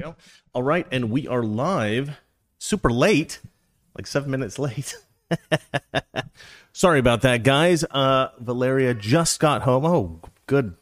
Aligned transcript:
go. 0.00 0.16
All 0.54 0.62
right, 0.62 0.86
and 0.90 1.10
we 1.10 1.28
are 1.28 1.42
live, 1.42 2.18
super 2.58 2.90
late, 2.90 3.40
like 3.96 4.06
seven 4.06 4.30
minutes 4.30 4.58
late. 4.58 4.94
Sorry 6.72 6.98
about 6.98 7.20
that, 7.22 7.42
guys. 7.42 7.84
Uh, 7.84 8.28
Valeria 8.38 8.94
just 8.94 9.40
got 9.40 9.62
home. 9.62 9.84
Oh, 9.84 10.20
good, 10.46 10.74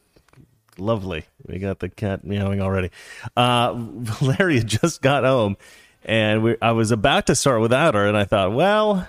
lovely. 0.79 1.25
We 1.47 1.59
got 1.59 1.81
the 1.81 1.89
cat 1.89 2.25
meowing 2.25 2.61
already. 2.61 2.91
Uh, 3.37 3.75
Valeria 3.77 4.63
just 4.63 5.03
got 5.03 5.25
home, 5.25 5.57
and 6.05 6.45
we, 6.45 6.57
I 6.63 6.71
was 6.71 6.93
about 6.93 7.27
to 7.27 7.35
start 7.35 7.61
without 7.61 7.95
her, 7.95 8.07
and 8.07 8.17
I 8.17 8.25
thought, 8.25 8.53
well, 8.53 9.09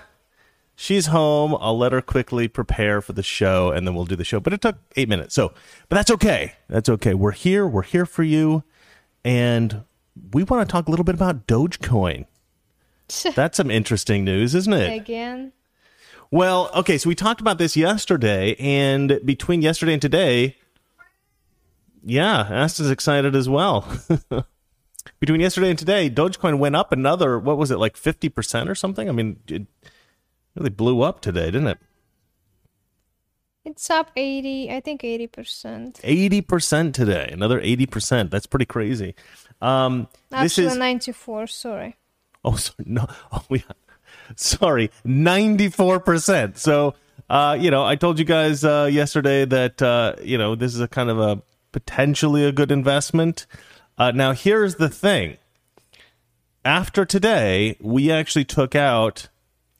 she's 0.74 1.06
home. 1.06 1.56
I'll 1.60 1.78
let 1.78 1.92
her 1.92 2.02
quickly 2.02 2.48
prepare 2.48 3.00
for 3.00 3.12
the 3.12 3.22
show, 3.22 3.70
and 3.70 3.86
then 3.86 3.94
we'll 3.94 4.06
do 4.06 4.16
the 4.16 4.24
show. 4.24 4.40
But 4.40 4.54
it 4.54 4.60
took 4.60 4.76
eight 4.96 5.08
minutes, 5.08 5.36
so 5.36 5.52
but 5.88 5.94
that's 5.94 6.10
okay. 6.10 6.54
That's 6.68 6.88
okay. 6.88 7.14
We're 7.14 7.30
here. 7.30 7.64
We're 7.64 7.82
here 7.82 8.06
for 8.06 8.24
you, 8.24 8.64
and 9.24 9.84
we 10.32 10.44
want 10.44 10.66
to 10.66 10.72
talk 10.72 10.86
a 10.86 10.90
little 10.90 11.04
bit 11.04 11.14
about 11.14 11.46
Dogecoin. 11.46 12.26
That's 13.34 13.56
some 13.56 13.70
interesting 13.70 14.24
news, 14.24 14.54
isn't 14.54 14.72
it? 14.72 14.94
Again? 14.94 15.52
Well, 16.30 16.70
okay, 16.76 16.96
so 16.96 17.08
we 17.08 17.16
talked 17.16 17.40
about 17.40 17.58
this 17.58 17.76
yesterday, 17.76 18.54
and 18.60 19.20
between 19.24 19.62
yesterday 19.62 19.94
and 19.94 20.02
today, 20.02 20.56
yeah, 22.04 22.46
Asta's 22.48 22.90
excited 22.90 23.34
as 23.34 23.48
well. 23.48 23.84
between 25.20 25.40
yesterday 25.40 25.70
and 25.70 25.78
today, 25.78 26.08
Dogecoin 26.08 26.58
went 26.58 26.76
up 26.76 26.92
another, 26.92 27.38
what 27.38 27.58
was 27.58 27.72
it, 27.72 27.78
like 27.78 27.96
50% 27.96 28.68
or 28.68 28.76
something? 28.76 29.08
I 29.08 29.12
mean, 29.12 29.40
it 29.48 29.66
really 30.54 30.70
blew 30.70 31.02
up 31.02 31.20
today, 31.20 31.46
didn't 31.46 31.66
it? 31.66 31.78
It's 33.64 33.90
up 33.90 34.10
80, 34.16 34.70
I 34.70 34.80
think 34.80 35.02
80%. 35.02 36.00
80% 36.00 36.94
today, 36.94 37.28
another 37.32 37.60
80%. 37.60 38.30
That's 38.30 38.46
pretty 38.46 38.64
crazy. 38.64 39.14
Um, 39.60 40.08
this 40.30 40.58
is 40.58 40.76
94, 40.76 41.46
sorry. 41.48 41.96
Oh, 42.44 42.56
sorry. 42.56 42.84
No. 42.86 43.06
Oh, 43.32 43.44
we. 43.48 43.64
Sorry, 44.36 44.90
ninety-four 45.04 46.00
percent. 46.00 46.56
So, 46.56 46.94
uh, 47.28 47.56
you 47.60 47.70
know, 47.70 47.84
I 47.84 47.96
told 47.96 48.18
you 48.18 48.24
guys 48.24 48.64
uh, 48.64 48.88
yesterday 48.90 49.44
that 49.44 49.82
uh, 49.82 50.14
you 50.22 50.38
know 50.38 50.54
this 50.54 50.72
is 50.74 50.80
a 50.80 50.86
kind 50.88 51.10
of 51.10 51.18
a 51.18 51.42
potentially 51.72 52.44
a 52.44 52.52
good 52.52 52.70
investment. 52.70 53.46
Uh, 53.98 54.12
now, 54.12 54.32
here's 54.32 54.76
the 54.76 54.88
thing. 54.88 55.36
After 56.64 57.04
today, 57.04 57.76
we 57.80 58.10
actually 58.10 58.44
took 58.44 58.74
out 58.74 59.28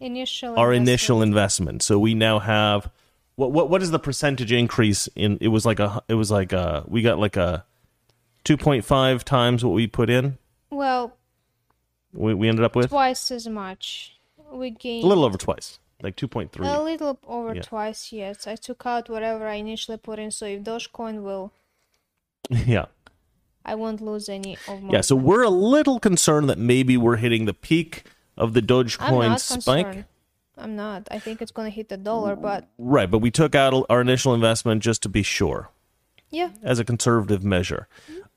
Initial 0.01 0.51
our 0.59 0.73
investment. 0.73 0.89
initial 0.89 1.23
investment. 1.23 1.83
So 1.83 1.99
we 1.99 2.15
now 2.15 2.39
have 2.39 2.91
what 3.37 3.53
what 3.53 3.69
what 3.71 3.83
is 3.83 3.91
the 3.91 3.99
percentage 3.99 4.51
increase 4.53 5.09
in? 5.15 5.39
It 5.41 5.49
was 5.49 5.65
like 5.67 5.79
a 5.79 6.03
it 6.09 6.15
was 6.15 6.31
like 6.31 6.53
a 6.53 6.85
we 6.89 7.03
got 7.03 7.19
like 7.19 7.37
a 7.37 7.65
two 8.45 8.57
point 8.57 8.85
five 8.85 9.25
times 9.25 9.65
what 9.65 9.75
we 9.75 9.87
put 9.87 10.11
in. 10.11 10.39
Well, 10.71 11.17
We 12.13 12.35
we 12.35 12.49
ended 12.49 12.65
up 12.65 12.77
with 12.77 12.89
twice 12.91 13.31
as 13.31 13.47
much. 13.49 14.17
We 14.53 14.71
gained 14.71 15.05
a 15.05 15.07
little 15.07 15.25
over 15.25 15.39
twice, 15.39 15.79
like 16.03 16.17
two 16.17 16.27
point 16.29 16.53
three. 16.53 16.67
a 16.67 16.81
little 16.81 17.19
over 17.27 17.55
Yeah. 17.55 17.63
twice, 17.63 18.13
yes. 18.13 18.47
I 18.47 18.57
took 18.57 18.85
out 18.87 19.09
whatever 19.09 19.47
I 19.47 19.55
initially 19.55 19.97
put 19.99 20.19
in, 20.19 20.31
so 20.31 20.47
if 20.47 20.63
Dogecoin 20.63 21.23
will, 21.23 21.53
yeah. 22.51 22.87
I 23.65 23.75
won't 23.75 24.01
lose 24.01 24.29
any 24.29 24.57
of 24.67 24.83
my. 24.83 24.93
Yeah, 24.95 25.01
so 25.03 25.15
we're 25.15 25.43
a 25.43 25.51
little 25.51 26.01
concerned 26.01 26.49
that 26.49 26.59
maybe 26.59 26.97
we're 26.97 27.17
hitting 27.17 27.45
the 27.45 27.53
peak 27.55 28.05
of 28.37 28.55
the 28.55 28.63
Dogecoin 28.63 29.31
I'm 29.33 29.39
spike. 29.39 29.85
concerned. 29.87 30.05
I'm 30.57 30.77
not. 30.77 31.07
I 31.11 31.19
think 31.19 31.41
it's 31.43 31.53
gonna 31.53 31.71
hit 31.71 31.89
the 31.91 31.97
dollar, 31.97 32.35
but 32.37 32.69
Right, 32.79 33.11
but 33.11 33.19
we 33.19 33.31
took 33.31 33.55
out 33.55 33.85
our 33.89 34.01
initial 34.01 34.35
investment 34.35 34.83
just 34.83 35.03
to 35.05 35.09
be 35.09 35.23
sure 35.23 35.71
yeah. 36.31 36.51
as 36.63 36.79
a 36.79 36.85
conservative 36.85 37.45
measure. 37.45 37.87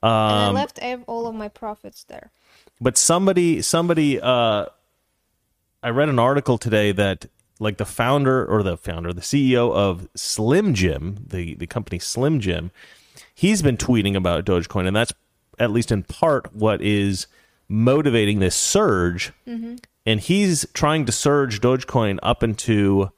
And 0.03 0.11
I 0.11 0.47
Um, 0.49 0.55
left 0.55 0.79
all 1.07 1.27
of 1.27 1.35
my 1.35 1.47
profits 1.47 2.03
there. 2.03 2.29
but 2.81 2.97
somebody 2.97 3.61
somebody 3.61 4.19
uh 4.21 4.65
I 5.81 5.89
read 5.89 6.09
an 6.09 6.19
article 6.19 6.57
today 6.57 6.91
that 6.93 7.25
like 7.59 7.77
the 7.77 7.85
founder 7.85 8.45
or 8.45 8.63
the 8.63 8.77
founder, 8.77 9.13
the 9.13 9.21
CEO 9.21 9.73
of 9.73 10.07
Slim 10.15 10.73
Jim, 10.73 11.25
the 11.27 11.55
the 11.55 11.67
company 11.67 11.99
Slim 11.99 12.39
Jim, 12.39 12.71
he's 13.33 13.61
been 13.61 13.77
tweeting 13.77 14.15
about 14.15 14.45
Dogecoin 14.45 14.87
and 14.87 14.95
that's 14.95 15.13
at 15.59 15.71
least 15.71 15.91
in 15.91 16.03
part 16.03 16.53
what 16.55 16.81
is 16.81 17.27
motivating 17.69 18.39
this 18.39 18.55
surge. 18.55 19.31
And 20.05 20.19
he's 20.19 20.65
trying 20.73 21.05
to 21.05 21.11
surge 21.13 21.61
Dogecoin 21.61 22.19
up 22.21 22.43
into 22.43 23.11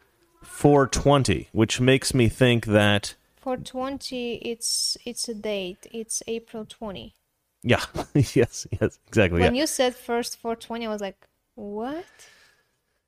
420, 0.43 1.49
which 1.51 1.79
makes 1.81 2.13
me 2.13 2.29
think 2.29 2.65
that 2.67 3.15
For 3.45 3.57
20, 3.57 4.37
it's 4.37 4.97
it's 5.05 5.29
a 5.29 5.35
date. 5.35 5.85
It's 5.91 6.23
April 6.25 6.65
20. 6.65 7.13
yeah, 7.61 7.83
yes, 8.15 8.65
yes, 8.81 8.97
exactly. 9.07 9.39
When 9.41 9.53
Yeah. 9.53 9.61
you 9.61 9.67
said 9.67 9.93
first 9.95 10.37
420, 10.39 10.87
I 10.87 10.89
was 10.89 10.99
like, 10.99 11.27
what? 11.53 12.05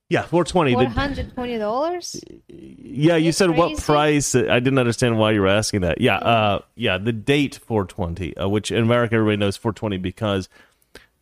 yeah, 0.09 0.21
420. 0.21 0.73
Four 0.73 0.83
the- 0.83 0.89
hundred 0.91 1.33
twenty 1.33 1.57
dollars? 1.57 2.21
Yeah, 2.47 3.15
you 3.15 3.31
said 3.31 3.49
what 3.57 3.79
price? 3.79 4.35
I 4.35 4.59
didn't 4.59 4.77
understand 4.77 5.17
why 5.17 5.31
you 5.31 5.41
were 5.41 5.47
asking 5.61 5.81
that. 5.81 5.99
Yeah, 5.99 6.17
uh, 6.17 6.59
yeah, 6.75 6.99
the 6.99 7.11
date 7.13 7.55
420, 7.65 8.37
uh, 8.37 8.47
which 8.47 8.69
in 8.71 8.83
America 8.83 9.15
everybody 9.15 9.37
knows 9.37 9.57
420 9.57 9.97
because 9.97 10.49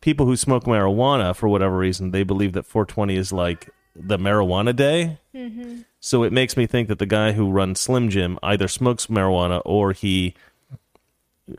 people 0.02 0.26
who 0.26 0.36
smoke 0.36 0.64
marijuana 0.64 1.34
for 1.34 1.48
whatever 1.48 1.78
reason 1.78 2.10
they 2.10 2.22
believe 2.22 2.52
that 2.52 2.66
420 2.66 3.16
is 3.16 3.32
like 3.32 3.70
the 3.98 4.18
marijuana 4.18 4.74
day. 4.74 5.18
Mm-hmm. 5.34 5.80
So 6.00 6.22
it 6.22 6.32
makes 6.32 6.56
me 6.56 6.66
think 6.66 6.88
that 6.88 6.98
the 6.98 7.06
guy 7.06 7.32
who 7.32 7.50
runs 7.50 7.80
Slim 7.80 8.08
Jim 8.10 8.38
either 8.42 8.68
smokes 8.68 9.06
marijuana 9.06 9.62
or 9.64 9.92
he 9.92 10.34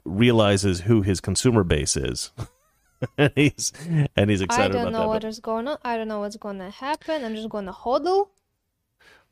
realizes 0.05 0.81
who 0.81 1.01
his 1.01 1.19
consumer 1.19 1.63
base 1.63 1.97
is. 1.97 2.31
and 3.17 3.31
he's 3.35 3.73
and 4.15 4.29
he's 4.29 4.43
I 4.49 4.67
don't 4.67 4.91
know 4.91 4.99
that. 4.99 5.07
what 5.07 5.21
but- 5.21 5.27
is 5.27 5.39
going 5.39 5.67
on. 5.67 5.77
I 5.83 5.97
don't 5.97 6.07
know 6.07 6.19
what's 6.19 6.37
going 6.37 6.59
to 6.59 6.69
happen. 6.69 7.23
I'm 7.23 7.35
just 7.35 7.49
going 7.49 7.65
to 7.65 7.71
hodl. 7.71 8.29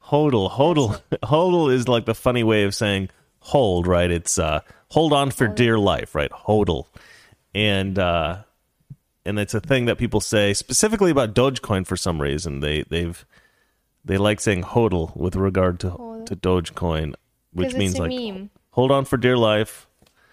Hodl, 0.05 0.51
hodl, 0.51 1.01
hodl 1.23 1.73
is 1.73 1.87
like 1.87 2.05
the 2.05 2.13
funny 2.13 2.43
way 2.43 2.63
of 2.63 2.75
saying 2.75 3.09
hold, 3.39 3.87
right? 3.87 4.11
It's 4.11 4.37
uh, 4.37 4.61
hold 4.89 5.13
on 5.13 5.31
for 5.31 5.47
dear 5.47 5.79
life, 5.79 6.13
right? 6.13 6.31
Hodl, 6.31 6.85
and 7.55 7.97
uh, 7.97 8.43
and 9.25 9.39
it's 9.39 9.53
a 9.53 9.59
thing 9.59 9.85
that 9.85 9.97
people 9.97 10.21
say 10.21 10.53
specifically 10.53 11.11
about 11.11 11.33
Dogecoin 11.33 11.85
for 11.87 11.97
some 11.97 12.21
reason. 12.21 12.59
They 12.59 12.83
they've 12.83 13.25
they 14.03 14.17
like 14.17 14.39
saying 14.39 14.63
hodl 14.63 15.15
with 15.15 15.35
regard 15.35 15.79
to 15.81 15.91
Hodl. 15.91 16.25
to 16.27 16.35
Dogecoin, 16.35 17.15
which 17.53 17.73
means 17.75 17.97
like 17.97 18.09
meme. 18.11 18.49
hold 18.71 18.91
on 18.91 19.05
for 19.05 19.17
dear 19.17 19.37
life. 19.37 19.87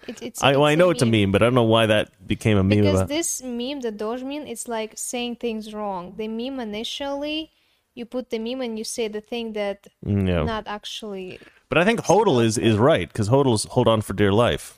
It, 0.07 0.21
it's, 0.21 0.43
I 0.43 0.51
well, 0.53 0.65
I 0.65 0.73
it's 0.73 0.79
know 0.79 0.89
it's 0.89 1.01
a 1.01 1.05
meme, 1.05 1.31
but 1.31 1.41
I 1.41 1.45
don't 1.45 1.53
know 1.55 1.63
why 1.63 1.85
that 1.85 2.27
became 2.27 2.57
a 2.57 2.63
meme 2.63 2.81
Because 2.81 2.99
about. 2.99 3.07
this 3.07 3.41
meme, 3.41 3.79
the 3.81 3.91
Doge 3.91 4.21
meme, 4.23 4.45
it's 4.45 4.67
like 4.67 4.93
saying 4.97 5.37
things 5.37 5.73
wrong. 5.73 6.15
The 6.17 6.27
meme 6.27 6.59
initially, 6.59 7.51
you 7.95 8.05
put 8.05 8.29
the 8.29 8.37
meme 8.39 8.59
and 8.61 8.77
you 8.77 8.83
say 8.83 9.07
the 9.07 9.21
thing 9.21 9.53
that 9.53 9.87
Mm, 10.05 10.27
yeah. 10.27 10.43
not 10.43 10.67
actually. 10.67 11.39
But 11.69 11.77
I 11.77 11.85
think 11.85 12.01
hodl 12.01 12.43
is 12.43 12.57
is 12.57 12.77
right 12.77 13.07
because 13.07 13.29
hodl 13.29 13.55
is 13.55 13.63
hold 13.63 13.87
on 13.87 14.01
for 14.01 14.13
dear 14.13 14.33
life. 14.33 14.77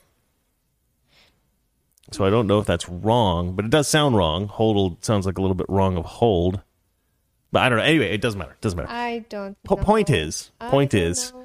So 2.16 2.24
I 2.24 2.30
don't 2.30 2.46
know 2.46 2.58
if 2.58 2.64
that's 2.64 2.88
wrong, 2.88 3.52
but 3.52 3.66
it 3.66 3.70
does 3.70 3.88
sound 3.88 4.16
wrong. 4.16 4.48
Hold 4.48 5.04
sounds 5.04 5.26
like 5.26 5.36
a 5.36 5.42
little 5.42 5.54
bit 5.54 5.66
wrong 5.68 5.98
of 5.98 6.06
hold. 6.06 6.62
But 7.52 7.60
I 7.62 7.68
don't 7.68 7.76
know. 7.76 7.84
Anyway, 7.84 8.06
it 8.06 8.22
doesn't 8.22 8.38
matter. 8.38 8.52
It 8.52 8.60
doesn't 8.62 8.78
matter. 8.78 8.90
I 8.90 9.18
don't. 9.28 9.62
Po- 9.64 9.74
know. 9.74 9.82
point 9.82 10.08
is, 10.08 10.50
point 10.58 10.94
is, 10.94 11.32
know. 11.32 11.44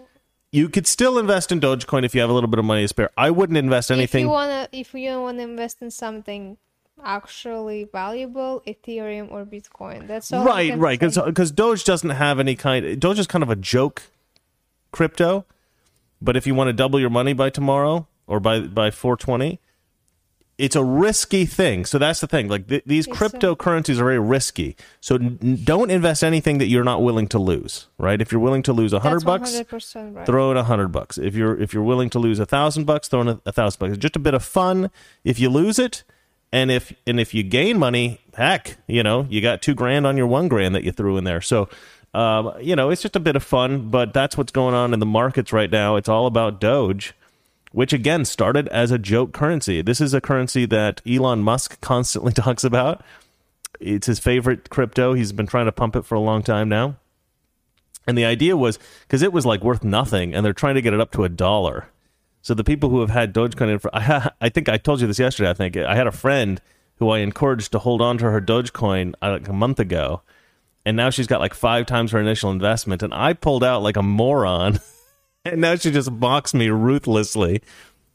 you 0.53 0.69
could 0.69 0.87
still 0.87 1.19
invest 1.19 1.51
in 1.51 1.59
Dogecoin 1.59 2.05
if 2.05 2.15
you 2.15 2.21
have 2.21 2.29
a 2.29 2.33
little 2.33 2.47
bit 2.47 2.57
of 2.57 2.63
money 2.63 2.83
to 2.83 2.87
spare. 2.87 3.09
I 3.17 3.31
wouldn't 3.31 3.57
invest 3.57 3.91
anything. 3.91 4.21
If 4.21 4.27
you 4.27 4.31
wanna, 4.31 4.69
if 4.71 4.93
you 4.93 5.21
wanna 5.21 5.43
invest 5.43 5.81
in 5.81 5.91
something 5.91 6.55
actually 7.03 7.89
valuable, 7.91 8.63
Ethereum 8.65 9.29
or 9.29 9.45
Bitcoin. 9.45 10.07
That's 10.07 10.31
all. 10.31 10.45
Right, 10.45 10.77
right. 10.77 10.97
Because 10.97 11.51
Doge 11.51 11.83
doesn't 11.83 12.11
have 12.11 12.39
any 12.39 12.55
kind. 12.55 12.97
Doge 12.97 13.19
is 13.19 13.27
kind 13.27 13.43
of 13.43 13.49
a 13.49 13.57
joke 13.57 14.03
crypto. 14.93 15.45
But 16.21 16.37
if 16.37 16.47
you 16.47 16.55
want 16.55 16.69
to 16.69 16.73
double 16.73 16.97
your 16.97 17.09
money 17.09 17.33
by 17.33 17.49
tomorrow 17.49 18.07
or 18.25 18.39
by 18.39 18.61
by 18.61 18.89
420, 18.89 19.59
it's 20.61 20.75
a 20.75 20.83
risky 20.83 21.47
thing. 21.47 21.85
So 21.85 21.97
that's 21.97 22.19
the 22.19 22.27
thing. 22.27 22.47
Like 22.47 22.67
th- 22.67 22.83
these 22.85 23.07
cryptocurrencies 23.07 23.95
are 23.95 24.05
very 24.05 24.19
risky. 24.19 24.75
So 24.99 25.15
n- 25.15 25.59
don't 25.63 25.89
invest 25.89 26.23
anything 26.23 26.59
that 26.59 26.67
you're 26.67 26.83
not 26.83 27.01
willing 27.01 27.27
to 27.29 27.39
lose. 27.39 27.87
Right? 27.97 28.21
If 28.21 28.31
you're 28.31 28.41
willing 28.41 28.61
to 28.63 28.73
lose 28.73 28.93
a 28.93 28.99
hundred 28.99 29.25
bucks, 29.25 29.59
right. 29.95 30.25
throw 30.25 30.51
in 30.51 30.57
a 30.57 30.63
hundred 30.63 30.89
bucks. 30.89 31.17
If 31.17 31.33
you're 31.33 31.59
if 31.59 31.73
you're 31.73 31.83
willing 31.83 32.11
to 32.11 32.19
lose 32.19 32.37
a 32.37 32.45
thousand 32.45 32.85
bucks, 32.85 33.07
throw 33.07 33.21
in 33.21 33.27
a, 33.29 33.41
a 33.47 33.51
thousand 33.51 33.79
bucks. 33.79 33.97
Just 33.97 34.15
a 34.15 34.19
bit 34.19 34.35
of 34.35 34.43
fun. 34.43 34.91
If 35.23 35.39
you 35.39 35.49
lose 35.49 35.79
it, 35.79 36.03
and 36.51 36.69
if 36.69 36.93
and 37.07 37.19
if 37.19 37.33
you 37.33 37.41
gain 37.41 37.79
money, 37.79 38.21
heck, 38.35 38.77
you 38.87 39.01
know 39.01 39.25
you 39.31 39.41
got 39.41 39.63
two 39.63 39.73
grand 39.73 40.05
on 40.05 40.15
your 40.15 40.27
one 40.27 40.47
grand 40.47 40.75
that 40.75 40.83
you 40.83 40.91
threw 40.91 41.17
in 41.17 41.23
there. 41.23 41.41
So, 41.41 41.69
um, 42.13 42.53
you 42.61 42.75
know 42.75 42.91
it's 42.91 43.01
just 43.01 43.15
a 43.15 43.19
bit 43.19 43.35
of 43.35 43.41
fun. 43.41 43.89
But 43.89 44.13
that's 44.13 44.37
what's 44.37 44.51
going 44.51 44.75
on 44.75 44.93
in 44.93 44.99
the 44.99 45.07
markets 45.07 45.51
right 45.51 45.71
now. 45.71 45.95
It's 45.95 46.09
all 46.09 46.27
about 46.27 46.61
Doge, 46.61 47.15
which 47.71 47.93
again 47.93 48.25
started 48.25 48.67
as 48.69 48.91
a 48.91 48.97
joke 48.97 49.33
currency. 49.33 49.81
This 49.81 50.01
is 50.01 50.13
a 50.13 50.21
currency 50.21 50.65
that 50.67 51.01
Elon 51.07 51.43
Musk 51.43 51.79
constantly 51.81 52.33
talks 52.33 52.63
about. 52.63 53.03
It's 53.79 54.07
his 54.07 54.19
favorite 54.19 54.69
crypto. 54.69 55.13
He's 55.13 55.31
been 55.31 55.47
trying 55.47 55.65
to 55.65 55.71
pump 55.71 55.95
it 55.95 56.05
for 56.05 56.15
a 56.15 56.19
long 56.19 56.43
time 56.43 56.69
now. 56.69 56.97
And 58.07 58.17
the 58.17 58.25
idea 58.25 58.57
was 58.57 58.79
because 59.01 59.21
it 59.21 59.33
was 59.33 59.45
like 59.45 59.63
worth 59.63 59.83
nothing, 59.83 60.33
and 60.33 60.45
they're 60.45 60.53
trying 60.53 60.75
to 60.75 60.81
get 60.81 60.93
it 60.93 60.99
up 60.99 61.11
to 61.11 61.23
a 61.23 61.29
dollar. 61.29 61.87
So 62.41 62.53
the 62.53 62.63
people 62.63 62.89
who 62.89 63.01
have 63.01 63.11
had 63.11 63.33
Dogecoin, 63.33 63.69
in 63.69 63.89
I, 63.93 64.01
ha- 64.01 64.33
I 64.41 64.49
think 64.49 64.67
I 64.69 64.77
told 64.77 65.01
you 65.01 65.07
this 65.07 65.19
yesterday. 65.19 65.49
I 65.49 65.53
think 65.53 65.77
I 65.77 65.95
had 65.95 66.07
a 66.07 66.11
friend 66.11 66.61
who 66.97 67.09
I 67.09 67.19
encouraged 67.19 67.71
to 67.71 67.79
hold 67.79 68.01
on 68.01 68.17
to 68.19 68.25
her 68.29 68.41
Dogecoin 68.41 69.13
uh, 69.21 69.31
like 69.31 69.47
a 69.47 69.53
month 69.53 69.79
ago, 69.79 70.21
and 70.85 70.97
now 70.97 71.09
she's 71.09 71.27
got 71.27 71.39
like 71.39 71.53
five 71.53 71.85
times 71.85 72.11
her 72.11 72.19
initial 72.19 72.51
investment, 72.51 73.03
and 73.03 73.13
I 73.13 73.33
pulled 73.33 73.63
out 73.63 73.83
like 73.83 73.97
a 73.97 74.03
moron, 74.03 74.79
and 75.45 75.61
now 75.61 75.75
she 75.75 75.91
just 75.91 76.11
mocks 76.11 76.53
me 76.53 76.69
ruthlessly. 76.69 77.61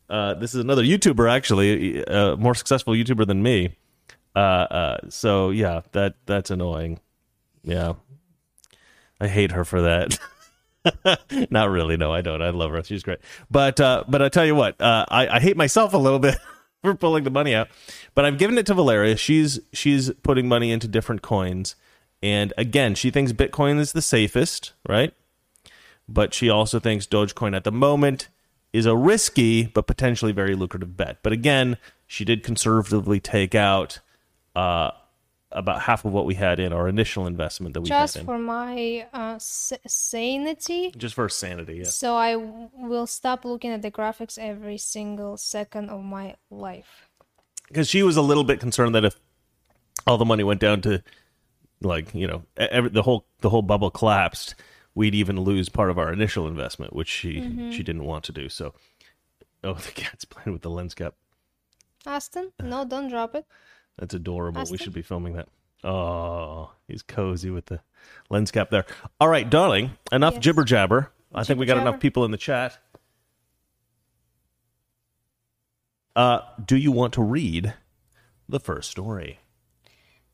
Uh, 0.08 0.34
this 0.34 0.55
is 0.55 0.61
another 0.61 0.82
YouTuber, 0.82 1.31
actually, 1.31 2.02
a 2.05 2.37
more 2.37 2.55
successful 2.55 2.94
YouTuber 2.94 3.26
than 3.26 3.43
me. 3.43 3.76
Uh, 4.34 4.38
uh, 4.38 4.99
so 5.08 5.50
yeah, 5.50 5.81
that 5.93 6.14
that's 6.26 6.50
annoying. 6.50 7.00
Yeah, 7.62 7.94
I 9.20 9.28
hate 9.28 9.52
her 9.52 9.64
for 9.64 9.82
that. 9.82 10.19
Not 11.50 11.70
really. 11.70 11.96
No, 11.96 12.12
I 12.12 12.20
don't. 12.20 12.43
I 12.43 12.50
love 12.50 12.70
her. 12.70 12.82
She's 12.84 13.02
great. 13.02 13.19
But 13.50 13.81
uh, 13.81 14.05
but 14.06 14.23
I 14.23 14.28
tell 14.28 14.44
you 14.44 14.55
what, 14.55 14.81
uh, 14.81 15.06
I, 15.08 15.37
I 15.37 15.40
hate 15.40 15.56
myself 15.56 15.94
a 15.94 15.99
little 15.99 16.19
bit 16.20 16.37
for 16.82 16.94
pulling 16.94 17.25
the 17.25 17.31
money 17.31 17.55
out. 17.55 17.69
But 18.14 18.25
I've 18.25 18.38
given 18.38 18.58
it 18.58 18.67
to 18.67 18.75
Valeria. 18.75 19.17
She's 19.17 19.58
she's 19.73 20.11
putting 20.23 20.49
money 20.49 20.70
into 20.70 20.87
different 20.87 21.23
coins, 21.23 21.75
and 22.23 22.52
again, 22.58 22.94
she 22.94 23.11
thinks 23.11 23.32
Bitcoin 23.32 23.78
is 23.78 23.93
the 23.93 24.02
safest, 24.02 24.75
right? 24.88 25.14
But 26.08 26.32
she 26.35 26.49
also 26.49 26.79
thinks 26.79 27.06
Dogecoin 27.06 27.55
at 27.56 27.64
the 27.64 27.73
moment 27.73 28.29
is 28.73 28.87
a 28.87 28.97
risky 28.97 29.64
but 29.67 29.87
potentially 29.87 30.32
very 30.32 30.55
lucrative 30.55 30.97
bet. 30.97 31.19
But 31.23 31.32
again, 31.32 31.79
she 32.06 32.25
did 32.25 32.43
conservatively 32.44 33.19
take 33.20 33.55
out 33.55 34.00
uh, 34.55 34.91
about 35.50 35.82
half 35.82 36.05
of 36.05 36.12
what 36.12 36.26
we 36.26 36.35
had 36.35 36.61
in 36.61 36.73
our 36.73 36.88
initial 36.88 37.26
investment 37.26 37.75
that 37.75 37.81
we 37.81 37.88
Just 37.88 38.20
for 38.23 38.38
my 38.38 39.06
uh, 39.12 39.35
s- 39.37 39.73
sanity. 39.87 40.93
just 40.97 41.14
for 41.14 41.29
sanity. 41.29 41.79
Yeah. 41.79 41.85
So 41.85 42.17
I 42.17 42.32
w- 42.35 42.69
will 42.75 43.06
stop 43.06 43.44
looking 43.44 43.70
at 43.73 43.82
the 43.82 43.91
graphics 43.91 44.38
every 44.38 44.79
single 44.79 45.37
second 45.37 45.91
of 45.91 46.02
my 46.02 46.37
life. 46.50 47.09
because 47.69 47.88
she 47.88 48.02
was 48.02 48.17
a 48.17 48.23
little 48.23 48.44
bit 48.44 48.61
concerned 48.61 48.94
that 48.94 49.05
if 49.05 49.17
all 50.06 50.19
the 50.19 50.25
money 50.25 50.44
went 50.44 50.61
down 50.61 50.81
to 50.82 51.02
like 51.81 52.14
you 52.14 52.26
know 52.26 52.43
every, 52.56 52.91
the 52.91 53.02
whole 53.02 53.26
the 53.41 53.50
whole 53.50 53.62
bubble 53.62 53.91
collapsed 53.91 54.55
we'd 54.96 55.14
even 55.14 55.38
lose 55.40 55.69
part 55.69 55.90
of 55.90 55.98
our 55.98 56.12
initial 56.12 56.48
investment 56.48 56.93
which 56.93 57.08
she 57.08 57.34
she 57.70 57.84
didn't 57.84 58.02
want 58.04 58.25
to 58.25 58.32
do 58.32 58.48
so 58.48 58.75
oh 59.62 59.75
the 59.87 59.93
cat's 59.93 60.25
playing 60.25 60.52
with 60.52 60.62
the 60.62 60.70
lens 60.70 60.94
cap 60.94 61.14
Aston, 62.04 62.50
no, 62.62 62.84
don't 62.84 63.08
drop 63.08 63.34
it. 63.37 63.44
that's 63.98 64.14
adorable 64.14 64.64
we 64.70 64.76
should 64.78 64.93
be 64.94 65.02
filming 65.02 65.34
that 65.34 65.48
oh 65.84 66.72
he's 66.88 67.02
cozy 67.02 67.50
with 67.50 67.66
the 67.66 67.81
lens 68.31 68.50
cap 68.50 68.70
there 68.70 68.87
all 69.20 69.28
right 69.28 69.48
darling 69.50 69.93
enough 70.10 70.34
Yes. 70.34 70.43
jibber 70.43 70.64
jabber 70.64 71.12
i 71.34 71.44
think 71.44 71.60
we 71.60 71.66
got 71.66 71.78
enough 71.78 72.00
people 72.00 72.25
in 72.25 72.31
the 72.31 72.37
chat 72.38 72.78
uh 76.14 76.40
do 76.64 76.76
you 76.76 76.90
want 76.92 77.12
to 77.14 77.22
read 77.22 77.75
the 78.49 78.60
first 78.60 78.90
story 78.90 79.38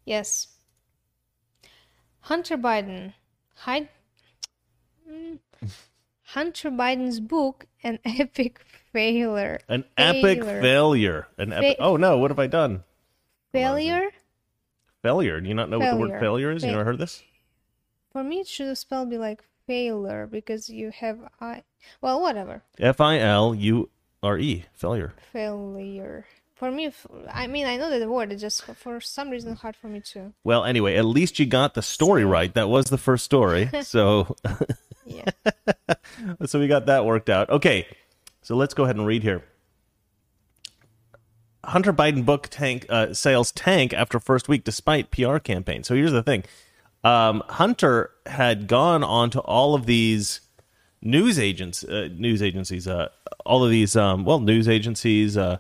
Yes. 0.05 0.49
Hunter 2.23 2.57
Biden. 2.59 3.15
Hi- 3.59 3.83
Mm. 3.83 3.89
Mm. 5.11 5.39
Hunter 6.23 6.71
Biden's 6.71 7.21
book, 7.21 7.67
An 7.83 7.99
Epic 8.05 8.61
Failure. 8.93 9.61
An 9.69 9.85
epic 9.97 10.43
Failure. 10.43 10.61
failure. 10.61 11.27
An 11.39 11.53
epic. 11.53 11.77
Fa- 11.79 11.83
oh 11.83 11.97
no! 11.97 12.19
What 12.19 12.31
have 12.31 12.39
I 12.39 12.47
done? 12.47 12.85
Failure? 13.53 14.11
Failure. 15.03 15.41
Do 15.41 15.49
you 15.49 15.55
not 15.55 15.69
know 15.71 15.79
what 15.79 15.91
the 15.91 15.97
word 15.97 16.09
Failure. 16.09 16.21
failure 16.21 16.51
is? 16.53 16.65
You 16.65 16.71
never 16.73 16.85
heard 16.85 16.99
this? 16.99 17.23
For 18.13 18.23
me, 18.23 18.41
it 18.41 18.47
should 18.47 18.77
spell 18.77 19.07
be 19.07 19.19
like 19.19 19.43
failure 19.67 20.27
because 20.27 20.69
you 20.69 20.91
have 20.91 21.19
I. 21.41 21.63
Well, 22.01 22.21
whatever. 22.21 22.63
F 22.79 23.01
i 23.01 23.19
l 23.19 23.55
u 23.55 23.89
r 24.23 24.39
e. 24.39 24.65
Failure. 24.75 25.15
Failure. 25.33 26.27
For 26.55 26.71
me, 26.71 26.93
I 27.33 27.47
mean, 27.49 27.67
I 27.67 27.77
know 27.77 27.91
that 27.91 27.99
the 27.99 28.09
word 28.09 28.31
is 28.31 28.41
just 28.41 28.63
for 28.63 29.01
some 29.01 29.31
reason 29.31 29.57
hard 29.57 29.75
for 29.75 29.89
me 29.89 30.01
too. 30.01 30.33
Well, 30.45 30.65
anyway, 30.65 30.95
at 30.97 31.05
least 31.05 31.39
you 31.41 31.47
got 31.47 31.75
the 31.75 31.83
story 31.83 32.25
right. 32.25 32.53
That 32.55 32.69
was 32.69 32.87
the 32.87 32.99
first 32.99 33.25
story. 33.25 33.69
So, 33.83 34.37
Yeah. 35.05 35.31
so 36.47 36.59
we 36.61 36.69
got 36.69 36.87
that 36.87 37.05
worked 37.05 37.31
out. 37.31 37.51
Okay, 37.51 37.87
so 38.43 38.57
let's 38.57 38.75
go 38.75 38.85
ahead 38.85 38.97
and 38.97 39.07
read 39.07 39.23
here. 39.23 39.45
Hunter 41.65 41.93
Biden 41.93 42.25
book 42.25 42.49
tank 42.51 42.87
uh, 42.89 43.15
sales 43.15 43.53
tank 43.53 43.93
after 43.93 44.19
first 44.19 44.49
week 44.49 44.65
despite 44.65 45.11
PR 45.11 45.39
campaign. 45.39 45.85
So 45.85 45.95
here's 45.95 46.13
the 46.13 46.23
thing: 46.23 46.45
um, 47.05 47.43
Hunter 47.49 48.11
had 48.27 48.67
gone 48.67 49.05
on 49.05 49.31
to 49.31 49.41
all 49.41 49.75
of 49.75 49.87
these 49.87 50.41
news 51.01 51.39
agents, 51.39 51.85
uh, 51.85 52.09
news 52.13 52.43
agencies, 52.43 52.89
uh, 52.89 53.09
all 53.45 53.65
of 53.65 53.71
these 53.71 53.95
um, 53.97 54.25
well 54.25 54.41
news 54.41 54.69
agencies. 54.69 55.37
Uh, 55.37 55.59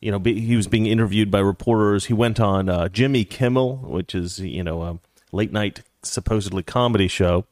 you 0.00 0.10
know, 0.10 0.18
be, 0.18 0.38
he 0.40 0.56
was 0.56 0.66
being 0.66 0.86
interviewed 0.86 1.30
by 1.30 1.38
reporters. 1.38 2.06
He 2.06 2.12
went 2.12 2.38
on 2.38 2.68
uh, 2.68 2.88
Jimmy 2.88 3.24
Kimmel, 3.24 3.76
which 3.76 4.14
is 4.14 4.40
you 4.40 4.62
know 4.62 4.82
a 4.82 4.98
late 5.32 5.52
night 5.52 5.82
supposedly 6.10 6.62
comedy 6.62 7.08
show, 7.08 7.46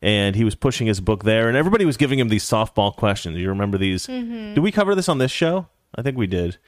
and 0.00 0.36
he 0.36 0.44
was 0.44 0.54
pushing 0.54 0.86
his 0.86 1.00
book 1.00 1.24
there. 1.24 1.48
And 1.48 1.56
everybody 1.56 1.84
was 1.84 1.96
giving 1.96 2.18
him 2.18 2.28
these 2.28 2.44
softball 2.44 2.94
questions. 2.94 3.38
You 3.38 3.48
remember 3.48 3.78
these? 3.78 4.06
Did 4.06 4.58
we 4.58 4.72
cover 4.72 4.94
this 4.94 5.08
on 5.08 5.18
this 5.18 5.30
show? 5.30 5.68
I 5.94 6.02
think 6.02 6.16
we 6.16 6.26
did, 6.26 6.58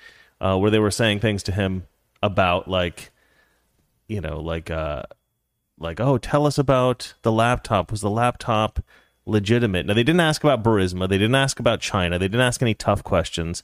uh, 0.40 0.56
where 0.58 0.70
they 0.70 0.78
were 0.78 0.90
saying 0.90 1.20
things 1.20 1.42
to 1.44 1.52
him 1.52 1.86
about 2.22 2.68
like, 2.68 3.10
you 4.08 4.20
know, 4.20 4.40
like 4.40 4.70
uh, 4.70 5.02
like 5.78 6.00
oh, 6.00 6.18
tell 6.18 6.46
us 6.46 6.58
about 6.58 7.14
the 7.22 7.32
laptop. 7.32 7.90
Was 7.90 8.00
the 8.00 8.10
laptop 8.10 8.80
legitimate? 9.26 9.86
Now 9.86 9.94
they 9.94 10.02
didn't 10.02 10.20
ask 10.20 10.44
about 10.44 10.62
Burisma. 10.62 11.08
They 11.08 11.18
didn't 11.18 11.34
ask 11.34 11.58
about 11.58 11.80
China. 11.80 12.18
They 12.18 12.28
didn't 12.28 12.46
ask 12.46 12.60
any 12.62 12.74
tough 12.74 13.02
questions 13.02 13.62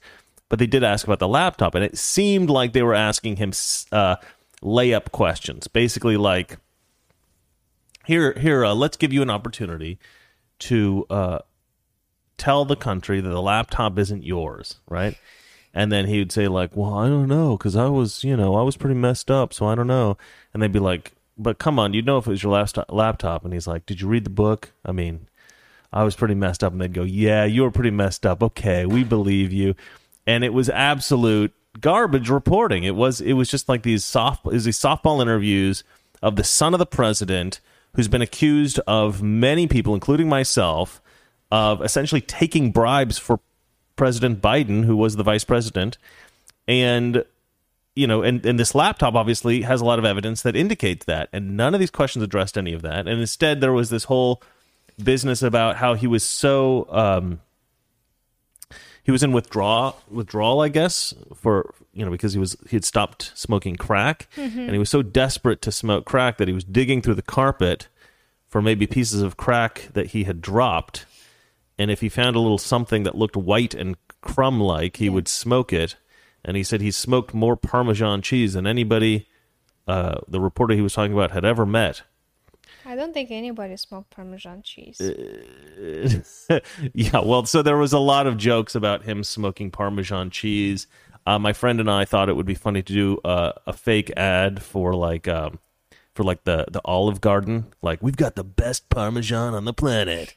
but 0.50 0.58
they 0.58 0.66
did 0.66 0.84
ask 0.84 1.06
about 1.06 1.20
the 1.20 1.28
laptop, 1.28 1.74
and 1.74 1.82
it 1.82 1.96
seemed 1.96 2.50
like 2.50 2.74
they 2.74 2.82
were 2.82 2.94
asking 2.94 3.36
him 3.36 3.52
uh, 3.92 4.16
layup 4.62 5.12
questions, 5.12 5.68
basically 5.68 6.18
like, 6.18 6.58
"Here, 8.06 8.32
here, 8.35 8.64
uh, 8.64 8.75
let's 8.75 8.97
give 8.97 9.12
you 9.12 9.23
an 9.23 9.31
opportunity 9.31 9.99
to 10.61 11.06
uh, 11.11 11.38
tell 12.37 12.64
the 12.64 12.76
country 12.76 13.20
that 13.20 13.29
the 13.29 13.43
laptop 13.43 13.99
isn't 13.99 14.25
yours, 14.25 14.76
right?" 14.88 15.17
And 15.73 15.93
then 15.93 16.06
he 16.06 16.19
would 16.19 16.32
say 16.32 16.49
like, 16.49 16.76
"Well, 16.76 16.94
I 16.94 17.08
don't 17.08 17.29
know, 17.29 17.56
because 17.56 17.76
I 17.76 17.87
was, 17.87 18.25
you 18.25 18.37
know, 18.37 18.56
I 18.56 18.62
was 18.62 18.76
pretty 18.76 18.97
messed 18.97 19.31
up, 19.31 19.52
so 19.52 19.67
I 19.67 19.75
don't 19.75 19.87
know." 19.87 20.17
And 20.52 20.62
they'd 20.62 20.73
be 20.73 20.79
like, 20.79 21.12
"But 21.38 21.58
come 21.58 21.79
on, 21.79 21.94
you'd 21.94 22.06
know 22.06 22.19
if 22.19 22.26
it 22.26 22.31
was 22.31 22.43
your 22.43 22.52
last 22.52 22.79
Laptop, 22.88 23.44
and 23.44 23.52
he's 23.52 23.67
like, 23.67 23.87
"Did 23.87 24.00
you 24.00 24.08
read 24.08 24.25
the 24.25 24.31
book? 24.31 24.73
I 24.85 24.93
mean." 24.93 25.26
I 25.93 26.05
was 26.05 26.14
pretty 26.14 26.37
messed 26.37 26.62
up. 26.62 26.73
And 26.73 26.81
they'd 26.81 26.93
go, 26.93 27.02
Yeah, 27.02 27.44
you 27.44 27.62
were 27.62 27.70
pretty 27.73 27.91
messed 27.91 28.25
up. 28.25 28.44
Okay, 28.44 28.87
we 28.87 29.02
believe 29.02 29.52
you. 29.52 29.75
And 30.25 30.44
it 30.44 30.52
was 30.52 30.69
absolute 30.70 31.52
garbage 31.79 32.29
reporting. 32.29 32.85
It 32.85 32.95
was 32.95 33.21
it 33.21 33.35
was 33.35 33.50
just 33.50 33.69
like 33.69 33.83
these 33.83 34.04
soft 34.04 34.45
was 34.45 34.64
these 34.64 34.78
softball 34.78 35.23
interviews 35.23 35.85
of 36.23 36.37
the 36.37 36.45
son 36.45 36.75
of 36.75 36.78
the 36.78 36.87
president 36.87 37.61
who's 37.94 38.09
been 38.09 38.23
accused 38.23 38.80
of 38.87 39.23
many 39.23 39.66
people, 39.66 39.94
including 39.94 40.28
myself, 40.28 41.00
of 41.50 41.82
essentially 41.82 42.20
taking 42.20 42.70
bribes 42.70 43.18
for 43.18 43.40
President 43.97 44.40
Biden, 44.40 44.85
who 44.85 44.97
was 44.97 45.16
the 45.16 45.23
vice 45.23 45.44
president. 45.44 45.99
And 46.68 47.25
you 47.97 48.06
know, 48.06 48.23
and, 48.23 48.44
and 48.47 48.59
this 48.59 48.75
laptop 48.75 49.14
obviously 49.14 49.62
has 49.62 49.80
a 49.80 49.85
lot 49.85 49.99
of 49.99 50.04
evidence 50.04 50.42
that 50.42 50.54
indicates 50.56 51.04
that. 51.06 51.28
And 51.32 51.56
none 51.56 51.75
of 51.75 51.80
these 51.80 51.90
questions 51.90 52.23
addressed 52.23 52.56
any 52.56 52.73
of 52.73 52.82
that. 52.82 53.09
And 53.09 53.20
instead 53.20 53.61
there 53.61 53.73
was 53.73 53.90
this 53.90 54.04
whole 54.04 54.42
business 55.02 55.42
about 55.42 55.76
how 55.76 55.94
he 55.94 56.06
was 56.06 56.23
so 56.23 56.87
um, 56.90 57.40
he 59.02 59.11
was 59.11 59.23
in 59.23 59.33
withdrawal 59.33 59.97
withdrawal, 60.11 60.61
I 60.61 60.69
guess, 60.69 61.14
for 61.35 61.75
you 61.92 62.04
know 62.04 62.11
because 62.11 62.33
he 62.33 62.38
was 62.38 62.57
he 62.69 62.76
had 62.76 62.85
stopped 62.85 63.33
smoking 63.35 63.76
crack, 63.76 64.28
and 64.37 64.73
he 64.73 64.78
was 64.78 64.90
so 64.90 65.02
desperate 65.02 65.62
to 65.62 65.73
smoke 65.73 66.04
crack 66.04 66.38
that 66.38 66.49
he 66.49 66.54
was 66.54 66.64
digging 66.64 67.02
through 67.02 67.14
the 67.14 67.23
carpet 67.23 67.88
for 68.49 68.61
maybe 68.61 68.87
pieces 68.87 69.23
of 69.23 69.37
crack 69.37 69.88
that 69.92 70.09
he 70.09 70.25
had 70.25 70.40
dropped, 70.40 71.07
and 71.78 71.90
if 71.90 72.00
he 72.00 72.09
found 72.09 72.37
a 72.37 72.40
little 72.40 72.59
something 72.59 73.04
that 73.04 73.14
looked 73.14 73.37
white 73.37 73.75
and 73.75 73.97
crumb 74.21 74.61
like, 74.61 74.97
he 74.97 75.09
would 75.09 75.28
smoke 75.28 75.73
it. 75.73 75.97
And 76.45 76.57
he 76.57 76.62
said 76.62 76.80
he 76.80 76.90
smoked 76.90 77.35
more 77.35 77.57
Parmesan 77.57 78.23
cheese 78.23 78.54
than 78.54 78.66
anybody, 78.66 79.26
uh, 79.87 80.21
the 80.26 80.40
reporter 80.40 80.75
he 80.75 80.80
was 80.80 80.95
talking 80.95 81.12
about, 81.12 81.30
had 81.30 81.45
ever 81.45 81.66
met. 81.66 82.02
I 82.90 82.97
don't 82.97 83.12
think 83.14 83.30
anybody 83.30 83.76
smoked 83.76 84.11
Parmesan 84.11 84.62
cheese. 84.62 85.00
yeah, 86.94 87.20
well, 87.20 87.44
so 87.47 87.62
there 87.62 87.76
was 87.76 87.92
a 87.92 87.99
lot 87.99 88.26
of 88.26 88.37
jokes 88.37 88.75
about 88.75 89.04
him 89.04 89.23
smoking 89.23 89.70
Parmesan 89.70 90.30
cheese. 90.30 90.87
Uh, 91.26 91.38
my 91.38 91.52
friend 91.52 91.78
and 91.80 91.90
I 91.90 92.04
thought 92.04 92.28
it 92.28 92.35
would 92.35 92.47
be 92.47 92.54
funny 92.54 92.82
to 92.82 92.92
do 92.92 93.18
uh, 93.25 93.52
a 93.66 93.73
fake 93.73 94.11
ad 94.16 94.62
for 94.62 94.94
like 94.94 95.28
um, 95.28 95.59
for 96.14 96.25
like 96.25 96.42
the 96.44 96.64
the 96.70 96.80
Olive 96.85 97.20
Garden. 97.20 97.66
Like 97.82 98.02
we've 98.02 98.16
got 98.16 98.35
the 98.35 98.44
best 98.44 98.88
Parmesan 98.88 99.54
on 99.54 99.64
the 99.66 99.73
planet. 99.75 100.35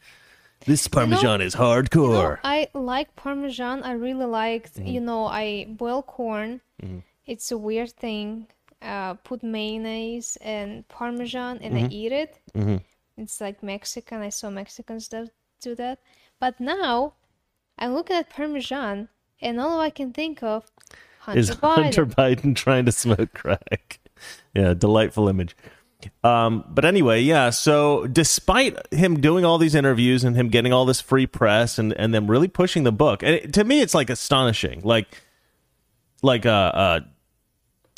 This 0.65 0.87
Parmesan 0.87 1.41
is 1.41 1.55
You 1.55 1.59
know, 1.59 1.65
hardcore. 1.65 2.39
I 2.43 2.69
like 2.73 3.15
Parmesan. 3.15 3.83
I 3.83 3.93
really 3.93 4.25
like, 4.25 4.71
Mm-hmm. 4.73 4.87
you 4.87 5.01
know, 5.01 5.25
I 5.25 5.65
boil 5.69 6.03
corn. 6.03 6.61
It's 7.25 7.51
a 7.51 7.57
weird 7.57 7.91
thing. 7.91 8.47
Uh, 8.83 9.13
put 9.15 9.43
mayonnaise 9.43 10.37
and 10.41 10.85
Parmesan 10.89 11.59
and 11.59 11.75
Mm-hmm. 11.75 11.85
I 11.85 11.89
eat 11.89 12.11
it. 12.11 12.39
It's 13.17 13.39
like 13.39 13.63
Mexican. 13.63 14.21
I 14.21 14.29
saw 14.29 14.49
Mexicans 14.49 15.07
do, 15.07 15.27
do 15.61 15.75
that. 15.75 15.99
But 16.39 16.59
now 16.59 17.13
I'm 17.77 17.93
looking 17.93 18.17
at 18.17 18.29
Parmesan 18.29 19.07
and 19.41 19.59
all 19.59 19.79
I 19.79 19.89
can 19.89 20.11
think 20.11 20.43
of 20.43 20.65
Hunter 21.19 21.39
is 21.39 21.51
Biden. 21.51 21.83
Hunter 21.83 22.05
Biden 22.05 22.55
trying 22.65 22.85
to 22.85 22.91
smoke 22.91 23.33
crack. 23.33 23.99
Yeah, 24.53 24.73
delightful 24.73 25.27
image. 25.29 25.55
Um, 26.23 26.65
but 26.67 26.83
anyway, 26.85 27.21
yeah. 27.21 27.49
So 27.49 28.07
despite 28.07 28.75
him 28.93 29.21
doing 29.21 29.45
all 29.45 29.57
these 29.57 29.75
interviews 29.75 30.23
and 30.23 30.35
him 30.35 30.49
getting 30.49 30.73
all 30.73 30.85
this 30.85 30.99
free 30.99 31.25
press 31.27 31.77
and 31.79 31.93
and 31.93 32.13
them 32.13 32.29
really 32.29 32.47
pushing 32.49 32.83
the 32.83 32.91
book, 32.91 33.23
and 33.23 33.35
it, 33.35 33.53
to 33.53 33.63
me, 33.63 33.81
it's 33.81 33.93
like 33.93 34.09
astonishing. 34.09 34.81
Like, 34.83 35.07
like 36.21 36.45
uh, 36.45 36.49
uh, 36.49 36.99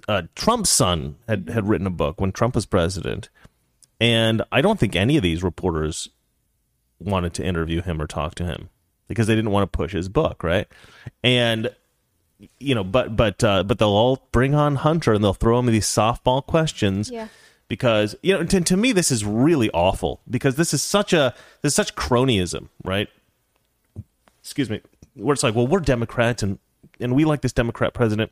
uh, 0.08 0.24
Trump's 0.36 0.70
son 0.70 1.16
had 1.28 1.50
had 1.50 1.68
written 1.68 1.88
a 1.88 1.92
book 1.92 2.20
when 2.22 2.32
Trump 2.32 2.56
was 2.56 2.66
president, 2.66 3.30
and 4.00 4.42
I 4.52 4.62
don't 4.62 4.80
think 4.80 4.96
any 4.96 5.18
of 5.18 5.24
these 5.24 5.44
reporters 5.44 6.10
wanted 7.00 7.34
to 7.36 7.44
interview 7.44 7.82
him 7.82 8.02
or 8.02 8.08
talk 8.08 8.36
to 8.36 8.46
him 8.46 8.70
because 9.08 9.28
they 9.28 9.36
didn't 9.36 9.52
want 9.52 9.72
to 9.72 9.78
push 9.78 9.92
his 9.94 10.10
book, 10.10 10.44
right? 10.44 10.68
And 11.24 11.74
you 12.60 12.76
know, 12.76 12.84
but 12.84 13.16
but 13.16 13.44
uh, 13.44 13.64
but 13.64 13.80
they'll 13.80 13.90
all 13.90 14.28
bring 14.32 14.54
on 14.56 14.76
Hunter 14.76 15.14
and 15.14 15.24
they'll 15.24 15.34
throw 15.34 15.58
him 15.60 15.66
these 15.68 15.88
softball 15.88 16.46
questions 16.46 17.10
Yeah. 17.10 17.28
because 17.68 18.16
you 18.22 18.34
know 18.34 18.44
to, 18.44 18.62
to 18.62 18.78
me 18.78 18.92
this 18.92 19.10
is 19.10 19.24
really 19.26 19.70
awful 19.72 20.22
because 20.30 20.56
this 20.56 20.74
is 20.74 20.82
such 20.84 21.14
a 21.14 21.34
this 21.62 21.72
is 21.72 21.76
such 21.76 21.96
cronyism, 21.96 22.68
right? 22.84 23.08
Excuse 24.42 24.70
me, 24.70 24.82
where 25.16 25.34
it's 25.34 25.44
like, 25.44 25.56
well, 25.56 25.66
we're 25.68 25.80
Democrats 25.80 26.44
and 26.44 26.60
and 27.00 27.16
we 27.16 27.26
like 27.26 27.42
this 27.42 27.54
Democrat 27.54 27.94
president, 27.94 28.32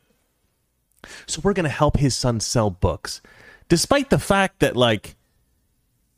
so 1.26 1.40
we're 1.44 1.52
going 1.52 1.64
to 1.64 1.70
help 1.70 1.96
his 1.98 2.16
son 2.16 2.40
sell 2.40 2.70
books, 2.70 3.20
despite 3.68 4.10
the 4.10 4.18
fact 4.18 4.60
that 4.60 4.76
like 4.76 5.16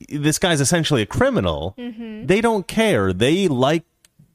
this 0.08 0.38
guy's 0.38 0.60
essentially 0.60 1.02
a 1.02 1.06
criminal. 1.06 1.74
They 2.26 2.40
don't 2.40 2.66
care. 2.66 3.12
They 3.12 3.48
like 3.48 3.84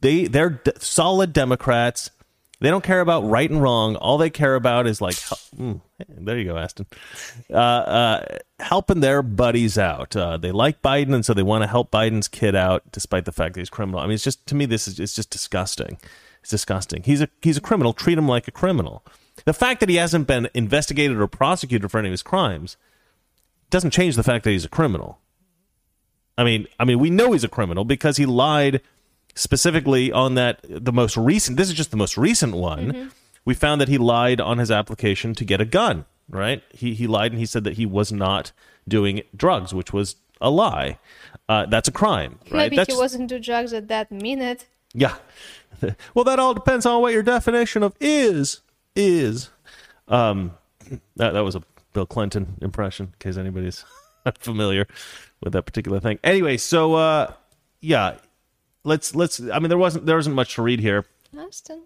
they 0.02 0.26
they're 0.26 0.50
d- 0.52 0.72
solid 0.80 1.34
Democrats. 1.34 2.12
They 2.60 2.70
don't 2.70 2.84
care 2.84 3.02
about 3.02 3.28
right 3.28 3.50
and 3.50 3.60
wrong. 3.60 3.96
All 3.96 4.20
they 4.20 4.30
care 4.30 4.54
about 4.54 4.86
is 4.86 5.02
like, 5.02 5.16
mm, 5.16 5.82
there 6.08 6.38
you 6.38 6.46
go, 6.46 6.58
Aston, 6.58 6.86
uh, 7.50 7.56
uh, 7.56 8.38
helping 8.60 9.00
their 9.00 9.24
buddies 9.24 9.80
out. 9.80 10.16
Uh, 10.16 10.38
they 10.38 10.52
like 10.52 10.80
Biden, 10.84 11.16
and 11.16 11.26
so 11.26 11.34
they 11.34 11.42
want 11.42 11.64
to 11.64 11.68
help 11.68 11.90
Biden's 11.90 12.28
kid 12.28 12.56
out, 12.56 12.84
despite 12.92 13.26
the 13.26 13.32
fact 13.32 13.56
that 13.56 13.62
he's 13.62 13.70
criminal. 13.72 14.00
I 14.00 14.04
mean, 14.04 14.14
it's 14.14 14.24
just 14.24 14.46
to 14.46 14.56
me, 14.56 14.66
this 14.68 14.88
is 14.88 15.00
it's 15.00 15.16
just 15.16 15.32
disgusting. 15.32 15.98
It's 16.42 16.52
disgusting. 16.52 17.02
He's 17.04 17.22
a 17.22 17.30
he's 17.42 17.58
a 17.58 17.62
criminal. 17.62 17.94
Treat 17.94 18.18
him 18.18 18.28
like 18.28 18.48
a 18.48 18.52
criminal. 18.52 19.04
The 19.46 19.54
fact 19.54 19.80
that 19.80 19.90
he 19.90 19.96
hasn't 19.96 20.28
been 20.28 20.50
investigated 20.54 21.18
or 21.18 21.28
prosecuted 21.28 21.90
for 21.90 21.98
any 22.00 22.10
of 22.10 22.12
his 22.12 22.24
crimes 22.24 22.78
doesn't 23.70 23.92
change 23.92 24.16
the 24.16 24.24
fact 24.24 24.44
that 24.44 24.52
he's 24.52 24.66
a 24.66 24.70
criminal. 24.70 25.20
I 26.38 26.44
mean, 26.44 26.68
I 26.80 26.86
mean, 26.86 27.00
we 27.00 27.10
know 27.10 27.32
he's 27.32 27.44
a 27.44 27.50
criminal 27.50 27.86
because 27.86 28.18
he 28.18 28.26
lied 28.26 28.82
specifically 29.36 30.12
on 30.12 30.36
that 30.36 30.60
the 30.64 30.92
most 30.92 31.18
recent. 31.18 31.58
This 31.58 31.70
is 31.70 31.74
just 31.74 31.92
the 31.92 31.98
most 31.98 32.18
recent 32.18 32.56
one. 32.56 33.12
We 33.46 33.54
found 33.54 33.82
that 33.82 33.88
he 33.88 33.98
lied 33.98 34.40
on 34.40 34.58
his 34.58 34.70
application 34.70 35.34
to 35.36 35.46
get 35.46 35.62
a 35.62 35.66
gun. 35.66 36.06
Right? 36.30 36.64
He 36.72 36.94
he 36.94 37.08
lied 37.08 37.32
and 37.32 37.40
he 37.40 37.46
said 37.46 37.64
that 37.66 37.74
he 37.74 37.86
was 37.86 38.12
not 38.12 38.52
doing 38.88 39.24
drugs, 39.36 39.74
which 39.74 39.92
was 39.92 40.16
a 40.40 40.50
lie. 40.50 40.98
Uh, 41.50 41.66
that's 41.66 41.90
a 41.90 41.92
crime, 41.92 42.40
right? 42.46 42.54
Maybe 42.54 42.78
that's 42.78 42.94
he 42.94 42.98
wasn't 42.98 43.28
do 43.28 43.40
drugs 43.40 43.74
at 43.74 43.88
that 43.90 44.12
minute. 44.12 44.68
yeah. 44.94 45.16
well, 46.14 46.24
that 46.26 46.40
all 46.40 46.54
depends 46.54 46.86
on 46.86 47.02
what 47.02 47.12
your 47.12 47.24
definition 47.24 47.84
of 47.84 47.96
is 48.00 48.62
is. 48.96 49.50
Um, 50.08 50.52
that 51.16 51.34
that 51.34 51.44
was 51.44 51.56
a 51.56 51.64
Bill 51.94 52.06
Clinton 52.06 52.58
impression, 52.62 53.08
in 53.08 53.14
case 53.20 53.38
anybody's 53.38 53.86
familiar 54.40 54.88
with 55.42 55.54
that 55.54 55.64
particular 55.64 56.00
thing. 56.00 56.20
Anyway, 56.24 56.58
so 56.58 56.96
uh, 56.96 57.34
yeah, 57.80 58.16
let's 58.84 59.16
let's. 59.16 59.40
I 59.40 59.60
mean, 59.60 59.70
there 59.70 59.78
wasn't 59.78 60.06
there 60.06 60.16
wasn't 60.16 60.36
much 60.36 60.56
to 60.56 60.62
read 60.62 60.80
here. 60.80 61.06
Austin. 61.38 61.84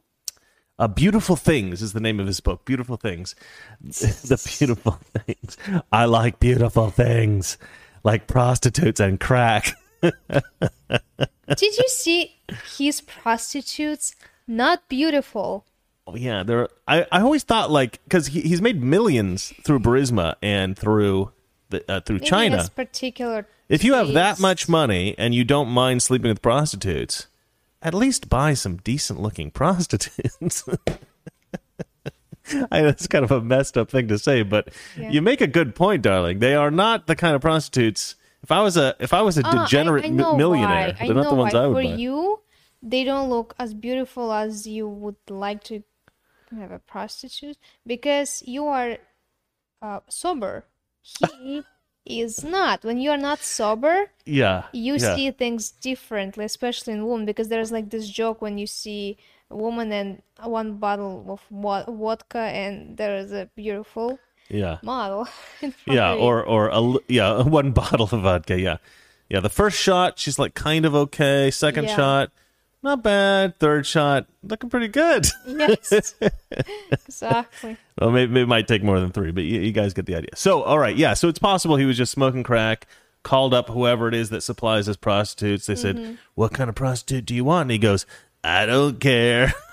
Uh, 0.77 0.89
Beautiful 0.89 1.37
Things 1.37 1.81
is 1.81 1.93
the 1.93 2.01
name 2.01 2.19
of 2.19 2.27
his 2.27 2.41
book. 2.41 2.65
Beautiful 2.65 2.97
Things. 2.97 3.35
the 3.81 4.57
beautiful 4.57 4.99
things. 5.13 5.57
I 5.91 6.05
like 6.05 6.39
beautiful 6.39 6.89
things, 6.89 7.57
like 8.03 8.27
prostitutes 8.27 8.99
and 8.99 9.19
crack. 9.19 9.73
Did 10.01 11.77
you 11.77 11.87
see 11.87 12.35
his 12.77 12.99
prostitutes? 13.01 14.15
Not 14.47 14.89
beautiful. 14.89 15.65
Oh, 16.07 16.15
yeah, 16.15 16.43
there. 16.43 16.69
I, 16.87 17.05
I 17.11 17.21
always 17.21 17.43
thought 17.43 17.71
like 17.71 17.99
because 18.03 18.27
he, 18.27 18.41
he's 18.41 18.61
made 18.61 18.81
millions 18.83 19.53
through 19.63 19.79
Burisma 19.79 20.35
and 20.41 20.77
through 20.77 21.31
the 21.69 21.83
uh, 21.91 21.99
through 22.01 22.17
Maybe 22.17 22.27
China. 22.29 22.69
particular. 22.75 23.47
If 23.69 23.83
you 23.83 23.93
have 23.95 24.13
that 24.13 24.39
much 24.39 24.69
money 24.69 25.15
and 25.17 25.33
you 25.33 25.43
don't 25.43 25.69
mind 25.69 26.03
sleeping 26.03 26.29
with 26.29 26.43
prostitutes, 26.43 27.25
at 27.81 27.95
least 27.95 28.29
buy 28.29 28.53
some 28.53 28.77
decent 28.77 29.19
looking 29.19 29.49
prostitutes. 29.61 30.63
I 32.71 32.81
it's 32.85 33.07
kind 33.07 33.25
of 33.25 33.31
a 33.31 33.41
messed 33.41 33.75
up 33.75 33.89
thing 33.89 34.07
to 34.09 34.19
say, 34.19 34.43
but 34.43 34.69
Yeah. 34.95 35.09
you 35.09 35.21
make 35.23 35.41
a 35.41 35.47
good 35.47 35.73
point, 35.73 36.03
darling. 36.03 36.37
They 36.37 36.53
are 36.53 36.69
not 36.69 37.07
the 37.07 37.15
kind 37.15 37.33
of 37.35 37.41
prostitutes. 37.41 38.15
If 38.43 38.51
I 38.51 38.61
was 38.61 38.77
a 38.77 38.95
if 38.99 39.11
I 39.13 39.23
was 39.23 39.39
a 39.39 39.47
I- 39.47 39.63
degenerate 39.63 40.05
I 40.05 40.09
millionaire, 40.09 40.93
why. 40.99 41.05
They're 41.07 41.15
not 41.15 41.29
the 41.29 41.35
ones 41.35 41.55
why. 41.55 41.61
I 41.63 41.67
would 41.67 41.83
For 41.83 41.89
buy. 41.89 41.95
you, 41.95 42.41
they 42.83 43.03
don't 43.03 43.31
look 43.31 43.55
as 43.57 43.73
beautiful 43.73 44.31
as 44.31 44.67
you 44.67 44.87
would 44.87 45.15
like 45.27 45.63
to 45.65 45.81
have 46.59 46.71
a 46.71 46.79
prostitute 46.79 47.57
because 47.85 48.43
you 48.45 48.65
are 48.67 48.97
uh, 49.81 49.99
sober. 50.09 50.65
He 51.01 51.63
is 52.05 52.43
not. 52.43 52.83
When 52.83 52.97
you 52.99 53.11
are 53.11 53.17
not 53.17 53.39
sober, 53.39 54.11
yeah, 54.25 54.63
you 54.71 54.93
yeah. 54.95 55.15
see 55.15 55.31
things 55.31 55.71
differently, 55.71 56.45
especially 56.45 56.93
in 56.93 57.05
women, 57.05 57.25
because 57.25 57.49
there's 57.49 57.71
like 57.71 57.89
this 57.89 58.07
joke 58.09 58.41
when 58.41 58.57
you 58.57 58.67
see 58.67 59.17
a 59.49 59.55
woman 59.55 59.91
and 59.91 60.21
one 60.43 60.77
bottle 60.77 61.25
of 61.29 61.41
vodka, 61.87 62.39
and 62.39 62.97
there 62.97 63.17
is 63.17 63.31
a 63.31 63.49
beautiful 63.55 64.19
yeah. 64.49 64.77
model. 64.83 65.27
yeah 65.85 66.13
or 66.13 66.43
or 66.43 66.69
a 66.69 66.95
yeah 67.07 67.41
one 67.59 67.71
bottle 67.71 68.09
of 68.11 68.21
vodka 68.21 68.59
yeah 68.59 68.77
yeah 69.29 69.39
the 69.39 69.49
first 69.49 69.77
shot 69.77 70.19
she's 70.19 70.37
like 70.37 70.53
kind 70.53 70.85
of 70.85 70.93
okay 70.95 71.49
second 71.51 71.85
Yeah. 71.85 71.95
shot 71.95 72.31
not 72.85 73.03
bad 73.03 73.59
third 73.59 73.85
shot 73.85 74.25
looking 74.43 74.69
pretty 74.69 74.87
good 74.87 75.27
yes, 75.45 76.15
exactly. 76.91 77.75
well 77.99 78.11
maybe, 78.11 78.39
it 78.41 78.47
might 78.47 78.67
take 78.67 78.83
more 78.83 78.99
than 78.99 79.11
three 79.11 79.31
but 79.31 79.43
you, 79.43 79.59
you 79.59 79.71
guys 79.71 79.93
get 79.93 80.05
the 80.05 80.15
idea 80.15 80.29
so 80.35 80.61
all 80.63 80.79
right 80.79 80.95
yeah 80.95 81.13
so 81.13 81.27
it's 81.27 81.39
possible 81.39 81.75
he 81.75 81.85
was 81.85 81.97
just 81.97 82.11
smoking 82.11 82.43
crack 82.43 82.87
called 83.23 83.53
up 83.53 83.67
whoever 83.69 84.07
it 84.07 84.13
is 84.13 84.29
that 84.29 84.41
supplies 84.41 84.85
his 84.85 84.95
prostitutes 84.97 85.65
they 85.65 85.73
Mm-hmm. 85.73 86.03
said 86.05 86.17
what 86.35 86.53
kind 86.53 86.69
of 86.69 86.75
prostitute 86.75 87.25
do 87.25 87.35
you 87.35 87.43
want 87.43 87.63
and 87.63 87.71
he 87.71 87.77
goes 87.77 88.05
i 88.43 88.65
don't 88.65 88.99
care 88.99 89.53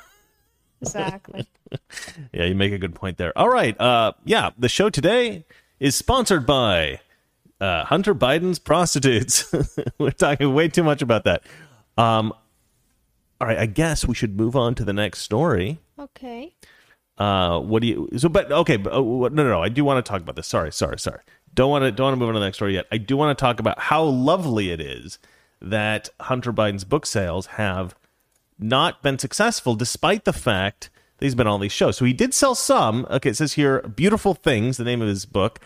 Exactly. 0.81 1.47
yeah, 2.33 2.45
you 2.45 2.57
make 2.57 2.73
a 2.73 2.79
good 2.79 2.93
point 2.97 3.17
there. 3.17 3.33
All 3.39 3.49
right. 3.49 3.81
Uh, 3.81 4.15
yeah, 4.25 4.51
the 4.59 4.69
show 4.69 4.91
today 4.91 5.45
is 5.79 5.95
sponsored 5.95 6.45
by 6.45 6.99
uh, 7.61 7.85
Hunter 7.85 8.17
Biden's 8.17 8.59
prostitutes. 8.59 9.53
We're 9.99 10.11
talking 10.11 10.53
way 10.55 10.67
too 10.67 10.83
much 10.83 11.01
about 11.01 11.23
that. 11.23 11.45
Um, 11.97 12.33
all 13.43 13.49
right, 13.49 13.59
I 13.59 13.67
guess 13.67 14.07
we 14.07 14.15
should 14.15 14.37
move 14.37 14.55
on 14.55 14.77
to 14.77 14.85
the 14.85 14.93
next 14.93 15.19
story. 15.19 15.81
Okay. 15.99 16.55
Uh, 17.19 17.59
what 17.59 17.83
do 17.83 17.89
you? 17.89 18.09
So, 18.17 18.29
but 18.29 18.53
okay, 18.53 18.77
but, 18.77 18.93
uh, 18.93 19.01
no, 19.01 19.29
no, 19.29 19.49
no. 19.49 19.61
I 19.61 19.69
do 19.69 19.85
want 19.85 20.05
to 20.05 20.09
talk 20.09 20.21
about 20.21 20.37
this. 20.37 20.47
Sorry, 20.47 20.71
sorry, 20.71 20.97
sorry. 21.01 21.19
Don't 21.53 21.69
want 21.69 21.83
to 21.83 21.91
don't 21.91 22.05
want 22.05 22.15
to 22.15 22.21
move 22.21 22.29
on 22.29 22.35
to 22.35 22.41
the 22.41 22.47
next 22.47 22.59
story 22.59 22.75
yet. 22.75 22.87
I 22.93 22.99
do 22.99 23.17
want 23.17 23.37
to 23.37 23.43
talk 23.43 23.59
about 23.59 23.81
how 23.81 24.05
lovely 24.05 24.71
it 24.71 24.81
is 24.81 25.19
that 25.61 26.09
Hunter 26.21 26.53
Biden's 26.53 26.85
book 26.85 27.05
sales 27.05 27.47
have 27.47 27.97
not 28.61 29.03
been 29.03 29.19
successful, 29.19 29.75
despite 29.75 30.25
the 30.25 30.33
fact 30.33 30.89
that 31.19 31.27
he's 31.27 31.35
been 31.35 31.49
on 31.49 31.61
these 31.61 31.73
shows. 31.73 31.97
So 31.97 32.05
he 32.05 32.13
did 32.13 32.35
sell 32.35 32.55
some. 32.55 33.09
Okay, 33.11 33.31
it 33.31 33.37
says 33.37 33.55
here, 33.55 33.81
"Beautiful 33.83 34.35
Things," 34.35 34.77
the 34.77 34.85
name 34.85 35.03
of 35.03 35.09
his 35.09 35.27
book, 35.27 35.59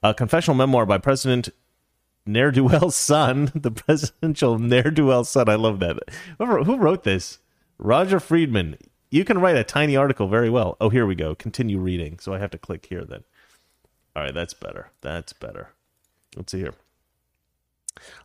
a 0.00 0.14
confessional 0.14 0.56
memoir 0.56 0.86
by 0.86 0.98
President 0.98 1.48
Ne'er 2.26 2.50
do 2.50 2.64
well's 2.64 2.96
son, 2.96 3.52
the 3.54 3.70
presidential 3.70 4.58
ne'er 4.58 4.90
do 4.90 5.06
well 5.06 5.24
son. 5.24 5.48
I 5.48 5.54
love 5.54 5.78
that. 5.78 5.98
Whoever, 6.38 6.64
who 6.64 6.76
wrote 6.76 7.04
this? 7.04 7.38
Roger 7.78 8.18
Friedman. 8.18 8.76
You 9.10 9.24
can 9.24 9.38
write 9.38 9.56
a 9.56 9.62
tiny 9.64 9.96
article 9.96 10.26
very 10.26 10.50
well. 10.50 10.76
Oh, 10.80 10.88
here 10.88 11.06
we 11.06 11.14
go. 11.14 11.34
Continue 11.34 11.78
reading. 11.78 12.18
So 12.18 12.34
I 12.34 12.38
have 12.38 12.50
to 12.50 12.58
click 12.58 12.86
here 12.86 13.04
then. 13.04 13.22
All 14.16 14.22
right, 14.22 14.34
that's 14.34 14.54
better. 14.54 14.90
That's 15.02 15.32
better. 15.32 15.68
Let's 16.34 16.50
see 16.50 16.58
here. 16.58 16.74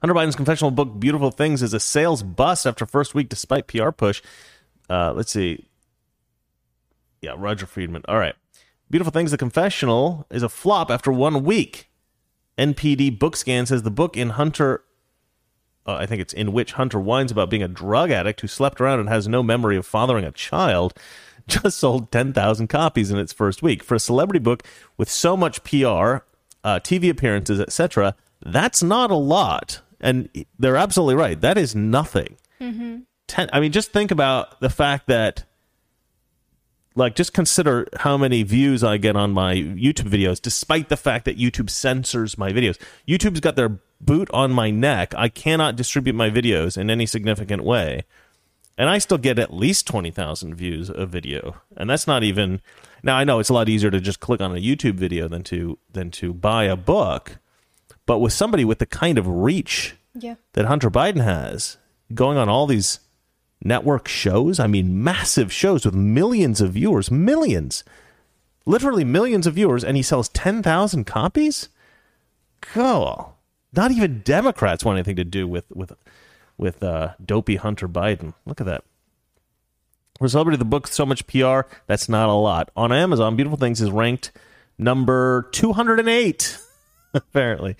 Hunter 0.02 0.14
Biden's 0.14 0.36
confessional 0.36 0.72
book, 0.72 1.00
Beautiful 1.00 1.32
Things, 1.32 1.62
is 1.62 1.74
a 1.74 1.80
sales 1.80 2.24
bust 2.24 2.66
after 2.66 2.86
first 2.86 3.14
week 3.14 3.30
despite 3.30 3.68
PR 3.68 3.92
push. 3.92 4.22
Uh, 4.90 5.14
let's 5.14 5.32
see. 5.32 5.68
Yeah, 7.22 7.36
Roger 7.38 7.66
Friedman. 7.66 8.04
All 8.08 8.18
right. 8.18 8.36
Beautiful 8.90 9.12
Things, 9.12 9.32
the 9.32 9.38
confessional, 9.38 10.26
is 10.32 10.44
a 10.44 10.50
flop 10.50 10.90
after 10.90 11.12
one 11.12 11.44
week. 11.44 11.91
NPD 12.62 13.18
Bookscan 13.18 13.68
says 13.68 13.82
the 13.82 13.90
book 13.90 14.16
in 14.16 14.32
Hunter, 14.32 14.84
uh, 15.88 15.96
I 15.96 16.06
think 16.06 16.22
it's 16.22 16.34
in 16.34 16.54
which 16.54 16.74
Hunter 16.74 17.00
whines 17.00 17.32
about 17.32 17.50
being 17.50 17.64
a 17.64 17.68
drug 17.68 18.12
addict 18.12 18.42
who 18.42 18.48
slept 18.48 18.80
around 18.80 19.00
and 19.00 19.10
has 19.10 19.28
no 19.28 19.42
memory 19.42 19.78
of 19.78 19.86
fathering 19.86 20.26
a 20.26 20.32
child, 20.32 20.94
just 21.48 21.80
sold 21.80 22.12
10,000 22.12 22.68
copies 22.68 23.10
in 23.10 23.18
its 23.18 23.34
first 23.34 23.64
week. 23.64 23.84
For 23.84 23.96
a 23.96 24.00
celebrity 24.00 24.40
book 24.40 24.64
with 24.96 25.10
so 25.10 25.36
much 25.36 25.64
PR, 25.64 26.22
uh, 26.64 26.80
TV 26.80 27.10
appearances, 27.10 27.60
etc., 27.60 28.16
that's 28.46 28.84
not 28.84 29.10
a 29.10 29.16
lot. 29.16 29.82
And 30.00 30.30
they're 30.60 30.78
absolutely 30.78 31.16
right. 31.16 31.42
That 31.42 31.58
is 31.58 31.76
nothing. 31.76 32.38
Ten, 33.28 33.50
I 33.52 33.60
mean, 33.60 33.72
just 33.72 33.92
think 33.92 34.12
about 34.12 34.60
the 34.60 34.70
fact 34.70 35.08
that 35.08 35.46
like 36.96 37.16
just 37.16 37.34
consider 37.34 37.88
how 37.98 38.18
many 38.18 38.44
views 38.44 38.84
I 38.84 38.98
get 38.98 39.16
on 39.16 39.32
my 39.32 39.56
YouTube 39.56 40.10
videos, 40.10 40.42
despite 40.42 40.90
the 40.90 40.98
fact 40.98 41.26
that 41.26 41.38
YouTube 41.38 41.70
censors 41.70 42.38
my 42.38 42.52
videos. 42.52 42.78
YouTube's 43.08 43.40
got 43.40 43.56
their 43.56 43.80
boot 44.02 44.30
on 44.34 44.52
my 44.52 44.72
neck. 44.72 45.14
I 45.18 45.30
cannot 45.30 45.76
distribute 45.76 46.16
my 46.16 46.30
videos 46.30 46.78
in 46.78 46.90
any 46.90 47.06
significant 47.06 47.64
way. 47.64 48.04
And 48.78 48.90
I 48.90 48.98
still 48.98 49.18
get 49.18 49.38
at 49.38 49.54
least 49.54 49.86
20,000 49.86 50.56
views 50.56 50.90
a 50.90 51.06
video. 51.06 51.62
And 51.78 51.90
that's 51.90 52.08
not 52.08 52.24
even 52.24 52.62
Now 53.04 53.16
I 53.16 53.24
know 53.24 53.40
it's 53.40 53.50
a 53.50 53.54
lot 53.54 53.70
easier 53.70 53.92
to 53.92 54.00
just 54.00 54.20
click 54.20 54.42
on 54.42 54.52
a 54.52 54.60
YouTube 54.60 54.96
video 54.96 55.28
than 55.28 55.44
to 55.44 55.78
than 55.92 56.12
to 56.12 56.34
buy 56.34 56.64
a 56.66 56.76
book. 56.76 57.38
But 58.06 58.20
with 58.20 58.34
somebody 58.34 58.66
with 58.66 58.80
the 58.80 58.86
kind 58.86 59.18
of 59.18 59.28
reach 59.28 59.96
Yeah. 60.16 60.36
that 60.54 60.66
Hunter 60.66 60.90
Biden 60.90 61.24
has 61.24 61.78
going 62.14 62.38
on 62.38 62.50
all 62.50 62.66
these 62.68 63.00
network 63.64 64.08
shows. 64.08 64.60
I 64.60 64.68
mean, 64.68 65.04
massive 65.04 65.52
shows 65.52 65.86
with 65.86 65.96
millions 65.96 66.62
of 66.62 66.74
viewers, 66.74 67.12
millions, 67.12 67.84
literally 68.66 69.04
millions 69.04 69.48
of 69.48 69.56
viewers, 69.56 69.84
and 69.84 69.98
he 69.98 70.04
sells 70.04 70.30
10,000 70.30 71.06
copies? 71.06 71.70
Cool. 72.62 73.38
Not 73.74 73.92
even 73.92 74.22
Democrats 74.22 74.84
want 74.84 74.98
anything 74.98 75.16
to 75.16 75.24
do 75.24 75.48
with, 75.48 75.66
with, 75.72 75.94
with 76.58 76.84
uh, 76.84 77.14
dopey 77.24 77.56
Hunter 77.56 77.88
Biden. 77.88 78.34
Look 78.46 78.60
at 78.60 78.68
that. 78.68 78.84
For 80.20 80.28
celebrity, 80.28 80.58
the 80.58 80.66
book, 80.66 80.88
so 80.88 81.06
much 81.06 81.26
PR, 81.26 81.62
that's 81.88 82.08
not 82.08 82.30
a 82.30 82.34
lot. 82.34 82.70
On 82.76 82.92
Amazon, 82.92 83.36
Beautiful 83.36 83.58
Things 83.58 83.82
is 83.82 83.90
ranked 83.90 84.32
number 84.78 85.50
208, 85.52 86.60
apparently. 87.14 87.76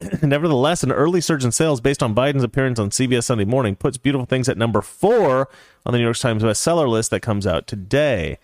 Nevertheless, 0.22 0.82
an 0.82 0.92
early 0.92 1.20
surge 1.20 1.44
in 1.44 1.52
sales 1.52 1.80
based 1.80 2.02
on 2.02 2.14
Biden's 2.14 2.42
appearance 2.42 2.78
on 2.78 2.90
CBS 2.90 3.24
Sunday 3.24 3.44
Morning 3.44 3.74
puts 3.74 3.96
Beautiful 3.96 4.26
Things 4.26 4.48
at 4.48 4.58
number 4.58 4.82
four 4.82 5.48
on 5.84 5.92
the 5.92 5.98
New 5.98 6.04
York 6.04 6.18
Times 6.18 6.42
bestseller 6.42 6.88
list 6.88 7.10
that 7.10 7.20
comes 7.20 7.46
out 7.46 7.66
today. 7.66 8.38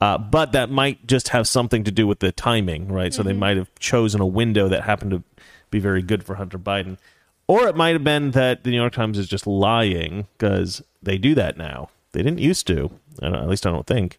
Uh, 0.00 0.18
but 0.18 0.52
that 0.52 0.70
might 0.70 1.06
just 1.06 1.28
have 1.28 1.46
something 1.46 1.84
to 1.84 1.90
do 1.90 2.06
with 2.06 2.20
the 2.20 2.32
timing, 2.32 2.88
right? 2.88 3.14
So 3.14 3.22
they 3.22 3.32
might 3.32 3.56
have 3.56 3.72
chosen 3.78 4.20
a 4.20 4.26
window 4.26 4.68
that 4.68 4.82
happened 4.82 5.12
to 5.12 5.22
be 5.70 5.78
very 5.78 6.02
good 6.02 6.24
for 6.24 6.36
Hunter 6.36 6.58
Biden. 6.58 6.98
Or 7.46 7.68
it 7.68 7.76
might 7.76 7.92
have 7.92 8.04
been 8.04 8.32
that 8.32 8.64
the 8.64 8.70
New 8.70 8.76
York 8.76 8.92
Times 8.92 9.18
is 9.18 9.28
just 9.28 9.46
lying 9.46 10.26
because 10.38 10.82
they 11.02 11.18
do 11.18 11.34
that 11.34 11.56
now. 11.56 11.90
They 12.12 12.22
didn't 12.22 12.40
used 12.40 12.66
to, 12.68 12.90
at 13.20 13.48
least 13.48 13.66
I 13.66 13.70
don't 13.70 13.86
think. 13.86 14.18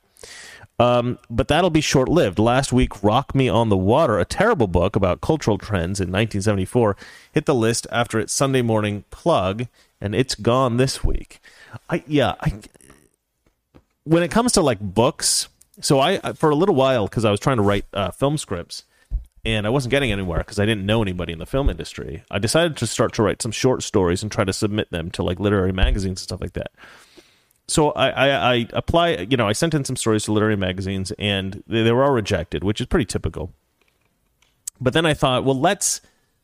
Um, 0.80 1.20
but 1.30 1.48
that'll 1.48 1.70
be 1.70 1.82
short 1.82 2.10
lived. 2.10 2.40
Last 2.40 2.74
week, 2.74 3.04
Rock 3.04 3.36
Me 3.36 3.48
on 3.48 3.70
the 3.70 3.78
Water, 3.78 4.18
a 4.20 4.26
terrible 4.26 4.68
book 4.68 4.96
about 4.96 5.22
cultural 5.22 5.58
trends 5.58 6.00
in 6.00 6.08
1974, 6.08 6.98
hit 7.32 7.46
the 7.46 7.56
list 7.56 7.86
after 7.92 8.20
its 8.20 8.34
Sunday 8.34 8.62
morning 8.62 9.04
plug, 9.12 9.68
and 10.02 10.16
it's 10.16 10.36
gone 10.36 10.78
this 10.78 11.04
week. 11.04 11.40
I 11.90 12.04
yeah, 12.08 12.36
I, 12.42 12.54
when 14.04 14.24
it 14.24 14.32
comes 14.32 14.52
to 14.54 14.62
like 14.62 14.80
books, 14.80 15.48
so 15.80 16.00
I 16.00 16.18
for 16.34 16.50
a 16.50 16.56
little 16.56 16.76
while 16.76 17.08
because 17.08 17.24
I 17.24 17.32
was 17.32 17.40
trying 17.40 17.58
to 17.58 17.64
write 17.64 17.86
uh, 17.94 18.12
film 18.12 18.38
scripts 18.38 18.84
and 19.46 19.68
I 19.68 19.70
wasn't 19.70 19.92
getting 19.92 20.12
anywhere 20.12 20.40
because 20.40 20.60
I 20.60 20.66
didn't 20.66 20.86
know 20.86 21.02
anybody 21.02 21.34
in 21.34 21.40
the 21.40 21.46
film 21.46 21.70
industry. 21.70 22.24
I 22.32 22.40
decided 22.40 22.78
to 22.78 22.88
start 22.88 23.14
to 23.14 23.24
write 23.24 23.42
some 23.42 23.52
short 23.52 23.84
stories 23.84 24.24
and 24.24 24.32
try 24.32 24.44
to 24.44 24.54
submit 24.54 24.90
them 24.92 25.12
to 25.12 25.24
like 25.24 25.40
literary 25.40 25.74
magazines 25.74 26.12
and 26.12 26.20
stuff 26.20 26.42
like 26.42 26.54
that 26.54 26.72
so 27.68 27.92
I, 27.92 28.10
I, 28.10 28.54
I 28.54 28.68
apply, 28.74 29.28
you 29.30 29.38
know, 29.38 29.48
I 29.48 29.54
sent 29.54 29.74
in 29.74 29.86
some 29.86 29.96
stories 29.96 30.26
to 30.26 30.34
literary 30.34 30.58
magazines 30.58 31.12
and 31.18 31.64
they, 31.68 31.84
they 31.84 31.92
were 31.92 32.04
all 32.04 32.12
rejected, 32.12 32.64
which 32.64 32.82
is 32.82 32.88
pretty 32.88 33.06
typical. 33.06 33.54
But 34.82 34.94
then 34.94 35.06
I 35.06 35.14
thought, 35.14 35.46
well, 35.46 35.60
let's 35.60 36.02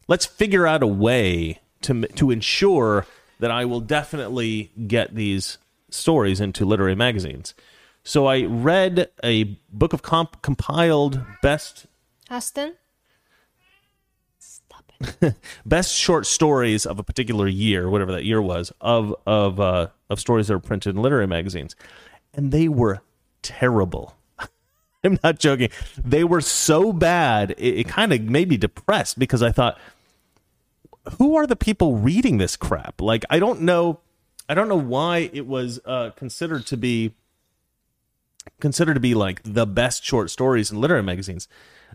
let's 0.08 0.26
figure 0.26 0.66
out 0.66 0.82
a 0.82 0.88
way 0.88 1.60
to 1.82 2.08
to 2.08 2.32
ensure 2.32 3.06
that 3.40 3.52
I 3.52 3.66
will 3.66 3.82
definitely 3.82 4.72
get 4.88 5.16
these 5.16 5.58
stories 5.90 6.40
into 6.40 6.66
literary 6.66 6.96
magazines. 6.96 7.54
So 8.04 8.28
I 8.28 8.44
read 8.44 9.10
a 9.24 9.44
book 9.72 9.94
of 9.94 10.02
comp- 10.02 10.42
compiled 10.42 11.24
best 11.42 11.86
Aston? 12.30 12.76
Best 15.66 15.94
short 15.94 16.26
stories 16.26 16.86
of 16.86 17.00
a 17.00 17.04
particular 17.04 17.48
year, 17.48 17.90
whatever 17.90 18.12
that 18.12 18.26
year 18.26 18.42
was, 18.42 18.72
of 18.82 19.16
of 19.26 19.60
uh, 19.60 19.88
of 20.10 20.20
stories 20.20 20.48
that 20.48 20.54
were 20.54 20.60
printed 20.60 20.96
in 20.96 21.02
literary 21.02 21.28
magazines, 21.28 21.76
and 22.34 22.52
they 22.52 22.68
were 22.68 23.02
terrible. 23.42 24.16
I'm 25.04 25.20
not 25.24 25.40
joking. 25.40 25.70
They 26.04 26.24
were 26.24 26.42
so 26.42 26.92
bad, 26.92 27.52
it, 27.52 27.80
it 27.80 27.88
kind 27.88 28.12
of 28.12 28.22
made 28.24 28.50
me 28.50 28.58
depressed 28.58 29.18
because 29.18 29.42
I 29.42 29.52
thought, 29.52 29.80
who 31.18 31.36
are 31.38 31.48
the 31.48 31.56
people 31.56 31.96
reading 31.96 32.38
this 32.38 32.56
crap? 32.58 33.02
Like, 33.02 33.24
I 33.30 33.40
don't 33.40 33.62
know, 33.62 34.02
I 34.48 34.54
don't 34.54 34.68
know 34.68 34.76
why 34.76 35.30
it 35.32 35.48
was 35.48 35.80
uh, 35.86 36.12
considered 36.12 36.66
to 36.68 36.78
be 36.78 37.14
considered 38.60 38.96
to 38.96 39.00
be 39.00 39.14
like 39.14 39.42
the 39.44 39.66
best 39.66 40.04
short 40.04 40.30
stories 40.30 40.72
in 40.72 40.82
literary 40.82 41.04
magazines. 41.04 41.48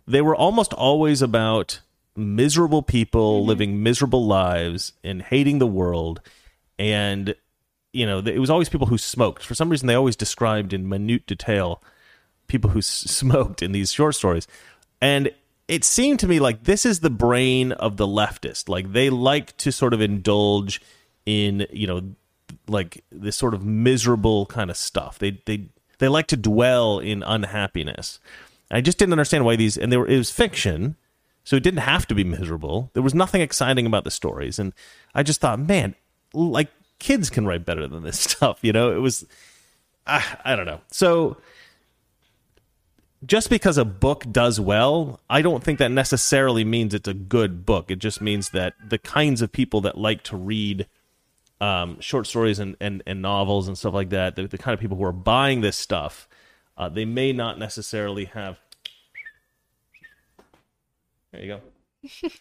They 0.06 0.22
were 0.22 0.36
almost 0.36 0.72
always 0.72 1.20
about 1.20 1.80
miserable 2.16 2.82
people 2.82 3.40
mm-hmm. 3.40 3.48
living 3.48 3.82
miserable 3.82 4.26
lives 4.26 4.92
and 5.02 5.22
hating 5.22 5.58
the 5.58 5.66
world. 5.66 6.20
And 6.78 7.34
you 7.92 8.06
know 8.06 8.18
it 8.18 8.38
was 8.38 8.50
always 8.50 8.68
people 8.68 8.88
who 8.88 8.98
smoked. 8.98 9.44
For 9.44 9.54
some 9.54 9.68
reason 9.68 9.86
they 9.86 9.94
always 9.94 10.16
described 10.16 10.72
in 10.72 10.88
minute 10.88 11.26
detail 11.26 11.82
people 12.46 12.70
who 12.70 12.80
s- 12.80 12.86
smoked 12.86 13.62
in 13.62 13.72
these 13.72 13.92
short 13.92 14.14
stories. 14.14 14.46
And 15.00 15.30
it 15.68 15.84
seemed 15.84 16.20
to 16.20 16.28
me 16.28 16.40
like 16.40 16.64
this 16.64 16.84
is 16.84 17.00
the 17.00 17.10
brain 17.10 17.72
of 17.72 17.96
the 17.96 18.06
leftist. 18.06 18.68
Like 18.68 18.92
they 18.92 19.10
like 19.10 19.56
to 19.58 19.72
sort 19.72 19.94
of 19.94 20.00
indulge 20.00 20.80
in 21.24 21.66
you 21.72 21.86
know 21.86 22.14
like 22.66 23.04
this 23.10 23.36
sort 23.36 23.54
of 23.54 23.64
miserable 23.64 24.46
kind 24.46 24.70
of 24.70 24.76
stuff. 24.76 25.18
They 25.18 25.40
they 25.46 25.68
they 25.98 26.08
like 26.08 26.26
to 26.28 26.36
dwell 26.36 26.98
in 26.98 27.22
unhappiness. 27.22 28.18
I 28.70 28.80
just 28.80 28.98
didn't 28.98 29.12
understand 29.12 29.44
why 29.44 29.56
these 29.56 29.76
and 29.76 29.92
they 29.92 29.96
were 29.96 30.06
it 30.06 30.18
was 30.18 30.30
fiction 30.30 30.96
so 31.44 31.56
it 31.56 31.62
didn't 31.62 31.80
have 31.80 32.06
to 32.06 32.14
be 32.14 32.24
miserable. 32.24 32.90
There 32.94 33.02
was 33.02 33.14
nothing 33.14 33.40
exciting 33.40 33.86
about 33.86 34.04
the 34.04 34.10
stories, 34.10 34.58
and 34.58 34.72
I 35.14 35.22
just 35.22 35.40
thought, 35.40 35.60
man, 35.60 35.94
like 36.32 36.70
kids 36.98 37.30
can 37.30 37.46
write 37.46 37.64
better 37.64 37.86
than 37.86 38.02
this 38.02 38.18
stuff. 38.30 38.58
You 38.62 38.72
know, 38.72 38.94
it 38.94 39.00
was, 39.00 39.26
I, 40.06 40.24
I 40.44 40.56
don't 40.56 40.66
know. 40.66 40.80
So 40.90 41.36
just 43.24 43.50
because 43.50 43.78
a 43.78 43.84
book 43.84 44.24
does 44.30 44.60
well, 44.60 45.20
I 45.30 45.42
don't 45.42 45.62
think 45.62 45.78
that 45.78 45.90
necessarily 45.90 46.64
means 46.64 46.94
it's 46.94 47.08
a 47.08 47.14
good 47.14 47.64
book. 47.64 47.90
It 47.90 47.98
just 47.98 48.20
means 48.20 48.50
that 48.50 48.74
the 48.86 48.98
kinds 48.98 49.42
of 49.42 49.52
people 49.52 49.80
that 49.82 49.96
like 49.96 50.22
to 50.24 50.36
read 50.36 50.86
um, 51.60 52.00
short 52.00 52.26
stories 52.26 52.58
and, 52.58 52.76
and, 52.80 53.02
and 53.06 53.22
novels 53.22 53.68
and 53.68 53.78
stuff 53.78 53.94
like 53.94 54.10
that, 54.10 54.36
the, 54.36 54.46
the 54.46 54.58
kind 54.58 54.74
of 54.74 54.80
people 54.80 54.96
who 54.96 55.04
are 55.04 55.12
buying 55.12 55.60
this 55.60 55.76
stuff, 55.76 56.28
uh, 56.76 56.88
they 56.88 57.04
may 57.04 57.32
not 57.32 57.58
necessarily 57.58 58.26
have 58.26 58.58
there 61.34 61.44
you 61.44 61.60
go. 62.22 62.28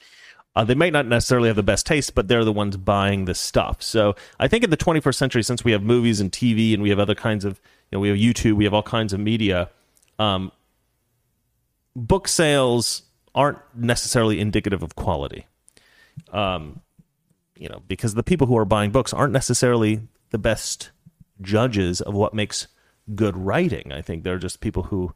Uh, 0.56 0.64
they 0.64 0.76
might 0.76 0.94
not 0.94 1.08
necessarily 1.08 1.50
have 1.50 1.56
the 1.56 1.64
best 1.64 1.84
taste, 1.84 2.14
but 2.14 2.28
they're 2.28 2.46
the 2.46 2.54
ones 2.54 2.78
buying 2.78 3.26
the 3.26 3.34
stuff. 3.34 3.82
So 3.82 4.16
I 4.40 4.48
think 4.48 4.64
in 4.64 4.70
the 4.70 4.78
21st 4.78 5.16
century, 5.16 5.42
since 5.42 5.66
we 5.66 5.72
have 5.72 5.82
movies 5.82 6.20
and 6.20 6.32
TV 6.32 6.76
and 6.76 6.84
we 6.84 6.92
have 6.92 7.00
other 7.00 7.16
kinds 7.16 7.44
of, 7.44 7.60
you 7.90 7.96
know, 7.96 8.00
we 8.00 8.10
have 8.10 8.18
YouTube, 8.20 8.54
we 8.54 8.64
have 8.66 8.74
all 8.76 8.84
kinds 8.84 9.14
of 9.14 9.20
media, 9.20 9.72
um, 10.20 10.52
book 11.96 12.28
sales 12.28 13.02
aren't 13.34 13.58
necessarily 13.76 14.40
indicative 14.40 14.84
of 14.84 14.96
quality. 14.96 15.48
Um, 16.32 16.82
you 17.58 17.68
know, 17.68 17.82
because 17.88 18.14
the 18.14 18.22
people 18.22 18.46
who 18.46 18.56
are 18.56 18.66
buying 18.66 18.92
books 18.92 19.12
aren't 19.12 19.34
necessarily 19.34 20.02
the 20.30 20.38
best 20.38 20.92
judges 21.42 22.00
of 22.00 22.14
what 22.14 22.36
makes 22.36 22.68
good 23.16 23.36
writing. 23.36 23.92
I 23.92 24.04
think 24.04 24.24
they're 24.24 24.38
just 24.38 24.60
people 24.60 24.84
who 24.84 25.16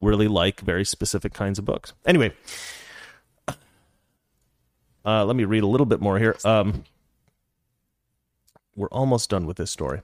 really 0.00 0.28
like 0.28 0.60
very 0.60 0.84
specific 0.84 1.34
kinds 1.34 1.58
of 1.58 1.64
books. 1.64 1.92
Anyway, 2.06 2.32
uh, 5.04 5.24
let 5.24 5.36
me 5.36 5.44
read 5.44 5.62
a 5.62 5.66
little 5.66 5.86
bit 5.86 6.00
more 6.00 6.18
here. 6.18 6.36
Um, 6.44 6.84
we're 8.76 8.88
almost 8.88 9.30
done 9.30 9.46
with 9.46 9.56
this 9.56 9.70
story. 9.70 10.00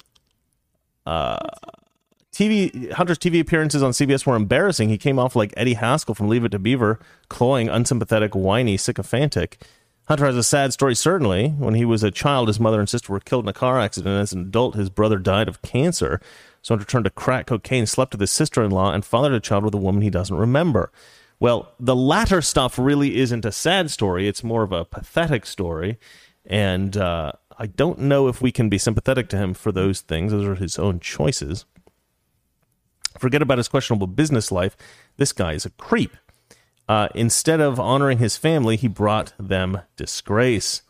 Uh, 1.06 1.38
TV 2.32 2.90
Hunter's 2.92 3.18
TV 3.18 3.40
appearances 3.40 3.82
on 3.82 3.92
CBS 3.92 4.26
were 4.26 4.34
embarrassing. 4.34 4.88
He 4.88 4.98
came 4.98 5.18
off 5.18 5.36
like 5.36 5.54
Eddie 5.56 5.74
Haskell 5.74 6.14
from 6.14 6.28
Leave 6.28 6.44
It 6.44 6.50
to 6.50 6.58
Beaver, 6.58 6.98
cloying, 7.28 7.68
unsympathetic, 7.68 8.34
whiny, 8.34 8.76
sycophantic. 8.76 9.62
Hunter 10.06 10.26
has 10.26 10.36
a 10.36 10.42
sad 10.42 10.72
story, 10.72 10.94
certainly. 10.94 11.50
When 11.50 11.74
he 11.74 11.84
was 11.84 12.02
a 12.02 12.10
child, 12.10 12.48
his 12.48 12.60
mother 12.60 12.80
and 12.80 12.88
sister 12.88 13.12
were 13.12 13.20
killed 13.20 13.44
in 13.44 13.48
a 13.48 13.54
car 13.54 13.78
accident. 13.78 14.20
As 14.20 14.32
an 14.32 14.40
adult, 14.40 14.74
his 14.74 14.90
brother 14.90 15.18
died 15.18 15.48
of 15.48 15.62
cancer. 15.62 16.20
So 16.64 16.74
Hunter 16.74 16.86
turned 16.86 17.04
to 17.04 17.10
crack 17.10 17.46
cocaine, 17.46 17.84
slept 17.84 18.14
with 18.14 18.22
his 18.22 18.30
sister 18.30 18.64
in 18.64 18.70
law, 18.70 18.90
and 18.90 19.04
fathered 19.04 19.34
a 19.34 19.40
child 19.40 19.64
with 19.64 19.74
a 19.74 19.78
woman 19.78 20.00
he 20.00 20.08
doesn't 20.08 20.34
remember. 20.34 20.90
Well, 21.38 21.70
the 21.78 21.94
latter 21.94 22.40
stuff 22.40 22.78
really 22.78 23.18
isn't 23.18 23.44
a 23.44 23.52
sad 23.52 23.90
story. 23.90 24.26
It's 24.26 24.42
more 24.42 24.62
of 24.62 24.72
a 24.72 24.86
pathetic 24.86 25.44
story. 25.44 25.98
And 26.46 26.96
uh, 26.96 27.32
I 27.58 27.66
don't 27.66 27.98
know 27.98 28.28
if 28.28 28.40
we 28.40 28.50
can 28.50 28.70
be 28.70 28.78
sympathetic 28.78 29.28
to 29.28 29.36
him 29.36 29.52
for 29.52 29.72
those 29.72 30.00
things. 30.00 30.32
Those 30.32 30.46
are 30.46 30.54
his 30.54 30.78
own 30.78 31.00
choices. 31.00 31.66
Forget 33.18 33.42
about 33.42 33.58
his 33.58 33.68
questionable 33.68 34.06
business 34.06 34.50
life. 34.50 34.74
This 35.18 35.34
guy 35.34 35.52
is 35.52 35.66
a 35.66 35.70
creep. 35.70 36.16
Uh, 36.88 37.08
instead 37.14 37.60
of 37.60 37.78
honoring 37.78 38.16
his 38.16 38.38
family, 38.38 38.76
he 38.76 38.88
brought 38.88 39.34
them 39.38 39.82
disgrace. 39.96 40.80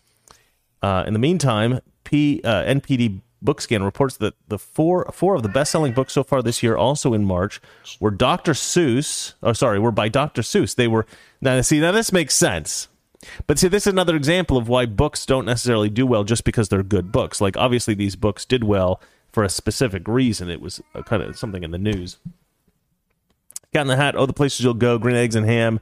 Uh, 0.80 1.02
in 1.04 1.14
the 1.14 1.18
meantime, 1.18 1.80
P, 2.04 2.40
uh, 2.44 2.62
NPD 2.62 3.22
Bookscan 3.44 3.84
reports 3.84 4.16
that 4.18 4.34
the 4.48 4.58
four 4.58 5.04
four 5.12 5.34
of 5.34 5.42
the 5.42 5.48
best-selling 5.48 5.92
books 5.92 6.12
so 6.12 6.22
far 6.24 6.42
this 6.42 6.62
year, 6.62 6.76
also 6.76 7.12
in 7.12 7.24
March, 7.24 7.60
were 8.00 8.10
Dr. 8.10 8.52
Seuss. 8.52 9.34
Oh, 9.42 9.52
sorry, 9.52 9.78
were 9.78 9.92
by 9.92 10.08
Dr. 10.08 10.42
Seuss. 10.42 10.74
They 10.74 10.88
were 10.88 11.06
now. 11.40 11.60
See, 11.60 11.80
now 11.80 11.92
this 11.92 12.12
makes 12.12 12.34
sense. 12.34 12.88
But 13.46 13.58
see, 13.58 13.68
this 13.68 13.86
is 13.86 13.92
another 13.92 14.16
example 14.16 14.56
of 14.56 14.68
why 14.68 14.86
books 14.86 15.24
don't 15.24 15.46
necessarily 15.46 15.88
do 15.88 16.06
well 16.06 16.24
just 16.24 16.44
because 16.44 16.68
they're 16.68 16.82
good 16.82 17.12
books. 17.12 17.40
Like 17.40 17.56
obviously, 17.56 17.94
these 17.94 18.16
books 18.16 18.44
did 18.44 18.64
well 18.64 19.00
for 19.32 19.42
a 19.44 19.48
specific 19.48 20.06
reason. 20.06 20.48
It 20.48 20.60
was 20.60 20.80
kind 21.06 21.22
of 21.22 21.38
something 21.38 21.62
in 21.62 21.70
the 21.70 21.78
news. 21.78 22.18
Cat 23.72 23.82
in 23.82 23.88
the 23.88 23.96
Hat, 23.96 24.14
Oh, 24.16 24.26
the 24.26 24.32
Places 24.32 24.60
You'll 24.60 24.74
Go, 24.74 24.98
Green 24.98 25.16
Eggs 25.16 25.34
and 25.34 25.46
Ham, 25.46 25.80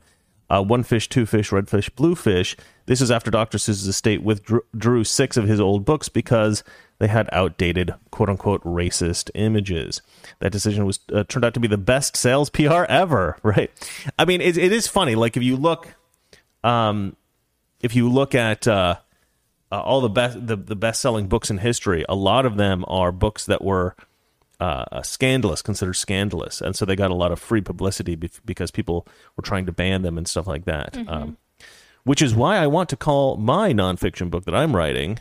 uh, 0.49 0.63
One 0.63 0.83
Fish, 0.83 1.09
Two 1.09 1.27
Fish, 1.27 1.53
Red 1.53 1.69
Fish, 1.69 1.91
Blue 1.91 2.15
Fish. 2.15 2.57
This 2.87 3.03
is 3.03 3.11
after 3.11 3.31
Dr. 3.31 3.59
Seuss's 3.59 3.87
estate 3.87 4.23
withdrew 4.23 5.05
six 5.05 5.37
of 5.37 5.47
his 5.47 5.61
old 5.61 5.85
books 5.85 6.09
because 6.09 6.65
they 7.03 7.09
had 7.09 7.29
outdated, 7.33 7.95
quote 8.13 8.29
unquote, 8.29 8.63
racist 8.63 9.29
images. 9.35 10.03
That 10.39 10.53
decision 10.53 10.87
was 10.87 11.01
uh, 11.13 11.25
turned 11.25 11.45
out 11.45 11.53
to 11.55 11.59
be 11.59 11.67
the 11.67 11.77
best 11.77 12.17
sales 12.17 12.49
PR 12.49 12.85
ever, 12.89 13.39
right? 13.43 13.73
I 14.21 14.25
mean, 14.25 14.41
it, 14.41 14.57
it 14.57 14.71
is 14.71 14.87
funny. 14.87 15.17
Like 15.17 15.37
if 15.37 15.43
you 15.43 15.57
look, 15.57 15.97
um, 16.63 17.17
if 17.81 17.97
you 17.97 18.09
look 18.09 18.37
at 18.37 18.69
uh, 18.69 18.99
uh, 19.73 19.81
all 19.81 20.01
the 20.01 20.11
best 20.11 20.47
the, 20.47 20.55
the 20.55 20.77
best 20.77 21.01
selling 21.01 21.27
books 21.27 21.51
in 21.51 21.59
history, 21.59 22.05
a 22.09 22.15
lot 22.15 22.47
of 22.47 22.57
them 22.57 22.85
are 22.87 23.11
books 23.11 23.47
that 23.47 23.65
were 23.65 23.97
uh, 24.61 25.03
scandalous, 25.03 25.61
considered 25.61 25.95
scandalous, 25.95 26.61
and 26.61 26.77
so 26.77 26.85
they 26.85 26.95
got 26.95 27.11
a 27.11 27.17
lot 27.17 27.33
of 27.33 27.41
free 27.41 27.61
publicity 27.61 28.15
because 28.15 28.71
people 28.71 29.09
were 29.37 29.43
trying 29.43 29.67
to 29.67 29.73
ban 29.73 30.03
them 30.03 30.17
and 30.17 30.29
stuff 30.29 30.47
like 30.47 30.67
that. 30.67 30.93
Mm-hmm. 30.93 31.09
Um, 31.09 31.37
which 32.05 32.23
is 32.23 32.33
why 32.33 32.59
I 32.59 32.69
want 32.69 32.89
to 32.91 32.97
call 32.97 33.37
my 33.39 33.73
nonfiction 33.73 34.31
book 34.31 34.45
that 34.45 34.55
I'm 34.55 34.77
writing 34.77 35.19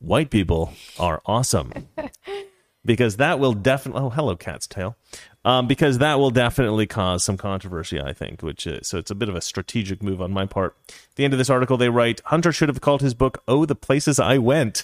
"White 0.00 0.30
People 0.30 0.72
Are 0.98 1.22
Awesome," 1.26 1.72
because 2.84 3.16
that 3.16 3.38
will 3.38 3.52
definitely. 3.52 4.02
Oh, 4.02 4.10
hello, 4.10 4.36
Cat's 4.36 4.66
Tail. 4.66 4.96
Um, 5.42 5.66
because 5.66 5.98
that 5.98 6.18
will 6.18 6.30
definitely 6.30 6.86
cause 6.86 7.24
some 7.24 7.38
controversy, 7.38 7.98
I 8.00 8.12
think. 8.12 8.42
Which 8.42 8.66
is, 8.66 8.88
so 8.88 8.98
it's 8.98 9.10
a 9.10 9.14
bit 9.14 9.28
of 9.28 9.36
a 9.36 9.40
strategic 9.40 10.02
move 10.02 10.20
on 10.20 10.32
my 10.32 10.46
part. 10.46 10.76
At 10.88 11.14
the 11.16 11.24
end 11.24 11.32
of 11.32 11.38
this 11.38 11.50
article, 11.50 11.76
they 11.76 11.88
write 11.88 12.20
Hunter 12.26 12.52
should 12.52 12.68
have 12.68 12.80
called 12.80 13.00
his 13.00 13.14
book 13.14 13.42
"Oh, 13.48 13.64
the 13.64 13.74
Places 13.74 14.18
I 14.18 14.38
Went." 14.38 14.82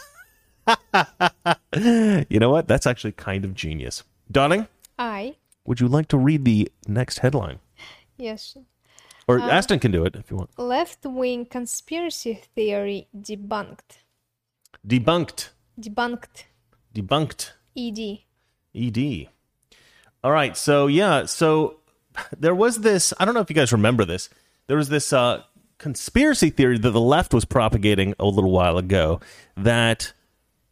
you 1.77 2.41
know 2.41 2.51
what? 2.51 2.69
That's 2.69 2.87
actually 2.87 3.13
kind 3.13 3.45
of 3.45 3.55
genius. 3.55 4.03
Donning. 4.31 4.67
I. 4.99 5.37
Would 5.65 5.81
you 5.81 5.89
like 5.89 6.09
to 6.09 6.19
read 6.19 6.45
the 6.45 6.71
next 6.87 7.19
headline? 7.19 7.59
Yes. 8.17 8.57
Or 9.29 9.41
uh, 9.41 9.49
Aston 9.49 9.79
can 9.79 9.91
do 9.91 10.05
it 10.05 10.15
if 10.17 10.31
you 10.31 10.37
want. 10.37 10.57
Left 10.59 11.05
wing 11.05 11.47
conspiracy 11.47 12.35
theory 12.55 13.09
debunked. 13.17 13.99
Debunked. 14.87 15.51
Debunked. 15.81 16.45
Debunked. 16.95 17.51
ED. 17.77 18.21
ED. 18.75 19.29
All 20.25 20.33
right. 20.33 20.57
So, 20.57 20.87
yeah. 20.87 21.27
So 21.27 21.79
there 22.37 22.55
was 22.55 22.79
this, 22.81 23.13
I 23.19 23.25
don't 23.25 23.35
know 23.35 23.41
if 23.41 23.51
you 23.51 23.57
guys 23.57 23.73
remember 23.73 24.05
this. 24.05 24.29
There 24.67 24.77
was 24.77 24.89
this 24.89 25.13
uh, 25.13 25.43
conspiracy 25.79 26.51
theory 26.51 26.79
that 26.79 26.91
the 26.91 27.01
left 27.01 27.35
was 27.35 27.45
propagating 27.45 28.15
a 28.19 28.25
little 28.25 28.51
while 28.51 28.79
ago 28.79 29.21
that 29.57 30.13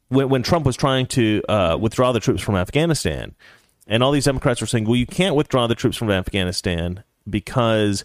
when, 0.08 0.28
when 0.28 0.42
Trump 0.42 0.66
was 0.66 0.76
trying 0.76 1.06
to 1.06 1.42
uh, 1.48 1.76
withdraw 1.80 2.12
the 2.12 2.20
troops 2.20 2.42
from 2.42 2.56
Afghanistan, 2.56 3.34
and 3.86 4.02
all 4.02 4.12
these 4.12 4.24
Democrats 4.24 4.60
were 4.60 4.66
saying, 4.66 4.84
well, 4.84 4.96
you 4.96 5.06
can't 5.06 5.34
withdraw 5.34 5.66
the 5.66 5.74
troops 5.74 5.96
from 5.96 6.10
Afghanistan 6.10 7.04
because 7.28 8.04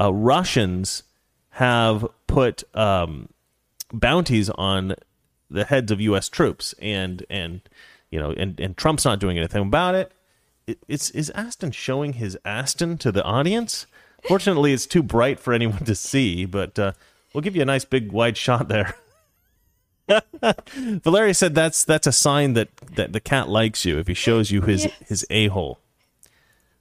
uh, 0.00 0.12
Russians 0.12 1.02
have 1.50 2.06
put 2.26 2.64
um, 2.74 3.28
bounties 3.92 4.48
on 4.50 4.94
the 5.50 5.64
heads 5.64 5.90
of 5.90 6.00
U.S. 6.00 6.28
troops, 6.28 6.74
and 6.80 7.24
and 7.30 7.60
you 8.10 8.18
know, 8.18 8.30
and, 8.30 8.58
and 8.60 8.76
Trump's 8.76 9.04
not 9.04 9.18
doing 9.18 9.38
anything 9.38 9.62
about 9.62 9.94
it. 9.94 10.12
it. 10.66 10.78
It's 10.88 11.10
is 11.10 11.30
Aston 11.30 11.72
showing 11.72 12.14
his 12.14 12.38
Aston 12.44 12.98
to 12.98 13.12
the 13.12 13.24
audience? 13.24 13.86
Fortunately, 14.26 14.72
it's 14.72 14.86
too 14.86 15.02
bright 15.02 15.38
for 15.38 15.52
anyone 15.52 15.84
to 15.84 15.94
see, 15.94 16.44
but 16.44 16.78
uh, 16.78 16.92
we'll 17.32 17.42
give 17.42 17.54
you 17.54 17.62
a 17.62 17.66
nice 17.66 17.84
big 17.84 18.10
wide 18.12 18.36
shot 18.36 18.68
there. 18.68 18.94
Valeria 20.74 21.34
said 21.34 21.54
that's 21.54 21.84
that's 21.84 22.06
a 22.06 22.12
sign 22.12 22.54
that, 22.54 22.74
that 22.94 23.12
the 23.12 23.20
cat 23.20 23.48
likes 23.48 23.84
you 23.84 23.98
if 23.98 24.06
he 24.06 24.14
shows 24.14 24.50
you 24.50 24.62
his 24.62 24.84
yes. 24.84 24.94
his 25.06 25.26
a 25.30 25.48
hole. 25.48 25.78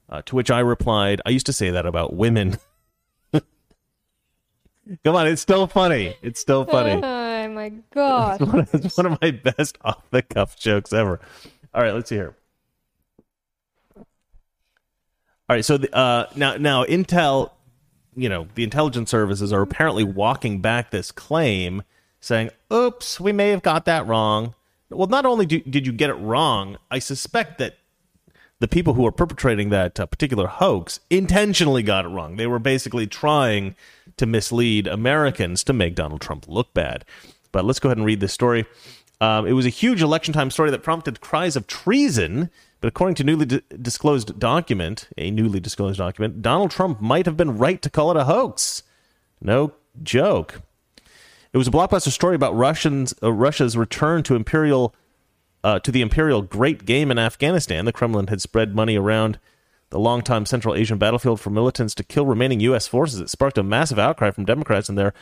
Uh, 0.09 0.21
to 0.23 0.35
which 0.35 0.49
I 0.49 0.59
replied, 0.59 1.21
I 1.25 1.31
used 1.31 1.45
to 1.47 1.53
say 1.53 1.69
that 1.69 1.85
about 1.85 2.13
women. 2.13 2.59
Come 3.33 3.43
on, 5.15 5.27
it's 5.27 5.41
still 5.41 5.67
funny. 5.67 6.15
It's 6.21 6.39
still 6.39 6.63
funny. 6.63 7.01
Oh 7.37 7.47
my 7.49 7.69
god! 7.93 8.41
It's 8.41 8.51
one, 8.51 8.59
of, 8.59 8.73
it's 8.73 8.97
one 8.97 9.05
of 9.05 9.21
my 9.21 9.31
best 9.31 9.77
off 9.83 10.09
the 10.09 10.23
cuff 10.23 10.57
jokes 10.57 10.91
ever. 10.91 11.19
All 11.73 11.83
right, 11.83 11.93
let's 11.93 12.09
see 12.09 12.15
here. 12.15 12.35
All 13.95 15.55
right, 15.55 15.63
so 15.63 15.77
the, 15.77 15.95
uh, 15.95 16.25
now 16.35 16.57
now 16.57 16.83
Intel, 16.85 17.51
you 18.15 18.27
know, 18.27 18.47
the 18.55 18.63
intelligence 18.63 19.11
services 19.11 19.53
are 19.53 19.61
apparently 19.61 20.03
walking 20.03 20.61
back 20.61 20.89
this 20.89 21.11
claim 21.11 21.83
saying, 22.19 22.49
oops, 22.73 23.19
we 23.19 23.31
may 23.31 23.49
have 23.49 23.61
got 23.61 23.85
that 23.85 24.07
wrong. 24.07 24.55
Well, 24.89 25.07
not 25.07 25.25
only 25.25 25.45
do, 25.45 25.59
did 25.61 25.85
you 25.85 25.93
get 25.93 26.09
it 26.09 26.15
wrong, 26.15 26.77
I 26.89 26.97
suspect 26.99 27.59
that 27.59 27.77
the 28.59 28.67
people 28.67 28.93
who 28.93 29.05
are 29.05 29.11
perpetrating 29.11 29.69
that 29.69 29.99
uh, 29.99 30.05
particular 30.05 30.47
hoax 30.47 30.99
intentionally 31.09 31.83
got 31.83 32.05
it 32.05 32.09
wrong. 32.09 32.35
They 32.35 32.47
were 32.47 32.59
basically 32.59 33.07
trying 33.07 33.75
to 34.17 34.25
mislead 34.25 34.87
Americans 34.87 35.63
to 35.65 35.73
make 35.73 35.95
Donald 35.95 36.21
Trump 36.21 36.47
look 36.47 36.73
bad. 36.73 37.05
But 37.51 37.65
let's 37.65 37.79
go 37.79 37.89
ahead 37.89 37.97
and 37.97 38.05
read 38.05 38.19
this 38.19 38.33
story. 38.33 38.65
Um, 39.21 39.47
it 39.47 39.53
was 39.53 39.65
a 39.65 39.69
huge 39.69 40.01
election 40.01 40.33
time 40.33 40.51
story 40.51 40.71
that 40.71 40.83
prompted 40.83 41.21
cries 41.21 41.55
of 41.55 41.67
treason. 41.67 42.49
But 42.81 42.89
according 42.89 43.15
to 43.15 43.23
newly 43.23 43.61
disclosed 43.81 44.39
document, 44.39 45.09
a 45.17 45.31
newly 45.31 45.59
disclosed 45.59 45.97
document, 45.97 46.41
Donald 46.41 46.71
Trump 46.71 47.01
might 47.01 47.25
have 47.25 47.37
been 47.37 47.57
right 47.57 47.81
to 47.81 47.89
call 47.89 48.11
it 48.11 48.17
a 48.17 48.25
hoax. 48.25 48.83
No 49.41 49.73
joke. 50.03 50.61
It 51.53 51.57
was 51.57 51.67
a 51.67 51.71
blockbuster 51.71 52.11
story 52.11 52.35
about 52.35 52.55
Russians, 52.55 53.15
uh, 53.23 53.31
Russia's 53.31 53.77
return 53.77 54.21
to 54.23 54.35
imperial 54.35 54.93
uh, 55.67 55.79
to 55.79 55.91
the 55.91 56.01
imperial 56.01 56.41
great 56.41 56.85
game 56.85 57.11
in 57.11 57.19
Afghanistan. 57.19 57.83
The 57.83 57.91
Kremlin 57.91 58.27
had 58.27 58.39
spread 58.39 58.73
money 58.73 58.97
around 58.97 59.37
the 59.89 59.99
longtime 59.99 60.45
Central 60.45 60.73
Asian 60.73 60.97
battlefield 60.97 61.41
for 61.41 61.49
militants 61.49 61.93
to 61.95 62.05
kill 62.05 62.25
remaining 62.25 62.61
U.S. 62.61 62.87
forces. 62.87 63.19
It 63.19 63.29
sparked 63.29 63.57
a 63.57 63.63
massive 63.63 63.99
outcry 63.99 64.31
from 64.31 64.45
Democrats 64.45 64.87
and 64.87 64.97
their 64.97 65.13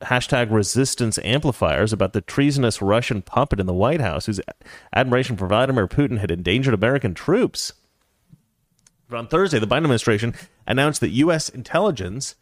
hashtag 0.00 0.50
resistance 0.50 1.20
amplifiers 1.22 1.92
about 1.92 2.14
the 2.14 2.20
treasonous 2.20 2.82
Russian 2.82 3.22
puppet 3.22 3.60
in 3.60 3.66
the 3.66 3.72
White 3.72 4.00
House 4.00 4.26
whose 4.26 4.40
admiration 4.92 5.36
for 5.36 5.46
Vladimir 5.46 5.86
Putin 5.86 6.18
had 6.18 6.32
endangered 6.32 6.74
American 6.74 7.14
troops. 7.14 7.72
But 9.08 9.18
on 9.18 9.28
Thursday, 9.28 9.60
the 9.60 9.68
Biden 9.68 9.84
administration 9.84 10.34
announced 10.66 11.00
that 11.00 11.10
U.S. 11.10 11.48
intelligence 11.48 12.34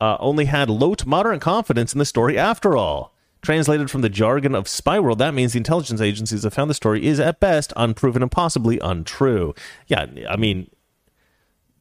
uh, 0.00 0.16
only 0.18 0.46
had 0.46 0.70
low 0.70 0.94
to 0.94 1.06
moderate 1.06 1.42
confidence 1.42 1.92
in 1.92 1.98
the 1.98 2.06
story 2.06 2.38
after 2.38 2.74
all. 2.74 3.14
Translated 3.46 3.92
from 3.92 4.00
the 4.00 4.08
jargon 4.08 4.56
of 4.56 4.66
spy 4.66 4.98
world, 4.98 5.20
that 5.20 5.32
means 5.32 5.52
the 5.52 5.58
intelligence 5.58 6.00
agencies 6.00 6.42
have 6.42 6.52
found 6.52 6.68
the 6.68 6.74
story 6.74 7.06
is 7.06 7.20
at 7.20 7.38
best 7.38 7.72
unproven 7.76 8.20
and 8.20 8.28
possibly 8.28 8.80
untrue. 8.80 9.54
Yeah, 9.86 10.06
I 10.28 10.34
mean, 10.34 10.68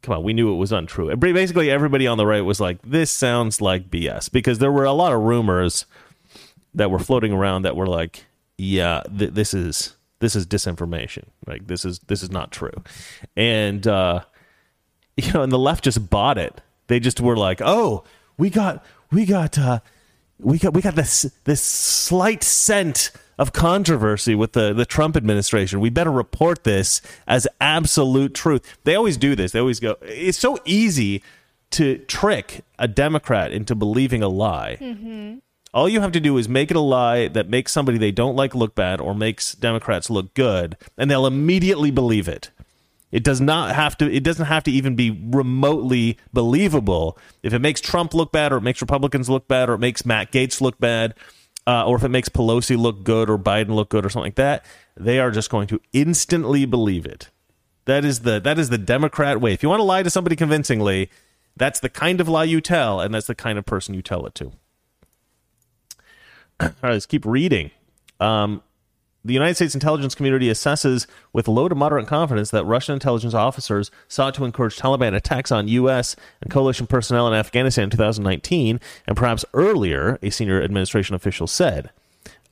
come 0.03 0.15
on, 0.15 0.23
we 0.23 0.31
knew 0.31 0.53
it 0.53 0.57
was 0.57 0.71
untrue. 0.71 1.15
Basically, 1.15 1.71
everybody 1.71 2.05
on 2.05 2.19
the 2.19 2.27
right 2.27 2.41
was 2.41 2.59
like, 2.59 2.77
this 2.83 3.09
sounds 3.09 3.61
like 3.61 3.89
BS 3.89 4.31
because 4.31 4.59
there 4.59 4.71
were 4.71 4.85
a 4.85 4.91
lot 4.91 5.11
of 5.11 5.21
rumors 5.23 5.87
that 6.75 6.91
were 6.91 6.99
floating 6.99 7.33
around 7.33 7.63
that 7.63 7.75
were 7.75 7.87
like, 7.87 8.27
yeah, 8.59 9.01
th- 9.17 9.31
this 9.31 9.55
is 9.55 9.97
this 10.19 10.35
is 10.35 10.45
disinformation. 10.45 11.23
Like 11.47 11.65
this 11.65 11.83
is 11.83 11.97
this 12.05 12.21
is 12.21 12.29
not 12.29 12.51
true, 12.51 12.83
and 13.35 13.87
uh, 13.87 14.21
you 15.17 15.33
know, 15.33 15.41
and 15.41 15.51
the 15.51 15.57
left 15.57 15.83
just 15.83 16.11
bought 16.11 16.37
it 16.37 16.61
they 16.87 16.99
just 16.99 17.19
were 17.19 17.37
like, 17.37 17.61
"Oh, 17.63 18.03
we 18.37 18.49
got 18.49 18.83
we 19.11 19.25
got 19.25 19.57
uh 19.57 19.79
we 20.39 20.59
got 20.59 20.73
we 20.73 20.81
got 20.81 20.95
this 20.95 21.31
this 21.45 21.61
slight 21.61 22.43
scent 22.43 23.11
of 23.37 23.53
controversy 23.53 24.35
with 24.35 24.53
the 24.53 24.73
the 24.73 24.85
Trump 24.85 25.15
administration. 25.15 25.79
We 25.79 25.89
better 25.89 26.11
report 26.11 26.63
this 26.63 27.01
as 27.27 27.47
absolute 27.61 28.33
truth." 28.33 28.77
They 28.83 28.95
always 28.95 29.17
do 29.17 29.35
this. 29.35 29.51
They 29.51 29.59
always 29.59 29.79
go, 29.79 29.97
"It's 30.01 30.37
so 30.37 30.57
easy 30.65 31.23
to 31.71 31.97
trick 31.99 32.63
a 32.79 32.87
Democrat 32.87 33.51
into 33.51 33.75
believing 33.75 34.21
a 34.21 34.29
lie." 34.29 34.77
Mm-hmm. 34.79 35.39
All 35.73 35.89
you 35.89 35.99
have 35.99 36.13
to 36.13 36.21
do 36.21 36.37
is 36.37 36.47
make 36.47 36.71
it 36.71 36.77
a 36.77 36.81
lie 36.81 37.27
that 37.27 37.49
makes 37.49 37.73
somebody 37.73 37.97
they 37.97 38.11
don't 38.11 38.37
like 38.37 38.55
look 38.55 38.75
bad 38.75 39.01
or 39.01 39.13
makes 39.13 39.53
Democrats 39.53 40.09
look 40.09 40.33
good, 40.33 40.77
and 40.97 41.11
they'll 41.11 41.27
immediately 41.27 41.91
believe 41.91 42.29
it. 42.29 42.49
It 43.15 43.23
does 43.23 43.39
not 43.39 43.73
have 43.73 43.97
to. 43.99 44.13
It 44.13 44.25
doesn't 44.25 44.47
have 44.47 44.65
to 44.65 44.71
even 44.71 44.97
be 44.97 45.09
remotely 45.09 46.17
believable. 46.33 47.17
If 47.43 47.53
it 47.53 47.59
makes 47.59 47.79
Trump 47.79 48.13
look 48.13 48.33
bad, 48.33 48.51
or 48.51 48.57
it 48.57 48.61
makes 48.61 48.81
Republicans 48.81 49.29
look 49.29 49.47
bad, 49.47 49.69
or 49.69 49.75
it 49.75 49.79
makes 49.79 50.05
Matt 50.05 50.33
Gaetz 50.33 50.59
look 50.59 50.77
bad, 50.81 51.13
uh, 51.65 51.85
or 51.85 51.95
if 51.95 52.03
it 52.03 52.09
makes 52.09 52.27
Pelosi 52.27 52.77
look 52.77 53.05
good 53.05 53.29
or 53.29 53.37
Biden 53.37 53.69
look 53.69 53.87
good 53.87 54.05
or 54.05 54.09
something 54.09 54.27
like 54.27 54.35
that, 54.35 54.65
they 54.97 55.17
are 55.17 55.31
just 55.31 55.49
going 55.49 55.67
to 55.67 55.79
instantly 55.93 56.65
believe 56.65 57.05
it. 57.05 57.29
That 57.85 58.03
is 58.03 58.19
the 58.19 58.41
that 58.41 58.59
is 58.59 58.67
the 58.67 58.77
Democrat 58.77 59.39
way. 59.39 59.53
If 59.53 59.63
you 59.63 59.69
want 59.69 59.79
to 59.79 59.85
lie 59.85 60.03
to 60.03 60.09
somebody 60.09 60.35
convincingly, 60.35 61.09
that's 61.55 61.79
the 61.79 61.87
kind 61.87 62.19
of 62.19 62.27
lie 62.27 62.43
you 62.43 62.59
tell, 62.59 62.99
and 62.99 63.13
that's 63.13 63.27
the 63.27 63.35
kind 63.35 63.57
of 63.57 63.65
person 63.65 63.95
you 63.95 64.01
tell 64.01 64.25
it 64.25 64.35
to. 64.35 64.45
All 66.59 66.69
right, 66.83 66.91
let's 66.91 67.05
keep 67.05 67.25
reading. 67.25 67.71
Um, 68.19 68.61
the 69.25 69.33
United 69.33 69.55
States 69.55 69.73
intelligence 69.73 70.13
community 70.13 70.49
assesses 70.49 71.07
with 71.33 71.47
low 71.47 71.67
to 71.67 71.73
moderate 71.73 72.05
confidence 72.05 72.51
that 72.51 72.63
Russian 72.63 72.93
intelligence 72.93 73.33
officers 73.33 73.89
sought 74.07 74.35
to 74.35 74.45
encourage 74.45 74.77
Taliban 74.77 75.15
attacks 75.15 75.51
on 75.51 75.67
U.S. 75.67 76.15
and 76.41 76.51
coalition 76.51 76.85
personnel 76.85 77.27
in 77.27 77.33
Afghanistan 77.33 77.85
in 77.85 77.89
2019, 77.89 78.79
and 79.07 79.17
perhaps 79.17 79.43
earlier, 79.55 80.19
a 80.21 80.29
senior 80.29 80.61
administration 80.61 81.15
official 81.15 81.47
said. 81.47 81.89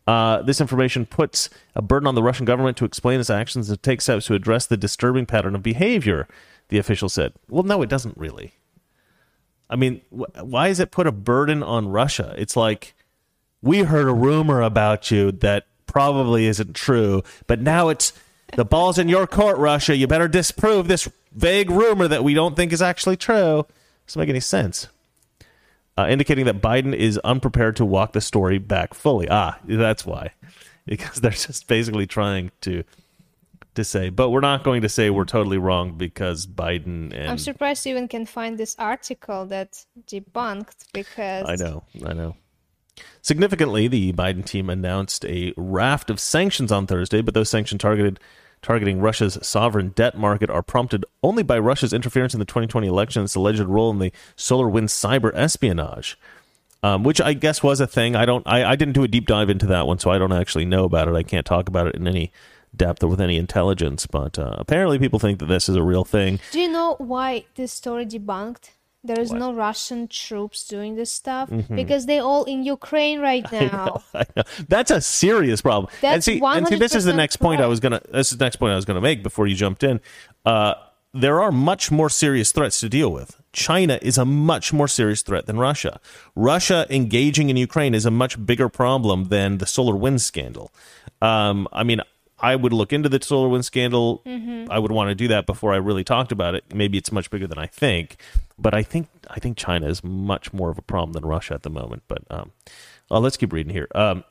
Uh, 0.08 0.42
this 0.42 0.60
information 0.60 1.06
puts 1.06 1.48
a 1.76 1.82
burden 1.82 2.08
on 2.08 2.16
the 2.16 2.24
Russian 2.24 2.46
government 2.46 2.76
to 2.78 2.86
explain 2.86 3.20
its 3.20 3.30
actions 3.30 3.70
and 3.70 3.82
take 3.84 4.02
steps 4.02 4.26
to 4.26 4.34
address 4.34 4.66
the 4.66 4.76
disturbing 4.76 5.28
pattern 5.28 5.54
of 5.54 5.62
behavior, 5.62 6.28
the 6.70 6.80
official 6.80 7.08
said. 7.08 7.34
Well, 7.50 7.64
no, 7.64 7.84
it 7.84 7.90
doesn't 7.90 8.18
really. 8.18 8.54
I 9.70 9.76
mean, 9.76 10.02
wh- 10.10 10.44
why 10.44 10.70
is 10.70 10.80
it 10.80 10.90
put 10.90 11.06
a 11.06 11.12
burden 11.12 11.62
on 11.62 11.88
Russia? 11.88 12.34
It's 12.36 12.58
like, 12.58 12.96
we 13.62 13.84
heard 13.84 14.08
a 14.08 14.14
rumor 14.14 14.62
about 14.62 15.12
you 15.12 15.32
that 15.32 15.68
probably 15.94 16.48
isn't 16.48 16.76
true, 16.76 17.24
but 17.48 17.62
now 17.62 17.88
it's 17.90 18.12
the 18.56 18.66
ball's 18.66 18.98
in 18.98 19.08
your 19.08 19.28
court, 19.28 19.58
Russia. 19.58 19.96
You 19.96 20.08
better 20.08 20.28
disprove 20.28 20.88
this 20.88 21.08
vague 21.32 21.70
rumor 21.70 22.08
that 22.08 22.24
we 22.24 22.34
don't 22.34 22.56
think 22.56 22.74
is 22.74 22.82
actually 22.82 23.16
true. 23.16 23.66
Doesn't 24.08 24.20
make 24.20 24.30
any 24.30 24.40
sense. 24.40 24.88
Uh, 25.98 26.08
indicating 26.10 26.46
that 26.46 26.62
Biden 26.62 26.96
is 26.96 27.20
unprepared 27.20 27.76
to 27.76 27.86
walk 27.86 28.14
the 28.14 28.22
story 28.22 28.58
back 28.58 28.96
fully. 28.96 29.28
Ah, 29.30 29.60
that's 29.64 30.06
why, 30.06 30.32
because 30.86 31.22
they're 31.22 31.32
just 31.32 31.68
basically 31.68 32.08
trying 32.08 32.52
to 32.62 32.84
to 33.76 33.84
say, 33.84 34.10
but 34.10 34.30
we're 34.30 34.40
not 34.40 34.64
going 34.64 34.84
to 34.84 34.90
say 34.90 35.10
we're 35.10 35.26
totally 35.26 35.58
wrong 35.58 35.94
because 35.98 36.46
Biden 36.46 37.12
and 37.14 37.30
I'm 37.30 37.38
surprised 37.40 37.86
you 37.86 37.92
even 37.92 38.08
can 38.08 38.26
find 38.26 38.58
this 38.58 38.76
article 38.78 39.48
that 39.48 39.84
debunked 40.08 40.92
because 40.94 41.46
I 41.48 41.56
know, 41.56 41.84
I 42.06 42.14
know. 42.14 42.36
Significantly, 43.22 43.88
the 43.88 44.14
Biden 44.14 44.46
team 44.46 44.70
announced 44.70 45.26
a 45.26 45.54
raft 45.56 46.10
of 46.10 46.20
sanctions 46.20 46.72
on 46.72 46.88
Thursday, 46.88 47.22
but 47.22 47.34
those 47.34 47.50
sanctions 47.50 47.82
targeted 47.82 48.20
targeting 48.62 49.00
Russia's 49.02 49.38
sovereign 49.42 49.90
debt 49.90 50.18
market 50.18 50.50
are 50.50 50.64
prompted 50.64 51.06
only 51.22 51.44
by 51.44 51.60
Russia's 51.60 51.94
interference 51.94 52.34
in 52.34 52.40
the 52.40 52.46
2020 52.46 52.88
election 52.88 53.20
and 53.20 53.28
its 53.28 53.36
alleged 53.36 53.62
role 53.62 53.92
in 53.92 54.00
the 54.00 54.12
SolarWinds 54.38 54.90
cyber 54.90 55.32
espionage, 55.36 56.18
um, 56.82 57.04
which 57.04 57.22
I 57.22 57.34
guess 57.34 57.62
was 57.62 57.80
a 57.80 57.88
thing. 57.88 58.16
I 58.16 58.26
don't, 58.26 58.48
I, 58.48 58.72
I 58.72 58.76
didn't 58.76 58.94
do 58.94 59.04
a 59.04 59.08
deep 59.08 59.28
dive 59.28 59.50
into 59.50 59.68
that 59.68 59.86
one, 59.86 60.00
so 60.00 60.10
I 60.10 60.18
don't 60.18 60.32
actually 60.32 60.66
know 60.66 60.86
about 60.86 61.08
it. 61.08 61.16
I 61.16 61.24
can't 61.24 61.46
talk 61.46 61.68
about 61.68 61.88
it 61.88 61.96
in 61.96 62.08
any 62.08 62.32
depth 62.76 63.04
or 63.04 63.08
with 63.08 63.22
any 63.22 63.38
intelligence, 63.38 64.08
but 64.08 64.40
uh, 64.40 64.56
apparently 64.58 64.98
people 64.98 65.20
think 65.20 65.40
that 65.40 65.46
this 65.46 65.70
is 65.70 65.76
a 65.76 65.84
real 65.84 66.06
thing. 66.06 66.40
Do 66.52 66.60
you 66.60 66.70
know 66.70 66.96
why 66.98 67.46
this 67.56 67.72
story 67.72 68.06
debunked? 68.06 68.72
There 69.06 69.20
is 69.20 69.32
no 69.34 69.54
Russian 69.54 70.08
troops 70.08 70.66
doing 70.68 70.96
this 70.96 71.12
stuff 71.12 71.50
Mm-hmm. 71.50 71.76
because 71.76 72.06
they're 72.06 72.24
all 72.24 72.46
in 72.46 72.64
Ukraine 72.64 73.20
right 73.20 73.46
now. 73.52 74.04
I 74.14 74.26
know. 74.36 74.44
That's 74.70 74.92
a 74.92 75.02
serious 75.02 75.62
problem. 75.62 75.92
and 76.02 76.24
see, 76.24 76.40
and 76.42 76.68
see, 76.68 76.76
this 76.76 76.96
is 76.96 77.04
the 77.04 77.14
next 77.14 77.38
point 77.38 77.60
I 77.62 77.68
was 77.68 77.80
gonna. 77.80 78.02
This 78.12 78.32
is 78.32 78.38
the 78.38 78.46
next 78.46 78.58
point 78.58 78.72
I 78.72 78.76
was 78.76 78.86
gonna 78.86 79.02
make 79.02 79.22
before 79.22 79.46
you 79.48 79.56
jumped 79.56 79.84
in. 79.84 80.00
Uh, 80.46 80.76
there 81.14 81.42
are 81.42 81.52
much 81.52 81.92
more 81.92 82.10
serious 82.10 82.52
threats 82.52 82.80
to 82.80 82.90
deal 82.90 83.12
with. 83.12 83.40
China 83.52 84.00
is 84.02 84.18
a 84.18 84.26
much 84.26 84.74
more 84.74 84.88
serious 84.88 85.22
threat 85.22 85.46
than 85.46 85.60
Russia. 85.60 86.00
Russia 86.36 86.88
engaging 86.90 87.50
in 87.52 87.58
Ukraine 87.58 87.94
is 87.94 88.06
a 88.06 88.12
much 88.12 88.44
bigger 88.44 88.68
problem 88.68 89.26
than 89.26 89.60
the 89.60 89.68
solar 89.68 89.96
wind 89.96 90.22
scandal. 90.22 90.72
Um, 91.22 91.68
I 91.72 91.84
mean, 91.84 92.02
I 92.44 92.58
would 92.58 92.74
look 92.74 92.92
into 92.92 93.08
the 93.08 93.20
solar 93.24 93.48
wind 93.48 93.64
scandal. 93.64 94.22
Mm-hmm. 94.26 94.70
I 94.70 94.78
would 94.78 94.92
want 94.92 95.10
to 95.10 95.16
do 95.16 95.30
that 95.30 95.46
before 95.46 95.74
I 95.74 95.78
really 95.78 96.04
talked 96.04 96.34
about 96.34 96.56
it. 96.56 96.66
Maybe 96.74 96.98
it's 96.98 97.12
much 97.12 97.30
bigger 97.32 97.48
than 97.48 97.58
I 97.58 97.68
think, 97.68 98.18
but 98.60 98.74
I 98.74 98.84
think 98.84 99.08
I 99.30 99.40
think 99.40 99.58
China 99.58 99.88
is 99.88 100.04
much 100.04 100.52
more 100.52 100.70
of 100.70 100.78
a 100.78 100.82
problem 100.82 101.14
than 101.14 101.26
Russia 101.26 101.54
at 101.54 101.64
the 101.64 101.70
moment. 101.70 102.04
But 102.10 102.24
um, 102.30 102.52
uh, 103.10 103.20
let's 103.20 103.38
keep 103.38 103.54
reading 103.54 103.72
here. 103.72 103.88
Um, 103.96 104.26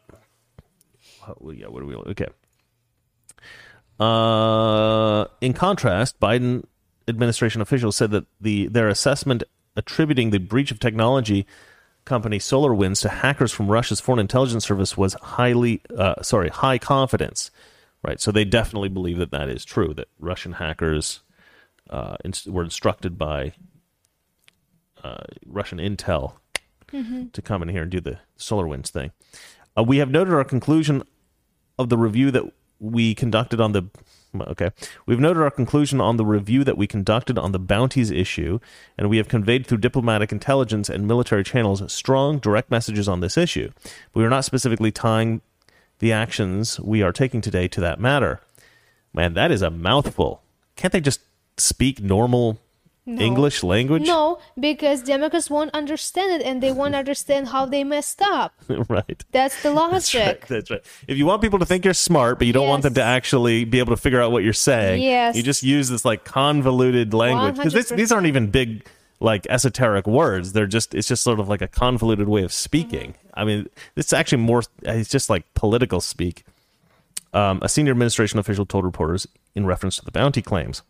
what- 1.40 1.56
yeah, 1.56 1.68
what 1.68 1.80
do 1.80 1.86
we? 1.86 1.94
Okay. 1.94 2.26
Uh, 3.98 5.24
in 5.40 5.54
contrast, 5.54 6.20
Biden 6.20 6.64
administration 7.08 7.62
officials 7.62 7.96
said 7.96 8.10
that 8.10 8.26
the 8.40 8.66
their 8.66 8.88
assessment 8.88 9.42
attributing 9.74 10.30
the 10.30 10.38
breach 10.38 10.70
of 10.70 10.78
technology 10.78 11.46
company 12.04 12.38
SolarWinds 12.38 13.00
to 13.02 13.08
hackers 13.08 13.52
from 13.52 13.68
Russia's 13.68 14.00
foreign 14.00 14.18
intelligence 14.18 14.66
service 14.66 14.96
was 14.96 15.14
highly, 15.14 15.80
uh, 15.96 16.20
sorry, 16.22 16.48
high 16.48 16.76
confidence. 16.78 17.50
Right, 18.04 18.20
so 18.20 18.32
they 18.32 18.44
definitely 18.44 18.88
believe 18.88 19.18
that 19.18 19.30
that 19.30 19.48
is 19.48 19.64
true. 19.64 19.94
That 19.94 20.08
Russian 20.18 20.52
hackers 20.52 21.20
uh, 21.88 22.16
ins- 22.24 22.46
were 22.46 22.64
instructed 22.64 23.16
by 23.16 23.52
uh, 25.04 25.24
Russian 25.46 25.78
intel 25.78 26.34
to 27.32 27.42
come 27.42 27.62
in 27.62 27.68
here 27.68 27.82
and 27.82 27.90
do 27.90 28.00
the 28.00 28.18
SolarWinds 28.38 28.88
thing. 28.88 29.12
Uh, 29.76 29.82
we 29.82 29.98
have 29.98 30.10
noted 30.10 30.34
our 30.34 30.44
conclusion 30.44 31.02
of 31.78 31.88
the 31.88 31.96
review 31.96 32.30
that 32.30 32.44
we 32.80 33.14
conducted 33.14 33.60
on 33.60 33.72
the 33.72 33.84
okay 34.48 34.70
we've 35.06 35.20
noted 35.20 35.40
our 35.40 35.50
conclusion 35.50 36.00
on 36.00 36.16
the 36.16 36.24
review 36.24 36.64
that 36.64 36.76
we 36.76 36.86
conducted 36.86 37.38
on 37.38 37.52
the 37.52 37.58
bounties 37.58 38.10
issue 38.10 38.58
and 38.98 39.08
we 39.08 39.18
have 39.18 39.28
conveyed 39.28 39.66
through 39.66 39.78
diplomatic 39.78 40.32
intelligence 40.32 40.88
and 40.88 41.06
military 41.06 41.44
channels 41.44 41.92
strong 41.92 42.38
direct 42.38 42.70
messages 42.70 43.08
on 43.08 43.20
this 43.20 43.36
issue 43.36 43.70
we 44.14 44.24
are 44.24 44.30
not 44.30 44.44
specifically 44.44 44.90
tying 44.90 45.40
the 46.02 46.12
actions 46.12 46.78
we 46.80 47.02
are 47.02 47.12
taking 47.12 47.40
today 47.40 47.66
to 47.68 47.80
that 47.80 47.98
matter 47.98 48.40
man 49.14 49.34
that 49.34 49.50
is 49.50 49.62
a 49.62 49.70
mouthful 49.70 50.42
can't 50.76 50.92
they 50.92 51.00
just 51.00 51.20
speak 51.56 52.00
normal 52.02 52.58
english 53.06 53.64
language 53.64 54.06
No, 54.06 54.38
because 54.58 55.02
Democrats 55.02 55.50
won't 55.50 55.74
understand 55.74 56.40
it 56.40 56.46
and 56.46 56.62
they 56.62 56.70
won't 56.70 56.94
understand 56.94 57.48
how 57.48 57.66
they 57.66 57.82
messed 57.82 58.22
up. 58.22 58.54
right 58.68 59.24
That's 59.32 59.60
the 59.64 59.74
That's 59.74 60.14
right. 60.14 60.26
logic. 60.26 60.46
That's 60.46 60.70
right. 60.70 60.84
If 61.08 61.18
you 61.18 61.26
want 61.26 61.42
people 61.42 61.58
to 61.58 61.66
think 61.66 61.84
you're 61.84 61.94
smart, 61.94 62.38
but 62.38 62.46
you 62.46 62.52
don't 62.52 62.68
want 62.68 62.84
them 62.84 62.94
to 62.94 63.02
actually 63.02 63.64
be 63.64 63.80
able 63.80 63.92
to 63.96 64.00
figure 64.00 64.22
out 64.22 64.30
what 64.30 64.44
you're 64.44 64.52
saying, 64.52 65.02
Yes. 65.02 65.34
you 65.36 65.42
just 65.42 65.64
use 65.64 65.88
this 65.88 66.04
like 66.04 66.22
convoluted 66.24 67.12
language 67.12 67.56
because 67.56 67.88
these 67.90 68.12
aren't 68.12 68.28
even 68.28 68.50
big 68.52 68.86
like 69.22 69.46
esoteric 69.48 70.06
words. 70.06 70.52
They're 70.52 70.66
just 70.66 70.94
it's 70.94 71.08
just 71.08 71.22
sort 71.22 71.40
of 71.40 71.48
like 71.48 71.62
a 71.62 71.68
convoluted 71.68 72.28
way 72.28 72.42
of 72.42 72.52
speaking. 72.52 73.12
Mm-hmm. 73.12 73.40
I 73.40 73.44
mean, 73.44 73.68
it's 73.96 74.12
actually 74.12 74.42
more. 74.42 74.62
It's 74.82 75.10
just 75.10 75.30
like 75.30 75.52
political 75.54 76.00
speak. 76.00 76.44
Um, 77.32 77.60
a 77.62 77.68
senior 77.68 77.92
administration 77.92 78.38
official 78.38 78.66
told 78.66 78.84
reporters 78.84 79.26
in 79.54 79.64
reference 79.64 79.96
to 79.96 80.04
the 80.04 80.12
bounty 80.12 80.42
claims. 80.42 80.82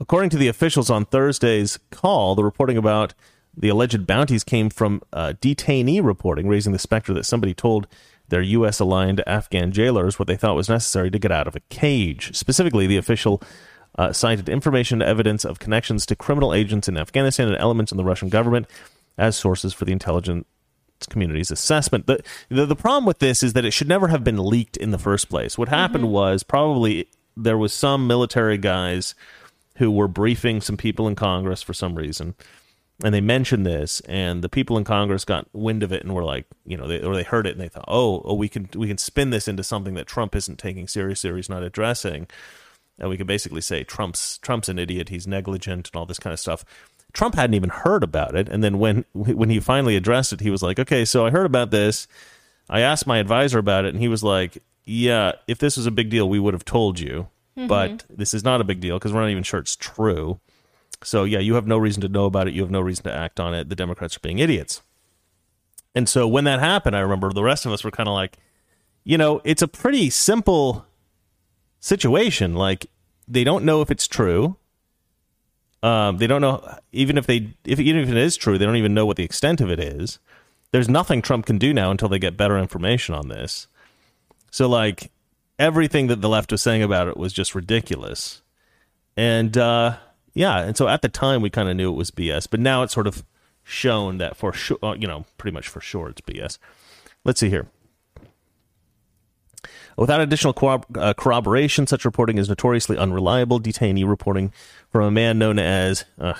According 0.00 0.30
to 0.30 0.36
the 0.36 0.48
officials 0.48 0.90
on 0.90 1.04
Thursday's 1.04 1.78
call, 1.90 2.34
the 2.34 2.42
reporting 2.42 2.76
about 2.76 3.14
the 3.56 3.68
alleged 3.68 4.06
bounties 4.06 4.42
came 4.42 4.70
from 4.70 5.02
uh, 5.12 5.34
detainee 5.40 6.02
reporting, 6.02 6.48
raising 6.48 6.72
the 6.72 6.78
specter 6.78 7.12
that 7.12 7.24
somebody 7.24 7.52
told 7.52 7.86
their 8.28 8.42
U.S. 8.42 8.80
aligned 8.80 9.22
Afghan 9.26 9.72
jailers 9.72 10.18
what 10.18 10.26
they 10.26 10.36
thought 10.36 10.56
was 10.56 10.68
necessary 10.68 11.10
to 11.10 11.18
get 11.18 11.32
out 11.32 11.46
of 11.46 11.56
a 11.56 11.60
cage. 11.68 12.34
Specifically, 12.34 12.86
the 12.86 12.96
official 12.96 13.42
uh, 13.96 14.12
cited 14.12 14.48
information 14.48 15.02
and 15.02 15.08
evidence 15.08 15.44
of 15.44 15.58
connections 15.58 16.06
to 16.06 16.16
criminal 16.16 16.54
agents 16.54 16.88
in 16.88 16.96
Afghanistan 16.96 17.48
and 17.48 17.56
elements 17.56 17.92
in 17.92 17.98
the 17.98 18.04
Russian 18.04 18.28
government 18.28 18.66
as 19.18 19.36
sources 19.36 19.72
for 19.72 19.84
the 19.84 19.92
intelligence 19.92 20.46
community's 21.08 21.50
assessment. 21.50 22.06
The, 22.06 22.22
the 22.48 22.66
the 22.66 22.76
problem 22.76 23.06
with 23.06 23.20
this 23.20 23.42
is 23.42 23.54
that 23.54 23.64
it 23.64 23.72
should 23.72 23.88
never 23.88 24.08
have 24.08 24.22
been 24.24 24.38
leaked 24.38 24.76
in 24.76 24.90
the 24.90 24.98
first 24.98 25.28
place. 25.28 25.56
What 25.56 25.68
happened 25.68 26.10
was 26.10 26.42
probably 26.42 27.08
there 27.36 27.58
was 27.58 27.72
some 27.72 28.06
military 28.06 28.58
guys 28.58 29.14
who 29.76 29.90
were 29.90 30.08
briefing 30.08 30.60
some 30.60 30.76
people 30.76 31.08
in 31.08 31.14
Congress 31.14 31.62
for 31.62 31.72
some 31.72 31.94
reason, 31.94 32.34
and 33.02 33.14
they 33.14 33.20
mentioned 33.20 33.64
this, 33.64 34.00
and 34.00 34.42
the 34.42 34.48
people 34.48 34.76
in 34.76 34.84
Congress 34.84 35.24
got 35.24 35.48
wind 35.54 35.82
of 35.82 35.92
it 35.92 36.02
and 36.02 36.14
were 36.14 36.24
like, 36.24 36.46
you 36.66 36.76
know, 36.76 36.86
they, 36.86 37.00
or 37.00 37.14
they 37.14 37.22
heard 37.22 37.46
it 37.46 37.52
and 37.52 37.60
they 37.60 37.68
thought, 37.68 37.86
oh, 37.88 38.20
oh, 38.24 38.34
we 38.34 38.48
can 38.48 38.68
we 38.74 38.88
can 38.88 38.98
spin 38.98 39.30
this 39.30 39.48
into 39.48 39.62
something 39.62 39.94
that 39.94 40.06
Trump 40.06 40.36
isn't 40.36 40.58
taking 40.58 40.86
seriously 40.86 41.30
or 41.30 41.36
he's 41.36 41.48
not 41.48 41.62
addressing, 41.62 42.26
and 43.00 43.10
we 43.10 43.16
can 43.16 43.26
basically 43.26 43.60
say 43.60 43.84
Trump's 43.84 44.38
Trump's 44.38 44.68
an 44.68 44.78
idiot, 44.78 45.08
he's 45.08 45.26
negligent, 45.26 45.88
and 45.88 45.96
all 45.96 46.06
this 46.06 46.18
kind 46.18 46.32
of 46.32 46.40
stuff. 46.40 46.64
Trump 47.12 47.34
hadn't 47.34 47.54
even 47.54 47.70
heard 47.70 48.04
about 48.04 48.36
it, 48.36 48.48
and 48.48 48.62
then 48.62 48.78
when 48.78 49.04
when 49.12 49.50
he 49.50 49.60
finally 49.60 49.96
addressed 49.96 50.32
it, 50.32 50.40
he 50.40 50.50
was 50.50 50.62
like, 50.62 50.78
okay, 50.78 51.04
so 51.04 51.26
I 51.26 51.30
heard 51.30 51.46
about 51.46 51.70
this. 51.70 52.06
I 52.68 52.80
asked 52.80 53.06
my 53.06 53.18
advisor 53.18 53.58
about 53.58 53.84
it, 53.84 53.94
and 53.94 54.00
he 54.00 54.08
was 54.08 54.22
like, 54.22 54.62
yeah, 54.84 55.32
if 55.46 55.58
this 55.58 55.76
was 55.76 55.86
a 55.86 55.90
big 55.90 56.10
deal, 56.10 56.28
we 56.28 56.38
would 56.38 56.54
have 56.54 56.64
told 56.64 57.00
you. 57.00 57.28
Mm-hmm. 57.56 57.66
But 57.66 58.04
this 58.08 58.32
is 58.32 58.44
not 58.44 58.60
a 58.60 58.64
big 58.64 58.80
deal 58.80 58.98
because 58.98 59.12
we're 59.12 59.20
not 59.20 59.30
even 59.30 59.42
sure 59.42 59.60
it's 59.60 59.76
true. 59.76 60.40
So, 61.02 61.24
yeah, 61.24 61.38
you 61.38 61.54
have 61.54 61.66
no 61.66 61.78
reason 61.78 62.02
to 62.02 62.08
know 62.08 62.26
about 62.26 62.46
it. 62.46 62.54
You 62.54 62.62
have 62.62 62.70
no 62.70 62.80
reason 62.80 63.04
to 63.04 63.12
act 63.12 63.40
on 63.40 63.54
it. 63.54 63.68
The 63.68 63.76
Democrats 63.76 64.16
are 64.16 64.20
being 64.20 64.38
idiots. 64.38 64.82
And 65.94 66.08
so 66.08 66.28
when 66.28 66.44
that 66.44 66.60
happened, 66.60 66.96
I 66.96 67.00
remember 67.00 67.32
the 67.32 67.42
rest 67.42 67.66
of 67.66 67.72
us 67.72 67.82
were 67.82 67.90
kind 67.90 68.08
of 68.08 68.14
like, 68.14 68.36
you 69.02 69.18
know, 69.18 69.40
it's 69.44 69.62
a 69.62 69.68
pretty 69.68 70.10
simple 70.10 70.84
situation. 71.80 72.54
Like, 72.54 72.86
they 73.26 73.44
don't 73.44 73.64
know 73.64 73.80
if 73.80 73.90
it's 73.90 74.06
true. 74.06 74.56
Um, 75.82 76.18
they 76.18 76.26
don't 76.26 76.42
know 76.42 76.78
even 76.92 77.16
if 77.16 77.26
they 77.26 77.54
if 77.64 77.80
even 77.80 78.02
if 78.02 78.10
it 78.10 78.16
is 78.16 78.36
true, 78.36 78.58
they 78.58 78.66
don't 78.66 78.76
even 78.76 78.92
know 78.92 79.06
what 79.06 79.16
the 79.16 79.24
extent 79.24 79.60
of 79.60 79.70
it 79.70 79.80
is. 79.80 80.18
There's 80.72 80.88
nothing 80.88 81.22
Trump 81.22 81.46
can 81.46 81.58
do 81.58 81.72
now 81.72 81.90
until 81.90 82.08
they 82.08 82.18
get 82.18 82.36
better 82.36 82.58
information 82.58 83.14
on 83.14 83.28
this. 83.28 83.66
So 84.50 84.68
like 84.68 85.10
everything 85.58 86.08
that 86.08 86.20
the 86.20 86.28
left 86.28 86.52
was 86.52 86.62
saying 86.62 86.82
about 86.82 87.08
it 87.08 87.16
was 87.16 87.32
just 87.32 87.54
ridiculous. 87.54 88.42
And 89.16 89.56
uh, 89.56 89.96
yeah, 90.34 90.58
and 90.60 90.76
so 90.76 90.86
at 90.86 91.02
the 91.02 91.08
time 91.08 91.40
we 91.40 91.50
kind 91.50 91.68
of 91.68 91.76
knew 91.76 91.90
it 91.90 91.96
was 91.96 92.10
BS, 92.10 92.46
but 92.50 92.60
now 92.60 92.82
it's 92.82 92.94
sort 92.94 93.06
of 93.06 93.24
shown 93.62 94.18
that 94.18 94.36
for 94.36 94.52
sure, 94.52 94.78
you 94.96 95.06
know, 95.06 95.24
pretty 95.38 95.54
much 95.54 95.68
for 95.68 95.80
sure 95.80 96.10
it's 96.10 96.20
BS. 96.20 96.58
Let's 97.24 97.40
see 97.40 97.48
here. 97.48 97.68
Without 100.00 100.22
additional 100.22 100.54
corrob- 100.54 100.96
uh, 100.96 101.12
corroboration, 101.12 101.86
such 101.86 102.06
reporting 102.06 102.38
is 102.38 102.48
notoriously 102.48 102.96
unreliable. 102.96 103.60
Detainee 103.60 104.08
reporting 104.08 104.50
from 104.88 105.04
a 105.04 105.10
man 105.10 105.38
known 105.38 105.58
as 105.58 106.06
uh, 106.18 106.32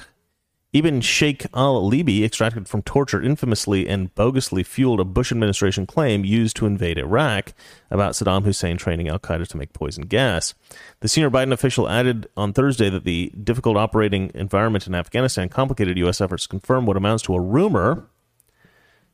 Ibn 0.72 1.02
Sheikh 1.02 1.44
al 1.52 1.82
Libi, 1.82 2.24
extracted 2.24 2.68
from 2.68 2.80
torture, 2.80 3.20
infamously 3.20 3.86
and 3.86 4.14
bogusly 4.14 4.64
fueled 4.64 4.98
a 4.98 5.04
Bush 5.04 5.30
administration 5.30 5.84
claim 5.86 6.24
used 6.24 6.56
to 6.56 6.64
invade 6.64 6.96
Iraq 6.96 7.52
about 7.90 8.14
Saddam 8.14 8.44
Hussein 8.44 8.78
training 8.78 9.08
Al 9.08 9.18
Qaeda 9.18 9.46
to 9.48 9.58
make 9.58 9.74
poison 9.74 10.06
gas. 10.06 10.54
The 11.00 11.08
senior 11.08 11.28
Biden 11.28 11.52
official 11.52 11.86
added 11.86 12.30
on 12.38 12.54
Thursday 12.54 12.88
that 12.88 13.04
the 13.04 13.30
difficult 13.44 13.76
operating 13.76 14.30
environment 14.34 14.86
in 14.86 14.94
Afghanistan 14.94 15.50
complicated 15.50 15.98
U.S. 15.98 16.22
efforts 16.22 16.44
to 16.44 16.48
confirm 16.48 16.86
what 16.86 16.96
amounts 16.96 17.24
to 17.24 17.34
a 17.34 17.40
rumor. 17.40 18.08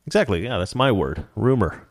Exactly, 0.05 0.45
yeah, 0.45 0.57
that's 0.57 0.73
my 0.73 0.89
word 0.89 1.25
rumor. 1.35 1.86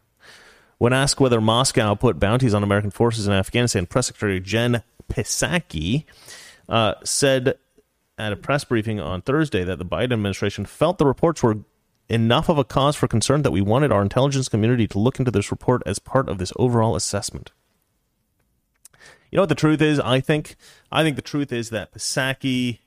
When 0.79 0.93
asked 0.93 1.21
whether 1.21 1.41
Moscow 1.41 1.95
put 1.95 2.19
bounties 2.19 2.53
on 2.55 2.63
American 2.63 2.91
forces 2.91 3.27
in 3.27 3.33
Afghanistan, 3.33 3.87
Press 3.87 4.07
Secretary 4.07 4.41
Jen 4.41 4.83
Psaki 5.11 6.05
uh, 6.69 6.95
said 7.03 7.59
at 8.19 8.33
a 8.33 8.37
press 8.37 8.65
briefing 8.65 9.01
on 9.01 9.23
Thursday 9.23 9.65
that 9.65 9.79
the 9.79 9.85
Biden 9.85 10.13
administration 10.13 10.67
felt 10.67 10.99
the 10.99 11.07
reports 11.07 11.43
were 11.43 11.59
enough 12.09 12.49
of 12.49 12.59
a 12.59 12.65
cause 12.65 12.97
for 12.97 13.09
concern 13.09 13.43
that 13.43 13.51
we 13.51 13.61
wanted 13.61 13.91
our 13.93 14.03
intelligence 14.03 14.49
community 14.49 14.87
to 14.87 14.99
look 14.99 15.19
into 15.19 15.31
this 15.31 15.51
report 15.51 15.83
as 15.87 15.99
part 15.99 16.29
of 16.29 16.39
this 16.39 16.53
overall 16.57 16.95
assessment. 16.97 17.53
You 19.31 19.37
know 19.37 19.43
what 19.43 19.49
the 19.49 19.55
truth 19.55 19.83
is? 19.83 19.99
I 19.99 20.21
think 20.21 20.57
I 20.93 21.03
think 21.03 21.17
the 21.17 21.23
truth 21.23 21.53
is 21.53 21.71
that 21.71 21.93
Psaki, 21.95 22.79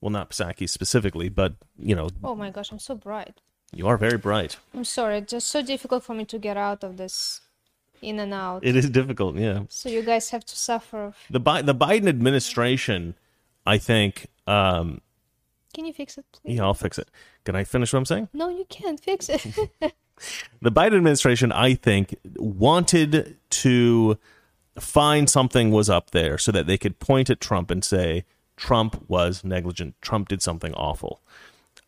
well, 0.00 0.10
not 0.10 0.30
Psaki 0.30 0.68
specifically, 0.68 1.28
but 1.28 1.54
you 1.78 1.94
know, 1.94 2.10
Oh 2.24 2.34
my 2.34 2.50
gosh, 2.50 2.72
I'm 2.72 2.78
so 2.78 2.94
bright. 2.94 3.40
You 3.72 3.86
are 3.86 3.96
very 3.96 4.18
bright. 4.18 4.56
I'm 4.74 4.84
sorry, 4.84 5.18
it's 5.18 5.30
just 5.32 5.48
so 5.48 5.62
difficult 5.62 6.04
for 6.04 6.14
me 6.14 6.24
to 6.26 6.38
get 6.38 6.56
out 6.56 6.82
of 6.84 6.96
this 6.96 7.40
in 8.00 8.18
and 8.18 8.32
out. 8.32 8.64
It 8.64 8.76
is 8.76 8.88
difficult, 8.90 9.36
yeah. 9.36 9.62
So 9.68 9.88
you 9.88 10.02
guys 10.02 10.30
have 10.30 10.44
to 10.46 10.56
suffer. 10.56 11.14
The 11.30 11.40
Bi- 11.40 11.62
the 11.62 11.74
Biden 11.74 12.08
administration, 12.08 13.14
I 13.66 13.78
think. 13.78 14.28
Um, 14.46 15.00
Can 15.74 15.84
you 15.84 15.92
fix 15.92 16.16
it, 16.16 16.24
please? 16.32 16.56
yeah, 16.56 16.64
I'll 16.64 16.74
fix 16.74 16.98
it. 16.98 17.10
Can 17.44 17.56
I 17.56 17.64
finish 17.64 17.92
what 17.92 17.98
I'm 17.98 18.04
saying? 18.06 18.28
No, 18.32 18.48
you 18.48 18.64
can't 18.68 19.00
fix 19.00 19.28
it. 19.28 19.42
the 20.62 20.70
Biden 20.70 20.96
administration, 20.96 21.52
I 21.52 21.74
think, 21.74 22.16
wanted 22.36 23.36
to 23.50 24.18
find 24.78 25.28
something 25.28 25.70
was 25.70 25.90
up 25.90 26.10
there 26.10 26.38
so 26.38 26.52
that 26.52 26.66
they 26.66 26.78
could 26.78 26.98
point 26.98 27.30
at 27.30 27.40
Trump 27.40 27.70
and 27.70 27.84
say 27.84 28.24
Trump 28.56 29.04
was 29.08 29.44
negligent. 29.44 29.94
Trump 30.00 30.28
did 30.28 30.42
something 30.42 30.72
awful. 30.74 31.20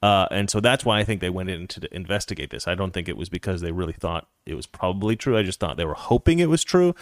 Uh, 0.02 0.26
and 0.30 0.48
so 0.48 0.60
that's 0.60 0.84
why 0.84 0.98
I 0.98 1.04
think 1.04 1.20
they 1.20 1.30
went 1.30 1.50
in 1.50 1.66
to 1.68 1.94
investigate 1.94 2.50
this. 2.50 2.66
I 2.66 2.74
don't 2.74 2.92
think 2.92 3.08
it 3.08 3.16
was 3.16 3.28
because 3.28 3.60
they 3.60 3.72
really 3.72 3.92
thought 3.92 4.26
it 4.46 4.54
was 4.54 4.66
probably 4.66 5.14
true. 5.14 5.36
I 5.36 5.42
just 5.42 5.60
thought 5.60 5.76
they 5.76 5.84
were 5.84 5.94
hoping 5.94 6.38
it 6.38 6.48
was 6.48 6.64
true. 6.64 6.94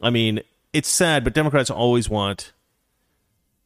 I 0.00 0.10
mean, 0.10 0.40
it's 0.72 0.88
sad, 0.88 1.24
but 1.24 1.34
Democrats 1.34 1.70
always 1.70 2.08
want, 2.08 2.52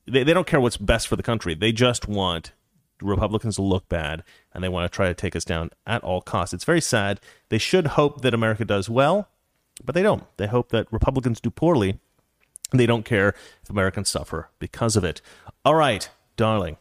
they, 0.07 0.25
they 0.25 0.35
don't 0.35 0.47
care 0.47 0.61
what's 0.61 0.77
best 0.77 1.07
for 1.07 1.15
the 1.15 1.23
country. 1.23 1.55
They 1.55 1.71
just 1.71 2.09
want 2.09 2.53
Republicans 3.01 3.57
to 3.57 3.63
look 3.63 3.89
bad 3.89 4.25
and 4.53 4.63
they 4.63 4.69
want 4.69 4.91
to 4.91 4.95
try 4.95 5.07
to 5.07 5.15
take 5.15 5.37
us 5.37 5.45
down 5.45 5.71
at 5.87 6.03
all 6.03 6.21
costs. 6.21 6.53
It's 6.53 6.65
very 6.65 6.81
sad. 6.81 7.21
They 7.51 7.59
should 7.59 7.89
hope 7.89 8.23
that 8.23 8.35
America 8.35 8.65
does 8.65 8.91
well, 8.91 9.29
but 9.85 9.95
they 9.95 10.03
don't. 10.03 10.25
They 10.39 10.49
hope 10.49 10.71
that 10.71 10.93
Republicans 10.93 11.41
do 11.41 11.51
poorly. 11.51 12.01
And 12.71 12.81
they 12.81 12.87
don't 12.87 13.05
care 13.05 13.35
if 13.63 13.69
Americans 13.69 14.09
suffer 14.09 14.49
because 14.59 14.97
of 14.97 15.05
it. 15.05 15.21
All 15.63 15.75
right, 15.75 16.09
darling. 16.37 16.79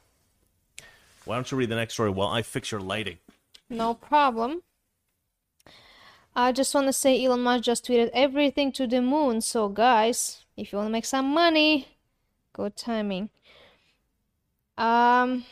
Why 1.25 1.35
don't 1.35 1.49
you 1.51 1.57
read 1.57 1.69
the 1.69 1.75
next 1.75 1.93
story 1.93 2.09
while 2.09 2.29
I 2.29 2.41
fix 2.41 2.71
your 2.71 2.81
lighting? 2.81 3.17
no 3.69 3.93
problem. 3.93 4.61
I 6.35 6.51
just 6.51 6.73
want 6.73 6.87
to 6.87 6.93
say 6.93 7.23
Elon 7.23 7.41
Musk 7.41 7.63
just 7.63 7.87
tweeted 7.87 8.09
everything 8.13 8.71
to 8.73 8.87
the 8.87 9.01
moon. 9.01 9.41
So, 9.41 9.67
guys, 9.69 10.45
if 10.55 10.71
you 10.71 10.77
want 10.77 10.87
to 10.87 10.91
make 10.91 11.05
some 11.05 11.33
money, 11.33 11.87
good 12.53 12.75
timing. 12.75 13.29
Um, 14.77 15.45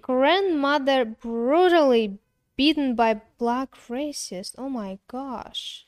grandmother 0.00 1.04
brutally 1.04 2.18
beaten 2.56 2.94
by 2.94 3.20
black 3.38 3.74
racist. 3.88 4.54
Oh 4.58 4.68
my 4.68 4.98
gosh. 5.08 5.86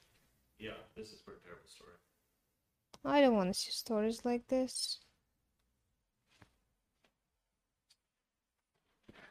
Yeah, 0.58 0.70
this 0.96 1.08
is 1.08 1.20
a 1.20 1.24
pretty 1.24 1.40
terrible 1.44 1.68
story. 1.68 1.92
I 3.04 3.20
don't 3.20 3.34
want 3.34 3.52
to 3.52 3.58
see 3.58 3.72
stories 3.72 4.24
like 4.24 4.46
this. 4.48 4.98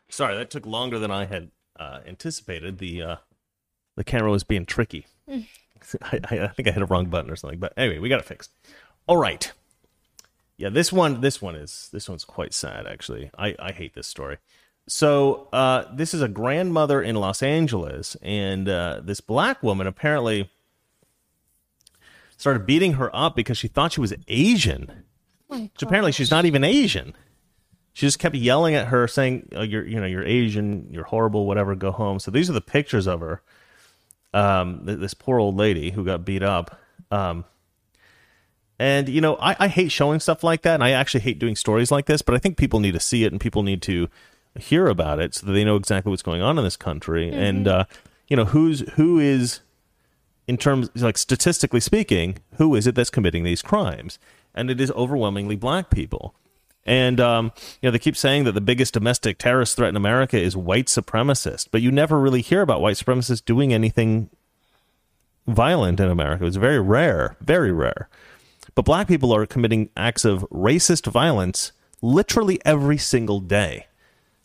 Sorry, 0.10 0.36
that 0.36 0.50
took 0.50 0.66
longer 0.66 1.00
than 1.00 1.12
I 1.12 1.26
had 1.26 1.52
uh, 1.80 2.00
anticipated. 2.08 2.78
The 2.78 3.02
uh, 3.02 3.16
the 3.96 4.04
camera 4.04 4.32
was 4.32 4.44
being 4.44 4.66
tricky. 4.66 5.08
I, 5.30 6.20
I, 6.30 6.40
I 6.40 6.48
think 6.48 6.68
I 6.68 6.72
hit 6.72 6.82
a 6.82 6.86
wrong 6.86 7.08
button 7.08 7.32
or 7.32 7.36
something. 7.36 7.60
But 7.60 7.74
anyway, 7.78 8.00
we 8.00 8.10
got 8.10 8.20
it 8.20 8.26
fixed. 8.26 8.52
All 9.08 9.18
right. 9.18 9.52
Yeah, 10.58 10.70
this 10.70 10.92
one 10.92 11.22
this 11.22 11.42
one 11.42 11.56
is 11.56 11.90
this 11.92 12.08
one's 12.08 12.24
quite 12.24 12.54
sad 12.54 12.88
actually. 12.88 13.30
I, 13.38 13.56
I 13.60 13.72
hate 13.72 13.94
this 13.94 14.08
story. 14.08 14.38
So 14.88 15.50
uh, 15.52 15.86
this 15.94 16.14
is 16.14 16.22
a 16.22 16.28
grandmother 16.28 17.02
in 17.02 17.16
Los 17.16 17.42
Angeles, 17.42 18.16
and 18.22 18.70
uh, 18.70 19.02
this 19.04 19.20
black 19.20 19.64
woman 19.64 19.88
apparently 19.88 20.52
started 22.38 22.66
beating 22.68 22.94
her 22.94 23.14
up 23.16 23.36
because 23.36 23.58
she 23.58 23.68
thought 23.68 23.94
she 23.94 24.02
was 24.02 24.14
Asian. 24.28 25.04
Oh 25.50 25.60
Which 25.62 25.82
apparently 25.82 26.12
she's 26.12 26.32
not 26.32 26.46
even 26.46 26.64
Asian. 26.64 27.14
She 27.96 28.06
just 28.06 28.20
kept 28.20 28.36
yelling 28.36 28.76
at 28.76 28.88
her, 28.88 29.08
saying, 29.08 29.48
oh, 29.56 29.62
"You're, 29.62 29.88
you 29.88 30.02
know, 30.02 30.06
you're 30.06 30.26
Asian. 30.26 30.90
You're 30.92 31.06
horrible. 31.06 31.46
Whatever. 31.46 31.76
Go 31.76 31.92
home." 31.92 32.20
So 32.20 32.30
these 32.30 32.50
are 32.50 32.54
the 32.54 32.60
pictures 32.60 33.08
of 33.08 33.22
her. 33.22 33.42
Um, 34.34 34.86
th- 34.86 35.00
this 35.00 35.14
poor 35.14 35.40
old 35.40 35.56
lady 35.56 35.92
who 35.92 36.04
got 36.04 36.26
beat 36.26 36.44
up. 36.44 36.78
Um, 37.10 37.46
and 38.78 39.08
you 39.08 39.22
know, 39.22 39.38
I, 39.38 39.56
I 39.58 39.68
hate 39.70 39.94
showing 39.94 40.20
stuff 40.20 40.44
like 40.44 40.64
that, 40.64 40.74
and 40.74 40.84
I 40.84 40.92
actually 40.92 41.22
hate 41.22 41.40
doing 41.40 41.56
stories 41.56 41.90
like 41.90 42.06
this. 42.06 42.22
But 42.22 42.36
I 42.36 42.38
think 42.38 42.58
people 42.58 42.82
need 42.82 42.96
to 42.96 43.00
see 43.00 43.24
it, 43.24 43.32
and 43.32 43.40
people 43.40 43.64
need 43.64 43.82
to 43.84 44.10
hear 44.60 44.88
about 44.88 45.22
it 45.22 45.34
so 45.34 45.46
that 45.46 45.54
they 45.54 45.64
know 45.64 45.78
exactly 45.78 46.10
what's 46.10 46.22
going 46.22 46.42
on 46.42 46.58
in 46.58 46.66
this 46.66 46.76
country. 46.76 47.32
And 47.32 47.66
uh, 47.66 47.86
you 48.28 48.36
know, 48.36 48.44
who's 48.44 48.82
who 48.96 49.20
is 49.20 49.62
in 50.48 50.58
terms 50.58 50.90
like 50.96 51.18
statistically 51.18 51.80
speaking, 51.80 52.40
who 52.58 52.76
is 52.76 52.88
it 52.88 52.96
that's 52.96 53.10
committing 53.10 53.46
these 53.46 53.62
crimes? 53.62 54.20
And 54.54 54.70
it 54.70 54.82
is 54.82 54.92
overwhelmingly 54.92 55.56
black 55.56 55.90
people. 55.90 56.36
And 56.86 57.20
um, 57.20 57.52
you 57.82 57.88
know, 57.88 57.92
they 57.92 58.00
keep 58.00 58.16
saying 58.16 58.44
that 58.44 58.52
the 58.52 58.62
biggest 58.62 58.94
domestic 58.94 59.38
terrorist 59.38 59.76
threat 59.76 59.90
in 59.90 59.96
America 59.96 60.38
is 60.38 60.56
white 60.56 60.86
supremacists, 60.86 61.68
but 61.70 61.82
you 61.82 61.92
never 61.92 62.20
really 62.20 62.42
hear 62.42 62.62
about 62.62 62.82
white 62.82 62.96
supremacists 62.96 63.44
doing 63.44 63.74
anything 63.74 64.30
violent 65.48 66.00
in 66.00 66.10
America. 66.10 66.46
It's 66.46 66.58
very 66.58 66.80
rare, 66.80 67.36
very 67.42 67.72
rare. 67.72 68.08
But 68.76 68.86
black 68.86 69.08
people 69.08 69.34
are 69.34 69.46
committing 69.46 69.90
acts 69.96 70.26
of 70.26 70.46
racist 70.52 71.08
violence 71.08 71.72
literally 72.02 72.60
every 72.66 72.98
single 72.98 73.40
day. 73.40 73.88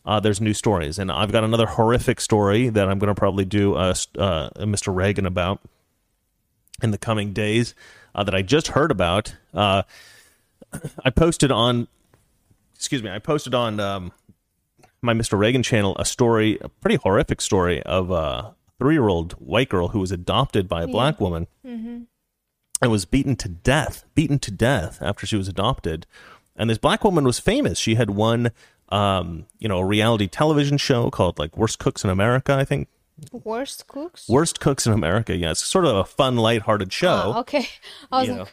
Uh, 0.06 0.18
there's 0.18 0.40
new 0.40 0.54
stories, 0.54 0.98
and 0.98 1.12
I've 1.12 1.30
got 1.30 1.44
another 1.44 1.66
horrific 1.66 2.20
story 2.20 2.68
that 2.70 2.88
I'm 2.88 2.98
going 2.98 3.08
to 3.08 3.14
probably 3.14 3.44
do 3.44 3.74
uh, 3.74 3.94
uh, 4.18 4.50
Mr. 4.56 4.94
Reagan 4.94 5.26
about 5.26 5.60
in 6.82 6.90
the 6.90 6.98
coming 6.98 7.32
days 7.32 7.74
uh, 8.14 8.24
that 8.24 8.34
I 8.34 8.42
just 8.42 8.68
heard 8.68 8.90
about. 8.90 9.34
Uh, 9.52 9.82
I 11.04 11.10
posted 11.10 11.50
on, 11.50 11.88
excuse 12.80 13.02
me, 13.02 13.10
I 13.10 13.18
posted 13.18 13.54
on 13.54 13.78
um, 13.78 14.10
my 15.02 15.12
Mr. 15.12 15.38
Reagan 15.38 15.62
channel 15.62 15.94
a 15.98 16.06
story, 16.06 16.56
a 16.62 16.70
pretty 16.70 16.96
horrific 16.96 17.42
story 17.42 17.82
of 17.82 18.10
a 18.10 18.54
three-year-old 18.78 19.34
white 19.34 19.68
girl 19.68 19.88
who 19.88 20.00
was 20.00 20.10
adopted 20.10 20.66
by 20.66 20.84
a 20.84 20.86
black 20.86 21.20
woman 21.20 21.46
and 22.80 22.90
was 22.90 23.04
beaten 23.04 23.36
to 23.36 23.50
death, 23.50 24.04
beaten 24.14 24.38
to 24.38 24.50
death 24.50 24.96
after 25.02 25.26
she 25.26 25.36
was 25.36 25.46
adopted. 25.46 26.06
And 26.56 26.70
this 26.70 26.78
black 26.78 27.04
woman 27.04 27.24
was 27.24 27.38
famous. 27.38 27.78
She 27.78 27.96
had 27.96 28.08
won, 28.08 28.50
um, 28.88 29.44
you 29.58 29.68
know, 29.68 29.80
a 29.80 29.84
reality 29.84 30.26
television 30.26 30.78
show 30.78 31.10
called 31.10 31.38
like 31.38 31.58
Worst 31.58 31.78
Cooks 31.78 32.02
in 32.02 32.08
America, 32.08 32.54
I 32.54 32.64
think. 32.64 32.88
Worst 33.30 33.88
cooks? 33.88 34.26
Worst 34.26 34.58
Cooks 34.58 34.86
in 34.86 34.94
America. 34.94 35.36
Yeah, 35.36 35.50
it's 35.50 35.62
sort 35.62 35.84
of 35.84 35.94
a 35.96 36.04
fun, 36.06 36.36
lighthearted 36.36 36.90
show. 36.90 37.32
Ah, 37.34 37.40
okay. 37.40 37.68
I 38.10 38.20
was 38.20 38.28
you 38.28 38.34
like, 38.34 38.42
know. 38.44 38.50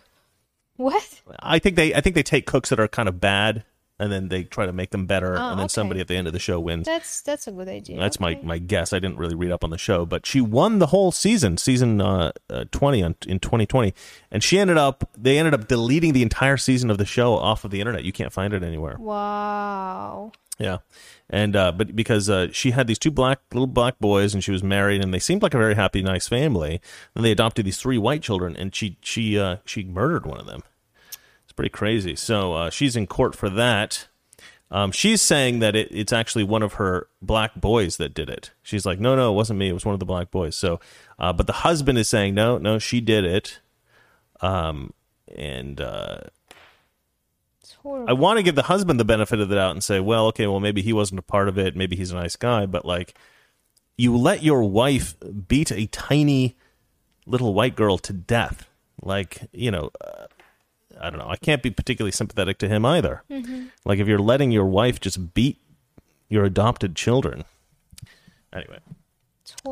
what? 0.76 1.22
I 1.40 1.60
think 1.60 1.78
they 1.78 1.96
I 1.96 2.02
think 2.02 2.16
they 2.16 2.24
take 2.24 2.46
cooks 2.46 2.68
that 2.68 2.80
are 2.82 2.90
kind 2.90 3.08
of 3.08 3.22
bad 3.22 3.64
and 4.00 4.12
then 4.12 4.30
they 4.30 4.44
try 4.44 4.66
to 4.66 4.74
make 4.74 4.92
them 4.92 5.06
better 5.06 5.38
Oh, 5.38 5.50
and 5.50 5.60
then 5.60 5.66
okay. 5.66 5.72
somebody 5.74 6.00
at 6.02 6.08
the 6.08 6.16
end 6.16 6.28
of 6.28 6.34
the 6.34 6.40
show 6.40 6.60
wins. 6.60 6.86
That's 6.86 7.22
that's 7.22 7.48
a 7.48 7.52
good 7.52 7.68
idea. 7.68 7.98
That's 8.00 8.20
my 8.20 8.32
okay. 8.32 8.42
my 8.44 8.58
guess. 8.60 8.94
I 8.94 9.00
didn't 9.00 9.18
really 9.18 9.36
read 9.36 9.52
up 9.52 9.64
on 9.64 9.70
the 9.70 9.78
show, 9.78 10.06
but 10.06 10.26
she 10.26 10.42
won 10.42 10.80
the 10.80 10.88
whole 10.88 11.12
season, 11.12 11.58
season 11.58 12.00
uh, 12.02 12.32
uh, 12.50 12.66
20 12.72 13.04
on, 13.04 13.16
in 13.28 13.40
2020, 13.40 13.94
and 14.32 14.44
she 14.44 14.60
ended 14.60 14.78
up 14.78 15.10
they 15.18 15.38
ended 15.38 15.54
up 15.54 15.68
deleting 15.68 16.14
the 16.14 16.22
entire 16.24 16.58
season 16.58 16.90
of 16.90 16.98
the 16.98 17.06
show 17.06 17.34
off 17.34 17.64
of 17.64 17.72
the 17.72 17.80
internet. 17.80 18.04
You 18.04 18.12
can't 18.12 18.32
find 18.34 18.54
it 18.54 18.64
anywhere. 18.64 18.98
Wow. 19.00 20.32
Yeah. 20.60 20.78
And 21.30 21.56
uh 21.56 21.72
but 21.72 21.96
because 21.96 22.30
uh 22.30 22.48
she 22.52 22.72
had 22.72 22.88
these 22.88 22.98
two 23.00 23.12
black 23.12 23.40
little 23.54 23.68
black 23.68 24.00
boys 24.00 24.34
and 24.34 24.44
she 24.44 24.52
was 24.52 24.64
married 24.64 25.04
and 25.04 25.14
they 25.14 25.20
seemed 25.20 25.44
like 25.44 25.54
a 25.54 25.58
very 25.58 25.76
happy 25.76 26.02
nice 26.02 26.28
family. 26.28 26.82
And 27.16 27.24
they 27.24 27.32
adopted 27.32 27.66
these 27.66 27.78
three 27.78 27.98
white 27.98 28.22
children 28.22 28.56
and 28.56 28.74
she 28.74 28.98
she 29.02 29.38
uh 29.38 29.58
she 29.66 29.84
murdered 29.84 30.26
one 30.26 30.40
of 30.40 30.46
them. 30.46 30.64
Pretty 31.58 31.70
crazy. 31.70 32.16
So 32.16 32.54
uh 32.54 32.70
she's 32.70 32.96
in 32.96 33.06
court 33.06 33.36
for 33.36 33.50
that. 33.50 34.08
Um, 34.70 34.92
she's 34.92 35.22
saying 35.22 35.60
that 35.60 35.76
it, 35.78 35.88
it's 35.92 36.12
actually 36.12 36.44
one 36.44 36.62
of 36.62 36.74
her 36.74 37.08
black 37.22 37.56
boys 37.56 37.96
that 37.98 38.14
did 38.14 38.30
it. 38.30 38.52
She's 38.62 38.86
like, 38.86 39.00
no, 39.00 39.16
no, 39.16 39.32
it 39.32 39.36
wasn't 39.36 39.60
me. 39.60 39.70
It 39.70 39.74
was 39.74 39.86
one 39.86 39.94
of 39.94 40.00
the 40.00 40.06
black 40.06 40.30
boys. 40.30 40.58
So, 40.58 40.82
uh, 41.18 41.32
but 41.32 41.48
the 41.48 41.54
husband 41.54 41.98
is 41.98 42.10
saying, 42.10 42.36
no, 42.36 42.58
no, 42.58 42.78
she 42.78 43.00
did 43.00 43.24
it. 43.24 43.62
Um, 44.42 44.94
and 45.34 45.80
uh, 45.80 46.20
I 47.86 48.14
want 48.14 48.38
to 48.38 48.44
give 48.44 48.56
the 48.56 48.64
husband 48.64 49.00
the 49.00 49.06
benefit 49.06 49.40
of 49.40 49.48
the 49.48 49.56
doubt 49.56 49.72
and 49.72 49.84
say, 49.84 50.02
well, 50.02 50.28
okay, 50.28 50.48
well, 50.48 50.60
maybe 50.60 50.82
he 50.82 50.92
wasn't 50.92 51.20
a 51.20 51.24
part 51.24 51.48
of 51.48 51.58
it. 51.58 51.76
Maybe 51.76 51.96
he's 51.96 52.12
a 52.12 52.16
nice 52.16 52.36
guy. 52.36 52.66
But 52.66 52.86
like, 52.86 53.14
you 53.98 54.18
let 54.18 54.44
your 54.44 54.64
wife 54.64 55.16
beat 55.48 55.72
a 55.72 55.88
tiny 55.88 56.58
little 57.26 57.54
white 57.54 57.76
girl 57.76 57.98
to 58.00 58.14
death. 58.14 58.70
Like, 59.02 59.48
you 59.54 59.72
know, 59.72 59.92
uh, 60.02 60.27
I 61.00 61.10
don't 61.10 61.20
know. 61.20 61.30
I 61.30 61.36
can't 61.38 61.62
be 61.64 61.70
particularly 61.72 62.12
sympathetic 62.12 62.58
to 62.60 62.68
him 62.68 62.86
either. 62.86 63.24
Like, 63.86 64.00
if 64.00 64.08
you're 64.08 64.20
letting 64.20 64.52
your 64.52 64.66
wife 64.66 65.00
just 65.00 65.34
beat 65.34 65.58
your 66.30 66.44
adopted 66.46 66.96
children. 66.96 67.44
Anyway, 68.54 68.80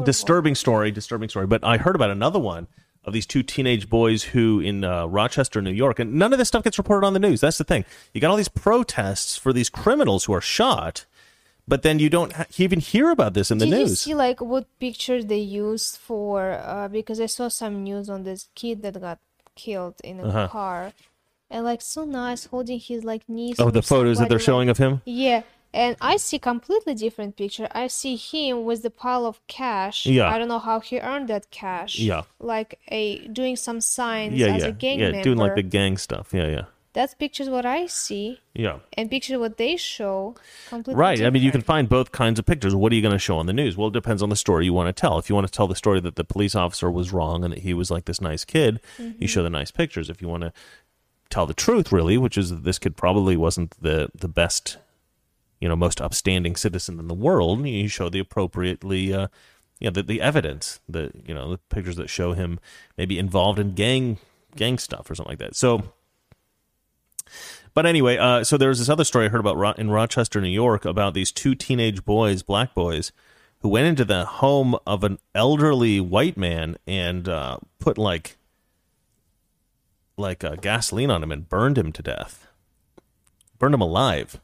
disturbing 0.03 0.55
story, 0.55 0.91
disturbing 0.91 1.29
story. 1.29 1.47
But 1.47 1.63
I 1.63 1.77
heard 1.77 1.95
about 1.95 2.09
another 2.11 2.39
one 2.39 2.67
of 3.03 3.13
these 3.13 3.25
two 3.25 3.43
teenage 3.43 3.89
boys 3.89 4.23
who 4.23 4.59
in 4.59 4.83
uh, 4.83 5.05
Rochester, 5.05 5.61
New 5.61 5.71
York, 5.71 5.99
and 5.99 6.13
none 6.15 6.33
of 6.33 6.39
this 6.39 6.47
stuff 6.47 6.63
gets 6.63 6.77
reported 6.77 7.05
on 7.05 7.13
the 7.13 7.19
news. 7.19 7.41
That's 7.41 7.57
the 7.57 7.63
thing. 7.63 7.85
You 8.13 8.21
got 8.21 8.31
all 8.31 8.37
these 8.37 8.47
protests 8.49 9.37
for 9.37 9.53
these 9.53 9.69
criminals 9.69 10.25
who 10.25 10.33
are 10.33 10.41
shot, 10.41 11.05
but 11.67 11.83
then 11.83 11.99
you 11.99 12.09
don't 12.09 12.33
ha- 12.33 12.45
even 12.57 12.79
hear 12.79 13.11
about 13.11 13.33
this 13.33 13.51
in 13.51 13.59
the 13.59 13.65
Did 13.65 13.71
you 13.71 13.77
news. 13.85 14.01
see 14.01 14.15
like 14.15 14.41
what 14.41 14.65
picture 14.79 15.23
they 15.23 15.39
used 15.39 15.97
for? 15.97 16.51
Uh, 16.53 16.87
because 16.87 17.19
I 17.19 17.27
saw 17.27 17.47
some 17.47 17.83
news 17.83 18.09
on 18.09 18.23
this 18.23 18.47
kid 18.55 18.81
that 18.81 18.99
got 18.99 19.19
killed 19.55 19.95
in 20.03 20.19
a 20.19 20.23
Uh-huh. 20.27 20.47
car, 20.47 20.93
and 21.49 21.63
like 21.63 21.81
so 21.81 22.05
nice, 22.05 22.45
holding 22.45 22.79
his 22.79 23.03
like 23.03 23.27
knees. 23.27 23.59
oh, 23.59 23.71
the 23.71 23.81
photos 23.81 24.19
that 24.19 24.29
they're 24.29 24.37
like- 24.37 24.45
showing 24.45 24.69
of 24.69 24.77
him. 24.77 25.01
Yeah, 25.05 25.43
and 25.75 25.97
I 25.99 26.15
see 26.15 26.39
completely 26.39 26.93
different 26.95 27.35
picture. 27.35 27.67
I 27.71 27.87
see 27.87 28.15
him 28.15 28.63
with 28.63 28.81
the 28.81 28.89
pile 28.89 29.25
of 29.25 29.45
cash. 29.47 30.05
Yeah. 30.05 30.31
I 30.31 30.37
don't 30.39 30.47
know 30.47 30.59
how 30.59 30.79
he 30.79 30.99
earned 30.99 31.27
that 31.27 31.51
cash. 31.51 31.99
Yeah. 31.99 32.21
Like 32.39 32.79
a 32.87 33.27
doing 33.27 33.57
some 33.57 33.81
signs 33.81 34.39
Yeah, 34.39 34.55
as 34.55 34.63
yeah, 34.63 34.69
a 34.69 34.71
gang 34.71 34.99
yeah, 34.99 35.09
member. 35.11 35.23
doing 35.23 35.37
like 35.37 35.55
the 35.55 35.63
gang 35.63 35.97
stuff. 35.97 36.29
Yeah, 36.33 36.47
yeah, 36.47 36.61
That's 36.93 37.13
pictures 37.13 37.49
what 37.49 37.65
I 37.65 37.87
see, 37.87 38.39
yeah. 38.53 38.79
and 38.93 39.11
picture 39.11 39.37
what 39.37 39.57
they 39.57 39.75
show. 39.75 40.35
Completely 40.69 40.97
Right. 40.97 41.21
I 41.21 41.29
mean, 41.29 41.43
you 41.43 41.51
can 41.51 41.61
find 41.61 41.89
both 41.89 42.13
kinds 42.13 42.39
of 42.39 42.45
pictures. 42.45 42.73
What 42.73 42.93
are 42.93 42.95
you 42.95 43.01
going 43.01 43.11
to 43.11 43.19
show 43.19 43.37
on 43.37 43.45
the 43.45 43.53
news? 43.53 43.75
Well, 43.75 43.89
it 43.89 43.93
depends 43.93 44.23
on 44.23 44.29
the 44.29 44.37
story 44.37 44.63
you 44.63 44.73
want 44.73 44.87
to 44.87 44.93
tell. 44.93 45.19
If 45.19 45.27
you 45.27 45.35
want 45.35 45.45
to 45.45 45.51
tell 45.51 45.67
the 45.67 45.75
story 45.75 45.99
that 45.99 46.15
the 46.15 46.23
police 46.23 46.55
officer 46.55 46.89
was 46.89 47.11
wrong 47.11 47.43
and 47.43 47.51
that 47.51 47.63
he 47.63 47.73
was 47.73 47.91
like 47.91 48.05
this 48.05 48.21
nice 48.21 48.45
kid, 48.45 48.79
you 48.97 49.05
mm-hmm. 49.05 49.25
show 49.25 49.43
the 49.43 49.49
nice 49.49 49.71
pictures. 49.71 50.09
If 50.09 50.21
you 50.21 50.29
want 50.29 50.43
to 50.43 50.53
tell 51.29 51.45
the 51.45 51.53
truth, 51.53 51.91
really, 51.91 52.17
which 52.17 52.37
is 52.37 52.49
that 52.49 52.63
this 52.63 52.79
kid 52.79 52.95
probably 52.95 53.37
wasn't 53.37 53.75
the 53.81 54.09
the 54.13 54.27
best, 54.27 54.77
you 55.59 55.67
know, 55.67 55.75
most 55.75 56.01
upstanding 56.01 56.55
citizen 56.55 56.99
in 56.99 57.07
the 57.07 57.13
world, 57.13 57.65
you 57.65 57.87
show 57.87 58.09
the 58.09 58.19
appropriately. 58.19 59.13
Uh, 59.13 59.27
you 59.79 59.87
know, 59.89 59.91
the, 59.91 60.03
the 60.03 60.21
evidence, 60.21 60.79
the 60.87 61.11
you 61.27 61.33
know, 61.33 61.51
the 61.51 61.57
pictures 61.57 61.97
that 61.97 62.09
show 62.09 62.33
him 62.33 62.59
maybe 62.97 63.19
involved 63.19 63.59
in 63.59 63.73
gang 63.73 64.17
gang 64.55 64.77
stuff 64.77 65.09
or 65.09 65.15
something 65.15 65.31
like 65.31 65.39
that. 65.39 65.55
So, 65.55 65.83
but 67.73 67.85
anyway, 67.85 68.17
uh, 68.17 68.43
so 68.43 68.57
there 68.57 68.69
was 68.69 68.79
this 68.79 68.89
other 68.89 69.03
story 69.03 69.25
I 69.25 69.29
heard 69.29 69.41
about 69.41 69.57
Ro- 69.57 69.73
in 69.77 69.91
Rochester, 69.91 70.39
New 70.39 70.47
York, 70.47 70.85
about 70.85 71.13
these 71.13 71.31
two 71.31 71.55
teenage 71.55 72.05
boys, 72.05 72.41
black 72.41 72.73
boys, 72.73 73.11
who 73.59 73.69
went 73.69 73.87
into 73.87 74.05
the 74.05 74.25
home 74.25 74.77
of 74.87 75.03
an 75.03 75.19
elderly 75.33 75.99
white 75.99 76.37
man 76.37 76.77
and 76.87 77.27
uh, 77.27 77.57
put 77.79 77.97
like 77.97 78.37
like 80.17 80.43
uh, 80.43 80.55
gasoline 80.55 81.11
on 81.11 81.23
him 81.23 81.31
and 81.31 81.49
burned 81.49 81.77
him 81.77 81.91
to 81.91 82.01
death, 82.01 82.47
burned 83.59 83.73
him 83.73 83.81
alive. 83.81 84.39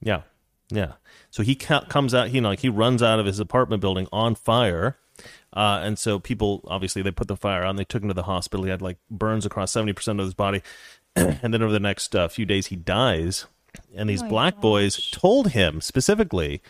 Yeah, 0.00 0.22
yeah. 0.70 0.92
So 1.30 1.42
he 1.42 1.54
ca- 1.54 1.84
comes 1.84 2.14
out, 2.14 2.32
you 2.32 2.40
know, 2.40 2.48
like 2.48 2.60
he 2.60 2.68
runs 2.68 3.02
out 3.02 3.20
of 3.20 3.26
his 3.26 3.40
apartment 3.40 3.80
building 3.80 4.08
on 4.12 4.34
fire. 4.34 4.96
Uh, 5.52 5.80
and 5.82 5.98
so 5.98 6.18
people 6.18 6.62
obviously 6.68 7.02
they 7.02 7.10
put 7.10 7.28
the 7.28 7.36
fire 7.36 7.64
on. 7.64 7.76
They 7.76 7.84
took 7.84 8.02
him 8.02 8.08
to 8.08 8.14
the 8.14 8.22
hospital. 8.22 8.64
He 8.64 8.70
had 8.70 8.82
like 8.82 8.98
burns 9.10 9.44
across 9.44 9.72
seventy 9.72 9.92
percent 9.92 10.20
of 10.20 10.26
his 10.26 10.34
body, 10.34 10.62
and 11.16 11.52
then 11.52 11.62
over 11.62 11.72
the 11.72 11.80
next 11.80 12.14
uh, 12.14 12.28
few 12.28 12.46
days 12.46 12.68
he 12.68 12.76
dies. 12.76 13.46
And 13.94 14.08
these 14.08 14.22
my 14.22 14.28
black 14.28 14.60
boys 14.60 15.10
told 15.10 15.48
him 15.48 15.80
specifically 15.80 16.62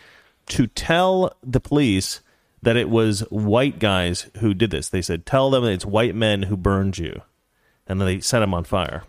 to 0.47 0.67
tell 0.67 1.35
the 1.41 1.59
police 1.59 2.21
that 2.61 2.75
it 2.75 2.89
was 2.89 3.21
white 3.31 3.79
guys 3.79 4.29
who 4.39 4.53
did 4.53 4.71
this. 4.71 4.89
They 4.89 5.01
said, 5.01 5.25
"Tell 5.25 5.49
them 5.49 5.63
it's 5.63 5.85
white 5.85 6.15
men 6.15 6.43
who 6.43 6.57
burned 6.57 6.97
you," 6.97 7.21
and 7.91 8.01
then 8.01 8.07
they 8.07 8.19
set 8.19 8.41
him 8.41 8.53
on 8.53 8.63
fire 8.63 9.03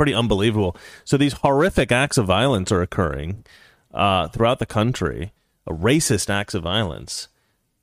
pretty 0.00 0.14
unbelievable. 0.14 0.74
So 1.04 1.18
these 1.18 1.34
horrific 1.34 1.92
acts 1.92 2.16
of 2.16 2.24
violence 2.24 2.72
are 2.72 2.80
occurring 2.80 3.44
uh, 3.92 4.28
throughout 4.28 4.58
the 4.58 4.64
country, 4.64 5.34
uh, 5.66 5.74
racist 5.74 6.30
acts 6.30 6.54
of 6.54 6.62
violence, 6.62 7.28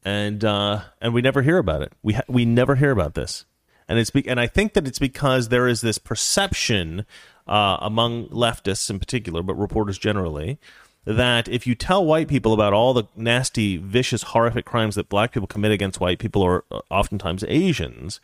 and 0.04 0.44
uh, 0.44 0.82
and 1.00 1.14
we 1.14 1.22
never 1.22 1.44
hear 1.44 1.60
about 1.60 1.84
it. 1.84 1.94
We 2.02 2.14
ha- 2.14 2.24
we 2.28 2.44
never 2.44 2.74
hear 2.74 2.90
about 2.90 3.14
this, 3.14 3.46
and 3.88 4.00
it's 4.00 4.10
be- 4.10 4.28
and 4.28 4.40
I 4.40 4.48
think 4.48 4.74
that 4.74 4.88
it's 4.88 4.98
because 4.98 5.50
there 5.50 5.68
is 5.68 5.82
this 5.82 6.00
perception 6.00 7.06
uh, 7.46 7.78
among 7.82 8.30
leftists 8.30 8.90
in 8.90 8.98
particular, 8.98 9.44
but 9.44 9.54
reporters 9.54 10.00
generally. 10.00 10.58
That 11.06 11.48
if 11.48 11.68
you 11.68 11.76
tell 11.76 12.04
white 12.04 12.28
people 12.28 12.52
about 12.52 12.74
all 12.74 12.94
the 12.94 13.04
nasty, 13.16 13.78
vicious, 13.78 14.24
horrific 14.24 14.66
crimes 14.66 14.96
that 14.96 15.08
black 15.08 15.32
people 15.32 15.48
commit 15.48 15.72
against 15.72 16.02
white 16.02 16.20
people 16.20 16.42
or 16.42 16.66
uh, 16.70 16.82
oftentimes 16.90 17.46
Asians, 17.48 18.20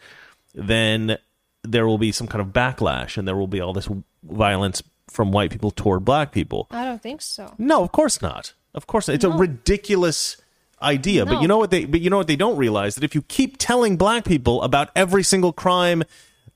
then 0.54 1.18
there 1.64 1.88
will 1.88 1.98
be 1.98 2.12
some 2.12 2.28
kind 2.28 2.42
of 2.42 2.48
backlash 2.48 3.18
and 3.18 3.28
there 3.28 3.36
will 3.36 3.48
be 3.48 3.62
all 3.62 3.74
this 3.74 3.90
violence 4.24 4.84
from 5.10 5.32
white 5.32 5.52
people 5.52 5.72
toward 5.72 6.04
black 6.06 6.32
people. 6.32 6.68
I 6.72 6.86
don't 6.86 7.02
think 7.02 7.22
so. 7.22 7.54
No, 7.58 7.84
of 7.84 7.92
course 7.92 8.22
not. 8.22 8.54
Of 8.74 8.88
course 8.88 9.08
not. 9.08 9.16
It's 9.16 9.24
a 9.24 9.30
ridiculous 9.30 10.38
idea. 10.82 11.26
But 11.26 11.42
you 11.42 11.48
know 11.48 11.58
what 11.58 11.72
they 11.72 11.86
but 11.86 12.02
you 12.02 12.10
know 12.10 12.18
what 12.18 12.28
they 12.28 12.36
don't 12.36 12.58
realize 12.58 12.96
that 12.96 13.04
if 13.04 13.16
you 13.16 13.22
keep 13.22 13.58
telling 13.58 13.98
black 13.98 14.26
people 14.26 14.62
about 14.62 14.90
every 14.96 15.24
single 15.24 15.54
crime 15.54 16.04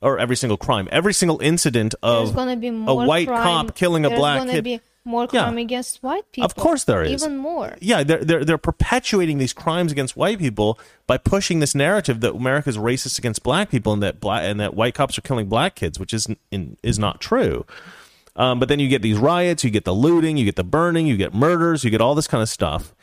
or 0.01 0.19
every 0.19 0.35
single 0.35 0.57
crime, 0.57 0.87
every 0.91 1.13
single 1.13 1.39
incident 1.39 1.95
of 2.03 2.35
a 2.35 2.93
white 2.93 3.27
crime. 3.27 3.43
cop 3.43 3.75
killing 3.75 4.05
a 4.05 4.09
There's 4.09 4.19
black 4.19 4.47
kid. 4.47 4.63
be 4.63 4.81
more 5.07 5.27
Yeah. 5.31 5.43
crime 5.45 5.57
against 5.57 6.03
white 6.03 6.31
people. 6.31 6.45
Of 6.45 6.55
course 6.55 6.83
there 6.83 7.01
is. 7.03 7.23
Even 7.23 7.37
more. 7.37 7.75
Yeah, 7.81 8.03
they're, 8.03 8.23
they're 8.23 8.45
they're 8.45 8.57
perpetuating 8.57 9.37
these 9.39 9.53
crimes 9.53 9.91
against 9.91 10.15
white 10.15 10.37
people 10.39 10.79
by 11.07 11.17
pushing 11.17 11.59
this 11.59 11.73
narrative 11.73 12.19
that 12.21 12.33
America 12.35 12.69
is 12.69 12.77
racist 12.77 13.17
against 13.17 13.41
black 13.41 13.71
people 13.71 13.93
and 13.93 14.03
that 14.03 14.19
black 14.19 14.43
and 14.43 14.59
that 14.59 14.75
white 14.75 14.93
cops 14.93 15.17
are 15.17 15.21
killing 15.21 15.47
black 15.47 15.75
kids, 15.75 15.99
which 15.99 16.13
is 16.13 16.27
in, 16.51 16.77
is 16.83 16.99
not 16.99 17.19
true. 17.21 17.65
Um, 18.35 18.59
but 18.59 18.69
then 18.69 18.79
you 18.79 18.87
get 18.87 19.01
these 19.01 19.17
riots, 19.17 19.63
you 19.63 19.71
get 19.71 19.83
the 19.85 19.95
looting, 19.95 20.37
you 20.37 20.45
get 20.45 20.57
the 20.57 20.63
burning, 20.63 21.07
you 21.07 21.17
get 21.17 21.33
murders, 21.33 21.83
you 21.83 21.89
get 21.89 22.01
all 22.01 22.13
this 22.13 22.27
kind 22.27 22.43
of 22.43 22.49
stuff, 22.49 22.93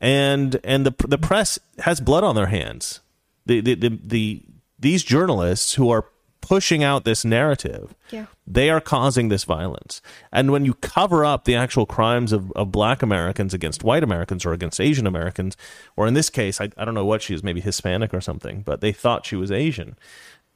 and 0.00 0.60
and 0.62 0.86
the 0.86 0.94
the 1.08 1.18
press 1.18 1.58
has 1.80 2.00
blood 2.00 2.22
on 2.24 2.36
their 2.36 2.46
hands. 2.46 3.00
The 3.46 3.60
the 3.60 3.74
the, 3.74 3.98
the 4.02 4.42
these 4.78 5.02
journalists 5.02 5.74
who 5.74 5.90
are 5.90 6.06
pushing 6.40 6.84
out 6.84 7.04
this 7.04 7.24
narrative 7.24 7.94
Yeah. 8.10 8.26
They 8.46 8.70
are 8.70 8.80
causing 8.80 9.28
this 9.28 9.44
violence. 9.44 10.02
And 10.32 10.50
when 10.52 10.64
you 10.64 10.74
cover 10.74 11.24
up 11.24 11.44
the 11.44 11.54
actual 11.54 11.86
crimes 11.86 12.32
of, 12.32 12.52
of 12.52 12.70
black 12.70 13.02
Americans 13.02 13.54
against 13.54 13.82
white 13.82 14.02
Americans 14.02 14.44
or 14.44 14.52
against 14.52 14.80
Asian 14.80 15.06
Americans, 15.06 15.56
or 15.96 16.06
in 16.06 16.14
this 16.14 16.30
case, 16.30 16.60
I, 16.60 16.70
I 16.76 16.84
don't 16.84 16.94
know 16.94 17.06
what 17.06 17.22
she 17.22 17.34
is, 17.34 17.42
maybe 17.42 17.60
Hispanic 17.60 18.12
or 18.12 18.20
something, 18.20 18.62
but 18.62 18.80
they 18.80 18.92
thought 18.92 19.26
she 19.26 19.36
was 19.36 19.50
Asian, 19.50 19.96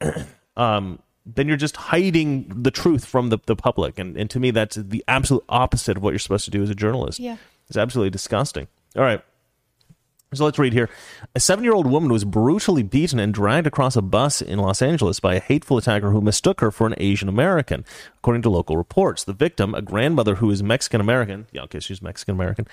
um, 0.57 0.99
then 1.25 1.47
you're 1.47 1.57
just 1.57 1.75
hiding 1.75 2.63
the 2.63 2.71
truth 2.71 3.05
from 3.05 3.29
the, 3.29 3.39
the 3.45 3.55
public. 3.55 3.99
And, 3.99 4.15
and 4.17 4.29
to 4.29 4.39
me, 4.39 4.51
that's 4.51 4.75
the 4.75 5.03
absolute 5.07 5.43
opposite 5.49 5.97
of 5.97 6.03
what 6.03 6.11
you're 6.11 6.19
supposed 6.19 6.45
to 6.45 6.51
do 6.51 6.61
as 6.63 6.69
a 6.69 6.75
journalist. 6.75 7.19
Yeah. 7.19 7.37
It's 7.67 7.77
absolutely 7.77 8.09
disgusting. 8.09 8.67
All 8.95 9.03
right. 9.03 9.23
So 10.31 10.45
let's 10.45 10.59
read 10.59 10.73
here. 10.73 10.91
A 11.33 11.39
seven 11.39 11.63
year 11.63 11.73
old 11.73 11.87
woman 11.87 12.11
was 12.11 12.23
brutally 12.23 12.83
beaten 12.83 13.17
and 13.17 13.33
dragged 13.33 13.65
across 13.65 13.95
a 13.95 14.01
bus 14.03 14.43
in 14.43 14.59
Los 14.59 14.79
Angeles 14.79 15.19
by 15.19 15.33
a 15.33 15.39
hateful 15.39 15.79
attacker 15.79 16.11
who 16.11 16.21
mistook 16.21 16.61
her 16.61 16.69
for 16.69 16.85
an 16.85 16.93
Asian 16.99 17.27
American, 17.27 17.83
according 18.17 18.43
to 18.43 18.49
local 18.51 18.77
reports. 18.77 19.23
The 19.23 19.33
victim, 19.33 19.73
a 19.73 19.81
grandmother 19.81 20.35
who 20.35 20.51
is 20.51 20.61
Mexican 20.61 21.01
American, 21.01 21.47
yeah, 21.51 21.63
okay, 21.63 21.79
she's 21.79 22.03
Mexican 22.03 22.35
American, 22.35 22.67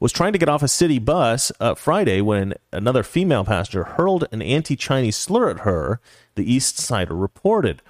was 0.00 0.10
trying 0.10 0.32
to 0.32 0.38
get 0.38 0.48
off 0.48 0.62
a 0.62 0.68
city 0.68 0.98
bus 0.98 1.52
uh, 1.60 1.74
Friday 1.74 2.22
when 2.22 2.54
another 2.72 3.02
female 3.02 3.44
passenger 3.44 3.84
hurled 3.84 4.26
an 4.32 4.40
anti 4.40 4.74
Chinese 4.74 5.16
slur 5.16 5.50
at 5.50 5.60
her, 5.60 6.00
the 6.34 6.46
Eastsider 6.46 7.20
reported. 7.20 7.82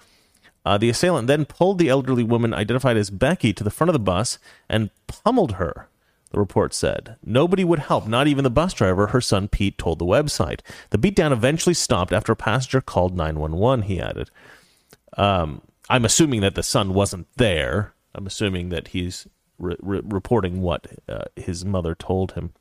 Uh, 0.64 0.78
the 0.78 0.90
assailant 0.90 1.28
then 1.28 1.44
pulled 1.44 1.78
the 1.78 1.88
elderly 1.88 2.24
woman, 2.24 2.52
identified 2.52 2.96
as 2.96 3.08
Becky, 3.08 3.52
to 3.52 3.62
the 3.62 3.70
front 3.70 3.88
of 3.88 3.94
the 3.94 4.00
bus 4.00 4.40
and 4.68 4.90
pummeled 5.06 5.52
her. 5.52 5.86
The 6.32 6.38
report 6.38 6.72
said 6.74 7.16
nobody 7.24 7.62
would 7.62 7.78
help, 7.78 8.06
not 8.06 8.26
even 8.26 8.42
the 8.42 8.50
bus 8.50 8.72
driver. 8.72 9.08
Her 9.08 9.20
son 9.20 9.48
Pete 9.48 9.78
told 9.78 9.98
the 9.98 10.06
website. 10.06 10.60
The 10.90 10.98
beatdown 10.98 11.30
eventually 11.30 11.74
stopped 11.74 12.12
after 12.12 12.32
a 12.32 12.36
passenger 12.36 12.80
called 12.80 13.16
911. 13.16 13.82
He 13.84 14.00
added, 14.00 14.30
um, 15.16 15.60
"I'm 15.90 16.04
assuming 16.04 16.40
that 16.40 16.54
the 16.54 16.62
son 16.62 16.94
wasn't 16.94 17.28
there. 17.36 17.94
I'm 18.14 18.26
assuming 18.26 18.70
that 18.70 18.88
he's 18.88 19.28
re- 19.58 19.76
re- 19.80 20.02
reporting 20.04 20.62
what 20.62 20.86
uh, 21.08 21.24
his 21.36 21.64
mother 21.64 21.94
told 21.94 22.32
him." 22.32 22.52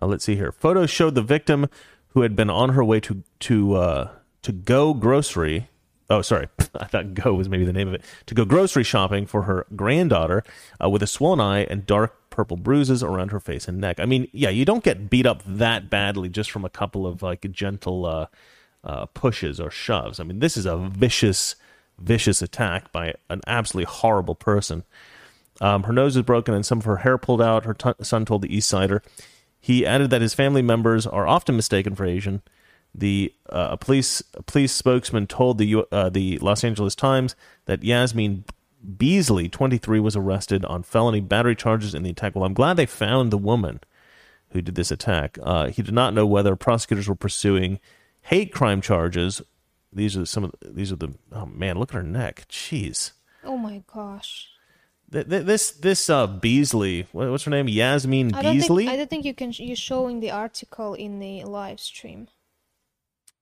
Uh, 0.00 0.06
let's 0.06 0.24
see 0.24 0.36
here. 0.36 0.52
Photos 0.52 0.90
showed 0.90 1.14
the 1.14 1.22
victim, 1.22 1.68
who 2.08 2.20
had 2.20 2.36
been 2.36 2.50
on 2.50 2.70
her 2.70 2.84
way 2.84 3.00
to 3.00 3.22
to 3.40 3.74
uh, 3.74 4.10
to 4.42 4.52
go 4.52 4.94
grocery. 4.94 5.68
Oh, 6.12 6.20
sorry. 6.20 6.48
I 6.78 6.84
thought 6.84 7.14
Go 7.14 7.32
was 7.34 7.48
maybe 7.48 7.64
the 7.64 7.72
name 7.72 7.88
of 7.88 7.94
it. 7.94 8.02
To 8.26 8.34
go 8.34 8.44
grocery 8.44 8.84
shopping 8.84 9.26
for 9.26 9.42
her 9.42 9.66
granddaughter 9.74 10.44
uh, 10.82 10.90
with 10.90 11.02
a 11.02 11.06
swollen 11.06 11.40
eye 11.40 11.64
and 11.64 11.86
dark 11.86 12.14
purple 12.28 12.56
bruises 12.56 13.02
around 13.02 13.30
her 13.30 13.40
face 13.40 13.66
and 13.66 13.78
neck. 13.78 13.98
I 13.98 14.04
mean, 14.04 14.28
yeah, 14.32 14.50
you 14.50 14.64
don't 14.64 14.84
get 14.84 15.08
beat 15.08 15.26
up 15.26 15.42
that 15.46 15.88
badly 15.88 16.28
just 16.28 16.50
from 16.50 16.64
a 16.64 16.70
couple 16.70 17.06
of 17.06 17.22
like 17.22 17.50
gentle 17.50 18.04
uh, 18.04 18.26
uh, 18.84 19.06
pushes 19.06 19.58
or 19.58 19.70
shoves. 19.70 20.20
I 20.20 20.24
mean, 20.24 20.40
this 20.40 20.56
is 20.56 20.66
a 20.66 20.76
vicious, 20.76 21.56
vicious 21.98 22.42
attack 22.42 22.92
by 22.92 23.14
an 23.30 23.40
absolutely 23.46 23.90
horrible 23.90 24.34
person. 24.34 24.84
Um, 25.60 25.84
her 25.84 25.92
nose 25.92 26.16
is 26.16 26.22
broken 26.22 26.54
and 26.54 26.64
some 26.64 26.78
of 26.78 26.84
her 26.84 26.98
hair 26.98 27.16
pulled 27.16 27.40
out. 27.40 27.64
Her 27.64 27.74
t- 27.74 27.92
son 28.02 28.26
told 28.26 28.42
the 28.42 28.48
Eastsider. 28.48 29.02
He 29.60 29.86
added 29.86 30.10
that 30.10 30.20
his 30.20 30.34
family 30.34 30.62
members 30.62 31.06
are 31.06 31.26
often 31.26 31.56
mistaken 31.56 31.94
for 31.94 32.04
Asian. 32.04 32.42
The 32.94 33.32
uh, 33.48 33.68
a 33.72 33.76
police 33.76 34.22
a 34.34 34.42
police 34.42 34.72
spokesman 34.72 35.26
told 35.26 35.58
the 35.58 35.84
uh, 35.90 36.10
the 36.10 36.38
Los 36.38 36.62
Angeles 36.62 36.94
Times 36.94 37.34
that 37.64 37.82
Yasmin 37.82 38.44
Beasley, 38.98 39.48
23, 39.48 40.00
was 40.00 40.16
arrested 40.16 40.64
on 40.66 40.82
felony 40.82 41.20
battery 41.20 41.54
charges 41.56 41.94
in 41.94 42.02
the 42.02 42.10
attack. 42.10 42.34
Well, 42.34 42.44
I'm 42.44 42.52
glad 42.54 42.76
they 42.76 42.84
found 42.86 43.30
the 43.30 43.38
woman 43.38 43.80
who 44.50 44.60
did 44.60 44.74
this 44.74 44.90
attack. 44.90 45.38
Uh, 45.42 45.68
he 45.68 45.82
did 45.82 45.94
not 45.94 46.12
know 46.12 46.26
whether 46.26 46.54
prosecutors 46.56 47.08
were 47.08 47.14
pursuing 47.14 47.78
hate 48.22 48.52
crime 48.52 48.80
charges. 48.82 49.40
These 49.92 50.16
are 50.16 50.26
some 50.26 50.44
of 50.44 50.54
the, 50.60 50.70
these 50.70 50.92
are 50.92 50.96
the 50.96 51.14
oh 51.32 51.46
man, 51.46 51.78
look 51.78 51.90
at 51.90 51.96
her 51.96 52.02
neck. 52.02 52.44
Jeez. 52.50 53.12
Oh 53.44 53.56
my 53.56 53.82
gosh. 53.92 54.48
Th- 55.10 55.28
th- 55.28 55.44
This 55.46 55.70
this 55.72 56.10
uh 56.10 56.26
Beasley, 56.26 57.06
what's 57.12 57.44
her 57.44 57.50
name? 57.50 57.68
Yasmin 57.68 58.34
I 58.34 58.42
don't 58.42 58.54
Beasley. 58.56 58.84
think 58.84 58.94
I 58.94 58.96
don't 58.96 59.08
think 59.10 59.24
you 59.24 59.34
can 59.34 59.52
you 59.56 59.76
showing 59.76 60.20
the 60.20 60.30
article 60.30 60.92
in 60.94 61.20
the 61.20 61.44
live 61.44 61.80
stream. 61.80 62.28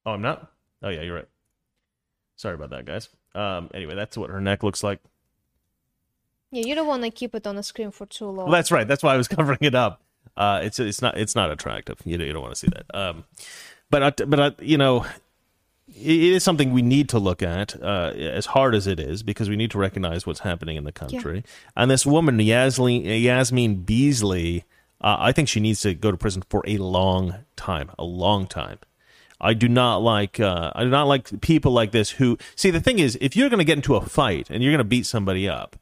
Oh, 0.07 0.13
I'm 0.13 0.23
not. 0.23 0.51
Oh 0.83 0.89
yeah, 0.89 1.03
you're 1.03 1.15
right. 1.15 1.29
Sorry 2.37 2.55
about 2.55 2.71
that, 2.71 2.85
guys. 2.85 3.09
Um. 3.35 3.71
Anyway, 3.75 3.95
that's 3.95 4.17
what 4.17 4.31
her 4.31 4.41
neck 4.41 4.63
looks 4.63 4.83
like. 4.83 5.01
Yeah, 6.51 6.65
you 6.67 6.75
don't 6.75 6.87
want 6.87 7.03
to 7.05 7.11
keep 7.11 7.35
it 7.35 7.47
on 7.47 7.57
the 7.57 7.63
screen 7.63 7.91
for 7.91 8.07
too 8.07 8.25
long. 8.27 8.47
Well, 8.47 8.51
that's 8.53 8.73
right. 8.73 8.89
That's 8.89 9.03
why 9.03 9.15
I 9.15 9.17
was 9.17 9.29
covering 9.37 9.59
it 9.61 9.75
up. 9.75 10.03
Uh, 10.37 10.61
it's 10.63 10.79
it's 10.79 11.03
not 11.03 11.17
it's 11.17 11.35
not 11.35 11.51
attractive. 11.51 11.99
You 12.05 12.19
don't, 12.19 12.27
you 12.27 12.33
don't 12.33 12.43
want 12.43 12.55
to 12.55 12.59
see 12.59 12.69
that. 12.69 12.87
Um, 12.99 13.25
but 13.91 14.03
I, 14.03 14.25
but 14.25 14.41
I, 14.41 14.63
you 14.63 14.79
know, 14.79 15.05
it 15.89 16.23
is 16.23 16.45
something 16.45 16.73
we 16.73 16.83
need 16.83 17.09
to 17.11 17.19
look 17.19 17.43
at 17.43 17.81
uh, 17.83 18.13
as 18.15 18.47
hard 18.47 18.75
as 18.75 18.87
it 18.87 19.01
is 19.01 19.23
because 19.23 19.49
we 19.49 19.57
need 19.57 19.71
to 19.73 19.79
recognize 19.79 20.27
what's 20.27 20.41
happening 20.41 20.77
in 20.77 20.85
the 20.85 20.93
country. 20.93 21.45
And 21.77 21.91
this 21.91 22.07
woman, 22.07 22.39
Yasmin, 22.39 23.05
Yasmin 23.05 23.83
Beasley, 23.83 24.65
uh, 25.01 25.17
I 25.19 25.33
think 25.33 25.49
she 25.49 25.61
needs 25.61 25.81
to 25.83 25.95
go 25.95 26.11
to 26.11 26.17
prison 26.17 26.43
for 26.49 26.63
a 26.67 26.79
long 26.79 27.35
time, 27.57 27.91
a 27.99 28.05
long 28.05 28.47
time. 28.47 28.79
I 29.41 29.55
do 29.55 29.69
not 29.69 29.99
like 29.99 30.39
uh, 30.39 30.73
I 30.75 30.85
do 30.85 30.91
not 30.91 31.05
like 31.05 31.41
people 31.41 31.73
like 31.73 31.93
this 31.93 32.11
who 32.11 32.39
see 32.57 32.71
the 32.71 32.81
thing 32.81 32.99
is 32.99 33.17
if 33.21 33.37
you're 33.37 33.49
going 33.49 33.59
to 33.59 33.65
get 33.65 33.79
into 33.79 33.97
a 33.97 34.01
fight 34.01 34.51
and 34.51 34.63
you're 34.63 34.73
going 34.73 34.79
to 34.79 34.85
beat 34.85 35.07
somebody 35.07 35.49
up, 35.49 35.77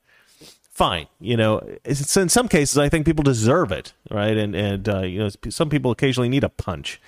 fine. 0.78 1.08
You 1.20 1.36
know, 1.36 1.60
it's, 1.84 2.16
in 2.16 2.28
some 2.28 2.46
cases, 2.46 2.78
I 2.78 2.88
think 2.88 3.04
people 3.04 3.24
deserve 3.24 3.72
it, 3.72 3.92
right? 4.10 4.36
And 4.36 4.54
and 4.54 4.88
uh, 4.88 5.00
you 5.00 5.18
know, 5.18 5.28
some 5.50 5.68
people 5.68 5.90
occasionally 5.90 6.28
need 6.28 6.44
a 6.44 6.48
punch. 6.48 7.00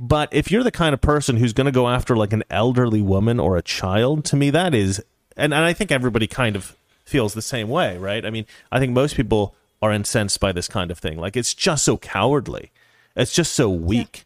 But 0.00 0.28
if 0.32 0.50
you're 0.50 0.64
the 0.64 0.72
kind 0.72 0.92
of 0.92 1.00
person 1.00 1.36
who's 1.36 1.52
going 1.52 1.66
to 1.66 1.72
go 1.72 1.88
after 1.88 2.16
like 2.16 2.32
an 2.32 2.42
elderly 2.50 3.02
woman 3.02 3.38
or 3.38 3.56
a 3.56 3.62
child, 3.62 4.24
to 4.26 4.36
me 4.36 4.50
that 4.50 4.74
is, 4.74 5.02
and, 5.36 5.54
and 5.54 5.64
I 5.64 5.72
think 5.72 5.92
everybody 5.92 6.26
kind 6.26 6.56
of 6.56 6.76
feels 7.04 7.34
the 7.34 7.42
same 7.42 7.68
way, 7.68 7.96
right? 7.96 8.26
I 8.26 8.30
mean, 8.30 8.46
I 8.72 8.80
think 8.80 8.92
most 8.92 9.14
people 9.14 9.54
are 9.80 9.92
incensed 9.92 10.40
by 10.40 10.52
this 10.52 10.66
kind 10.68 10.90
of 10.90 10.98
thing. 10.98 11.18
Like 11.18 11.36
it's 11.36 11.54
just 11.54 11.84
so 11.84 11.96
cowardly. 11.96 12.72
It's 13.14 13.32
just 13.32 13.54
so 13.54 13.70
weak. 13.70 14.25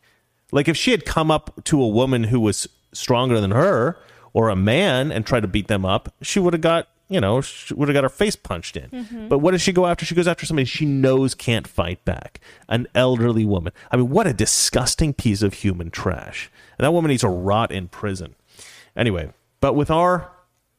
Like 0.52 0.68
if 0.68 0.76
she 0.76 0.90
had 0.90 1.04
come 1.04 1.30
up 1.30 1.64
to 1.64 1.82
a 1.82 1.88
woman 1.88 2.24
who 2.24 2.40
was 2.40 2.68
stronger 2.92 3.40
than 3.40 3.52
her 3.52 3.98
or 4.32 4.48
a 4.48 4.56
man 4.56 5.12
and 5.12 5.26
tried 5.26 5.40
to 5.40 5.48
beat 5.48 5.68
them 5.68 5.84
up, 5.84 6.12
she 6.22 6.40
would 6.40 6.52
have 6.52 6.60
got, 6.60 6.88
you 7.08 7.20
know, 7.20 7.40
she 7.40 7.74
would 7.74 7.88
have 7.88 7.94
got 7.94 8.04
her 8.04 8.10
face 8.10 8.36
punched 8.36 8.76
in. 8.76 8.90
Mm-hmm. 8.90 9.28
But 9.28 9.38
what 9.38 9.52
does 9.52 9.62
she 9.62 9.72
go 9.72 9.86
after? 9.86 10.04
She 10.04 10.14
goes 10.14 10.28
after 10.28 10.46
somebody 10.46 10.64
she 10.64 10.86
knows 10.86 11.34
can't 11.34 11.66
fight 11.66 12.04
back. 12.04 12.40
An 12.68 12.86
elderly 12.94 13.44
woman. 13.44 13.72
I 13.90 13.96
mean, 13.96 14.10
what 14.10 14.26
a 14.26 14.32
disgusting 14.32 15.12
piece 15.12 15.42
of 15.42 15.54
human 15.54 15.90
trash. 15.90 16.50
And 16.78 16.84
that 16.84 16.92
woman 16.92 17.10
needs 17.10 17.22
to 17.22 17.28
rot 17.28 17.72
in 17.72 17.88
prison. 17.88 18.34
Anyway, 18.96 19.32
but 19.60 19.74
with 19.74 19.90
our 19.90 20.30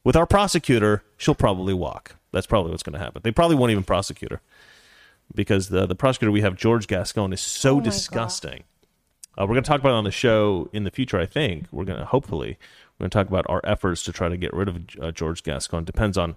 with 0.03 0.15
our 0.15 0.25
prosecutor, 0.25 1.03
she'll 1.17 1.35
probably 1.35 1.73
walk. 1.73 2.15
That's 2.31 2.47
probably 2.47 2.71
what's 2.71 2.83
going 2.83 2.97
to 2.97 2.99
happen. 2.99 3.21
They 3.23 3.31
probably 3.31 3.55
won't 3.55 3.71
even 3.71 3.83
prosecute 3.83 4.31
her 4.31 4.41
because 5.33 5.69
the 5.69 5.85
the 5.85 5.95
prosecutor 5.95 6.31
we 6.31 6.41
have, 6.41 6.55
George 6.55 6.87
Gascon, 6.87 7.33
is 7.33 7.41
so 7.41 7.75
Oh 7.75 7.75
my 7.77 7.83
God. 8.55 8.65
Uh, 9.37 9.43
we're 9.43 9.53
going 9.53 9.63
to 9.63 9.67
talk 9.67 9.79
about 9.79 9.93
on 9.93 10.03
the 10.03 10.11
show 10.11 10.69
in 10.73 10.83
the 10.83 10.91
future. 10.91 11.19
I 11.19 11.25
think 11.25 11.65
we're 11.71 11.85
going 11.85 11.99
to 11.99 12.05
hopefully 12.05 12.57
we're 12.97 13.05
going 13.05 13.11
to 13.11 13.17
talk 13.17 13.27
about 13.27 13.45
our 13.47 13.61
efforts 13.63 14.03
to 14.03 14.11
try 14.11 14.29
to 14.29 14.37
get 14.37 14.53
rid 14.53 14.67
of 14.67 14.77
uh, 15.01 15.11
George 15.11 15.43
Gascon. 15.43 15.85
Depends 15.85 16.17
on 16.17 16.35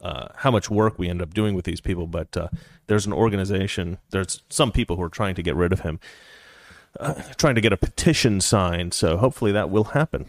uh, 0.00 0.28
how 0.36 0.50
much 0.50 0.70
work 0.70 0.98
we 0.98 1.08
end 1.08 1.22
up 1.22 1.34
doing 1.34 1.54
with 1.54 1.64
these 1.64 1.80
people, 1.80 2.06
but 2.06 2.36
uh, 2.36 2.48
there's 2.86 3.06
an 3.06 3.12
organization. 3.12 3.98
There's 4.10 4.42
some 4.48 4.70
people 4.70 4.96
who 4.96 5.02
are 5.02 5.08
trying 5.08 5.34
to 5.34 5.42
get 5.42 5.56
rid 5.56 5.72
of 5.72 5.80
him, 5.80 5.98
uh, 7.00 7.14
trying 7.36 7.54
to 7.54 7.60
get 7.60 7.72
a 7.72 7.76
petition 7.76 8.40
signed. 8.40 8.94
So 8.94 9.16
hopefully 9.16 9.52
that 9.52 9.70
will 9.70 9.84
happen. 9.84 10.26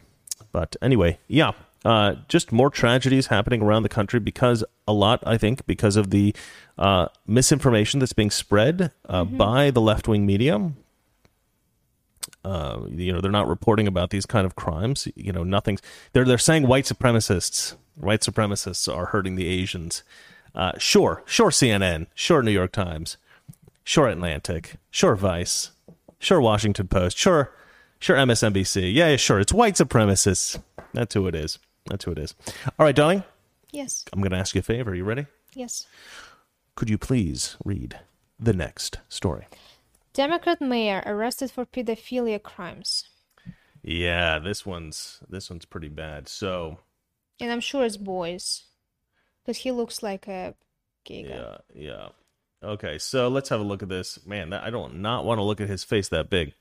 But 0.52 0.76
anyway, 0.82 1.20
yeah, 1.28 1.52
uh, 1.86 2.16
just 2.28 2.52
more 2.52 2.70
tragedies 2.70 3.28
happening 3.28 3.62
around 3.62 3.84
the 3.84 3.90
country 3.90 4.20
because 4.20 4.64
a 4.88 4.94
lot, 4.94 5.24
I 5.26 5.38
think, 5.38 5.66
because 5.66 5.96
of 5.96 6.10
the 6.10 6.36
uh, 6.78 7.08
misinformation 7.26 8.00
that's 8.00 8.14
being 8.14 8.32
spread 8.32 8.92
uh, 9.08 9.24
by 9.24 9.72
the 9.72 9.82
left 9.82 10.08
wing 10.08 10.26
media. 10.26 10.72
Uh, 12.44 12.82
you 12.90 13.12
know, 13.12 13.22
they're 13.22 13.32
not 13.32 13.48
reporting 13.48 13.88
about 13.88 14.10
these 14.10 14.26
kind 14.26 14.46
of 14.46 14.56
crimes. 14.56 15.08
You 15.16 15.32
know, 15.32 15.44
nothing's. 15.44 15.82
They're 16.14 16.26
they're 16.26 16.38
saying 16.38 16.68
white 16.68 16.86
supremacists, 16.86 17.76
white 17.96 18.22
supremacists 18.22 18.94
are 18.94 19.08
hurting 19.08 19.36
the 19.36 19.48
Asians. 19.48 20.04
Uh, 20.56 20.72
sure, 20.78 21.24
sure, 21.26 21.52
CNN, 21.52 22.08
sure, 22.16 22.42
New 22.42 22.52
York 22.52 22.72
Times, 22.72 23.18
sure, 23.84 24.08
Atlantic, 24.08 24.76
sure, 24.90 25.16
Vice, 25.16 25.72
sure, 26.18 26.42
Washington 26.42 26.88
Post, 26.88 27.18
sure, 27.18 27.52
sure, 28.00 28.18
MSNBC. 28.18 28.94
Yeah, 28.94 29.10
yeah, 29.10 29.16
sure, 29.16 29.40
it's 29.40 29.54
white 29.54 29.76
supremacists. 29.76 30.62
That's 30.94 31.14
who 31.14 31.28
it 31.28 31.36
is. 31.36 31.60
That's 31.86 32.06
who 32.06 32.12
it 32.12 32.20
is. 32.20 32.36
All 32.78 32.86
right, 32.86 32.96
darling, 32.96 33.24
Yes. 33.72 34.06
I'm 34.12 34.20
going 34.22 34.32
to 34.32 34.38
ask 34.38 34.56
you 34.56 34.60
a 34.60 34.64
favor. 34.64 34.92
Are 34.92 34.96
You 34.96 35.04
ready? 35.04 35.26
Yes. 35.54 35.88
Could 36.76 36.90
you 36.90 36.98
please 36.98 37.56
read 37.64 38.00
the 38.40 38.54
next 38.54 39.00
story? 39.10 39.48
Democrat 40.14 40.60
mayor 40.62 41.04
arrested 41.06 41.52
for 41.52 41.66
pedophilia 41.66 42.42
crimes. 42.42 43.10
Yeah, 43.84 44.40
this 44.40 44.66
one's 44.66 45.20
this 45.30 45.50
one's 45.50 45.66
pretty 45.66 45.88
bad. 45.90 46.28
So 46.28 46.80
And 47.40 47.52
I'm 47.52 47.60
sure 47.62 47.86
it's 47.86 47.98
boys. 47.98 48.64
Because 49.46 49.58
he 49.58 49.72
looks 49.72 50.04
like 50.04 50.28
a 50.28 50.56
gay 51.06 51.24
guy. 51.24 51.30
yeah, 51.30 51.58
yeah. 51.74 52.08
Okay, 52.62 52.98
so 52.98 53.30
let's 53.30 53.50
have 53.50 53.62
a 53.62 53.64
look 53.64 53.82
at 53.84 53.90
this. 53.90 54.20
Man, 54.26 54.50
that, 54.50 54.64
I 54.64 54.70
don't 54.70 54.96
not 55.02 55.24
want 55.26 55.38
to 55.40 55.44
look 55.44 55.62
at 55.62 55.70
his 55.70 55.84
face 55.84 56.10
that 56.10 56.30
big. 56.30 56.54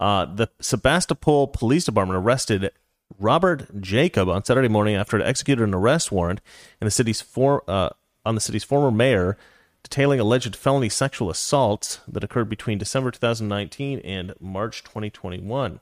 Uh, 0.00 0.24
the 0.24 0.48
Sebastopol 0.60 1.46
Police 1.48 1.84
Department 1.84 2.18
arrested 2.18 2.70
Robert 3.18 3.80
Jacob 3.80 4.28
on 4.28 4.44
Saturday 4.44 4.68
morning 4.68 4.94
after 4.94 5.18
it 5.18 5.26
executed 5.26 5.62
an 5.62 5.74
arrest 5.74 6.10
warrant 6.10 6.40
in 6.80 6.84
the 6.84 6.90
city's 6.90 7.20
for, 7.20 7.62
uh, 7.68 7.90
on 8.24 8.34
the 8.34 8.40
city's 8.40 8.64
former 8.64 8.90
mayor, 8.90 9.36
detailing 9.82 10.18
alleged 10.18 10.56
felony 10.56 10.88
sexual 10.88 11.30
assaults 11.30 12.00
that 12.08 12.24
occurred 12.24 12.48
between 12.48 12.78
December 12.78 13.10
2019 13.10 14.00
and 14.00 14.34
March 14.40 14.82
2021. 14.82 15.80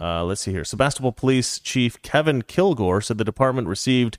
Uh, 0.00 0.24
let's 0.24 0.42
see 0.42 0.52
here. 0.52 0.64
Sebastopol 0.64 1.12
Police 1.12 1.58
Chief 1.58 2.00
Kevin 2.02 2.42
Kilgore 2.42 3.00
said 3.00 3.18
the 3.18 3.24
department 3.24 3.66
received 3.66 4.18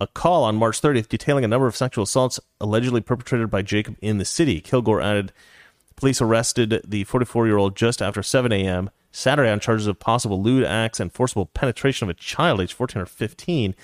a 0.00 0.06
call 0.06 0.44
on 0.44 0.56
March 0.56 0.80
30th 0.80 1.08
detailing 1.08 1.44
a 1.44 1.48
number 1.48 1.66
of 1.66 1.76
sexual 1.76 2.04
assaults 2.04 2.40
allegedly 2.60 3.00
perpetrated 3.00 3.50
by 3.50 3.62
Jacob 3.62 3.96
in 4.00 4.18
the 4.18 4.24
city. 4.24 4.60
Kilgore 4.60 5.00
added 5.00 5.32
police 5.96 6.20
arrested 6.20 6.80
the 6.86 7.04
44 7.04 7.46
year 7.46 7.58
old 7.58 7.76
just 7.76 8.00
after 8.00 8.22
7 8.22 8.52
a.m. 8.52 8.90
Saturday 9.12 9.50
on 9.50 9.60
charges 9.60 9.86
of 9.86 9.98
possible 9.98 10.42
lewd 10.42 10.64
acts 10.64 11.00
and 11.00 11.12
forcible 11.12 11.46
penetration 11.46 12.08
of 12.08 12.10
a 12.10 12.18
child 12.18 12.60
aged 12.60 12.72
14 12.72 13.02
or 13.02 13.06
15, 13.06 13.74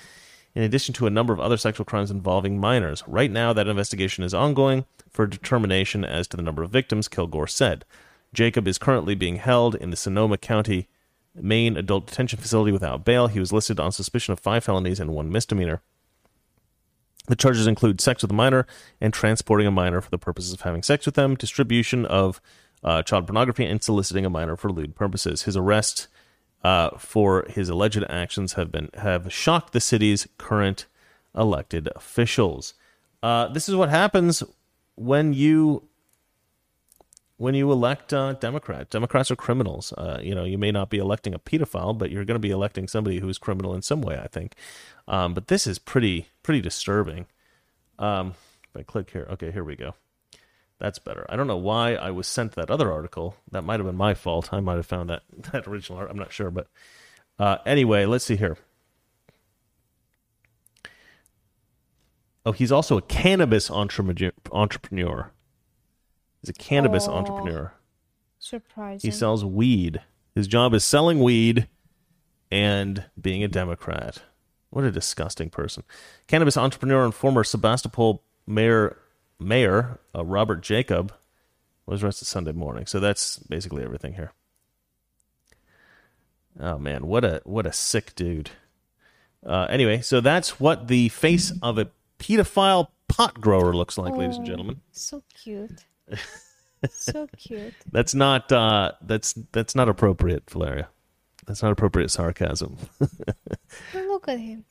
in 0.55 0.63
addition 0.63 0.93
to 0.95 1.07
a 1.07 1.11
number 1.11 1.33
of 1.33 1.39
other 1.39 1.57
sexual 1.57 1.85
crimes 1.85 2.09
involving 2.09 2.59
minors. 2.59 3.03
Right 3.07 3.29
now, 3.29 3.53
that 3.53 3.67
investigation 3.67 4.23
is 4.23 4.33
ongoing 4.33 4.85
for 5.09 5.27
determination 5.27 6.03
as 6.03 6.27
to 6.27 6.37
the 6.37 6.43
number 6.43 6.63
of 6.63 6.71
victims, 6.71 7.07
Kilgore 7.07 7.47
said. 7.47 7.85
Jacob 8.33 8.67
is 8.67 8.77
currently 8.77 9.15
being 9.15 9.37
held 9.37 9.75
in 9.75 9.89
the 9.89 9.97
Sonoma 9.97 10.37
County 10.37 10.87
Main 11.35 11.77
Adult 11.77 12.07
Detention 12.07 12.39
Facility 12.39 12.71
without 12.71 13.05
bail. 13.05 13.27
He 13.27 13.39
was 13.39 13.53
listed 13.53 13.79
on 13.79 13.91
suspicion 13.91 14.31
of 14.31 14.39
five 14.39 14.63
felonies 14.63 14.99
and 14.99 15.13
one 15.13 15.31
misdemeanor. 15.31 15.81
The 17.27 17.35
charges 17.35 17.67
include 17.67 18.01
sex 18.01 18.21
with 18.21 18.31
a 18.31 18.35
minor 18.35 18.65
and 19.01 19.13
transporting 19.13 19.67
a 19.67 19.71
minor 19.71 20.01
for 20.01 20.09
the 20.09 20.17
purposes 20.17 20.53
of 20.53 20.61
having 20.61 20.81
sex 20.81 21.05
with 21.05 21.15
them, 21.15 21.35
distribution 21.35 22.05
of 22.05 22.41
uh, 22.87 23.03
child 23.03 23.27
pornography, 23.27 23.65
and 23.65 23.83
soliciting 23.83 24.25
a 24.25 24.29
minor 24.29 24.55
for 24.55 24.71
lewd 24.71 24.95
purposes. 24.95 25.43
His 25.43 25.57
arrest 25.57 26.07
uh, 26.63 26.91
for 26.97 27.45
his 27.49 27.67
alleged 27.67 28.03
actions 28.09 28.53
have 28.53 28.71
been 28.71 28.89
have 28.93 29.31
shocked 29.31 29.73
the 29.73 29.81
city's 29.81 30.25
current 30.37 30.85
elected 31.35 31.89
officials. 31.95 32.75
Uh, 33.21 33.49
this 33.49 33.67
is 33.67 33.75
what 33.75 33.89
happens 33.89 34.41
when 34.95 35.33
you 35.33 35.83
when 37.35 37.55
you 37.55 37.69
elect 37.73 38.13
uh, 38.13 38.33
Democrat. 38.33 38.89
Democrats 38.89 39.29
are 39.29 39.35
criminals. 39.35 39.91
Uh, 39.97 40.19
you 40.23 40.33
know, 40.33 40.45
you 40.45 40.57
may 40.57 40.71
not 40.71 40.89
be 40.89 40.97
electing 40.97 41.33
a 41.33 41.39
pedophile, 41.39 41.95
but 41.95 42.09
you're 42.09 42.25
going 42.25 42.41
to 42.41 42.47
be 42.47 42.51
electing 42.51 42.87
somebody 42.87 43.19
who's 43.19 43.37
criminal 43.37 43.75
in 43.75 43.81
some 43.81 44.01
way. 44.01 44.17
I 44.17 44.27
think. 44.27 44.55
Um, 45.09 45.33
but 45.33 45.49
this 45.49 45.67
is 45.67 45.77
pretty 45.77 46.29
pretty 46.41 46.61
disturbing. 46.61 47.25
Um, 47.99 48.35
if 48.63 48.77
I 48.79 48.83
click 48.83 49.09
here, 49.11 49.27
okay, 49.31 49.51
here 49.51 49.65
we 49.65 49.75
go. 49.75 49.95
That's 50.79 50.99
better. 50.99 51.25
I 51.29 51.35
don't 51.35 51.47
know 51.47 51.57
why 51.57 51.95
I 51.95 52.11
was 52.11 52.27
sent 52.27 52.51
that 52.53 52.69
other 52.69 52.91
article. 52.91 53.35
That 53.51 53.63
might 53.63 53.79
have 53.79 53.87
been 53.87 53.95
my 53.95 54.13
fault. 54.13 54.53
I 54.53 54.59
might 54.59 54.75
have 54.75 54.85
found 54.85 55.09
that 55.09 55.23
that 55.51 55.67
original 55.67 55.97
art. 55.99 56.09
I'm 56.11 56.17
not 56.19 56.31
sure, 56.31 56.51
but 56.51 56.67
uh, 57.39 57.57
anyway, 57.65 58.05
let's 58.05 58.25
see 58.25 58.35
here. 58.35 58.57
Oh, 62.45 62.51
he's 62.53 62.71
also 62.71 62.97
a 62.97 63.01
cannabis 63.01 63.69
entrepreneur. 63.69 64.31
entrepreneur. 64.51 65.31
He's 66.41 66.49
a 66.49 66.53
cannabis 66.53 67.07
Oh. 67.07 67.13
entrepreneur. 67.13 67.73
Surprising. 68.39 69.07
He 69.11 69.15
sells 69.15 69.43
weed. 69.43 70.01
His 70.35 70.47
job 70.47 70.73
is 70.73 70.83
selling 70.83 71.19
weed 71.19 71.67
and 72.51 73.05
being 73.19 73.43
a 73.43 73.47
Democrat. 73.47 74.21
What 74.69 74.85
a 74.85 74.91
disgusting 74.91 75.49
person. 75.49 75.83
Cannabis 76.27 76.55
entrepreneur 76.55 77.03
and 77.03 77.13
former 77.13 77.43
Sebastopol 77.43 78.23
mayor, 78.45 78.97
mayor 79.39 79.99
uh, 80.15 80.23
Robert 80.25 80.61
Jacob 80.61 81.13
was 81.85 82.03
arrested 82.03 82.25
Sunday 82.25 82.51
morning. 82.51 82.85
So 82.85 82.99
that's 82.99 83.37
basically 83.37 83.83
everything 83.83 84.13
here. 84.13 84.31
Oh 86.59 86.77
man, 86.77 87.05
what 87.07 87.23
a 87.23 87.41
what 87.45 87.65
a 87.67 87.73
sick 87.73 88.15
dude. 88.15 88.49
Uh, 89.45 89.67
anyway, 89.69 90.01
so 90.01 90.19
that's 90.19 90.59
what 90.59 90.87
the 90.87 91.09
face 91.09 91.53
of 91.61 91.77
a 91.77 91.89
pedophile 92.19 92.87
pot 93.07 93.39
grower 93.39 93.73
looks 93.73 93.97
like, 93.97 94.15
ladies 94.15 94.37
and 94.37 94.45
Oh. 94.45 94.49
gentlemen. 94.49 94.81
So 94.91 95.23
cute. 95.33 95.85
so 96.89 97.27
cute. 97.37 97.73
That's 97.91 98.15
not 98.15 98.51
uh, 98.51 98.93
that's 99.01 99.33
that's 99.51 99.75
not 99.75 99.87
appropriate, 99.87 100.49
Valeria. 100.49 100.89
That's 101.47 101.63
not 101.63 101.71
appropriate 101.71 102.11
sarcasm. 102.11 102.77
Look 103.93 104.27
at 104.27 104.37
him. 104.39 104.65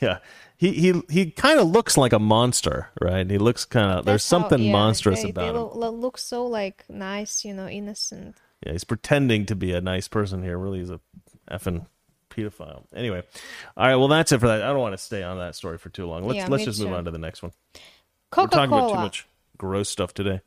yeah, 0.00 0.18
he 0.56 0.72
he 0.72 1.02
he 1.10 1.30
kind 1.30 1.58
of 1.58 1.68
looks 1.68 1.96
like 1.96 2.12
a 2.12 2.18
monster, 2.18 2.88
right? 3.00 3.28
He 3.28 3.38
looks 3.38 3.64
kind 3.64 3.90
of 3.98 4.04
there's 4.04 4.22
That's 4.22 4.30
how- 4.30 4.48
something 4.48 4.62
yeah, 4.66 4.72
monstrous 4.72 5.22
they, 5.22 5.30
about 5.30 5.40
they 5.42 5.48
him. 5.48 5.54
lo- 5.56 5.72
lo- 5.74 5.90
look 5.90 6.18
so 6.18 6.46
like 6.46 6.84
nice, 6.88 7.44
you 7.44 7.54
know, 7.54 7.66
innocent. 7.68 8.36
Yeah, 8.64 8.72
he's 8.72 8.84
pretending 8.84 9.46
to 9.46 9.56
be 9.56 9.72
a 9.72 9.80
nice 9.80 10.08
person 10.08 10.42
here. 10.42 10.58
Really, 10.58 10.80
he's 10.80 10.90
a 10.90 11.00
effing 11.50 11.86
pedophile. 12.28 12.84
Anyway, 12.94 13.22
all 13.76 13.86
right. 13.86 13.96
Well, 13.96 14.08
that's 14.08 14.32
it 14.32 14.38
for 14.40 14.48
that. 14.48 14.62
I 14.62 14.66
don't 14.68 14.80
want 14.80 14.92
to 14.94 14.98
stay 14.98 15.22
on 15.22 15.38
that 15.38 15.54
story 15.54 15.78
for 15.78 15.88
too 15.88 16.06
long. 16.06 16.24
Let's 16.24 16.36
Yeah, 16.36 16.46
let's 16.48 16.64
just 16.64 16.80
move 16.80 16.92
on 16.92 17.06
to 17.06 17.10
the 17.10 17.18
next 17.18 17.42
one. 17.42 17.52
We're 18.36 18.46
talking 18.46 18.72
about 18.72 18.88
too 18.90 18.94
much 18.96 19.26
gross 19.56 19.88
stuff 19.88 20.12
today. 20.14 20.42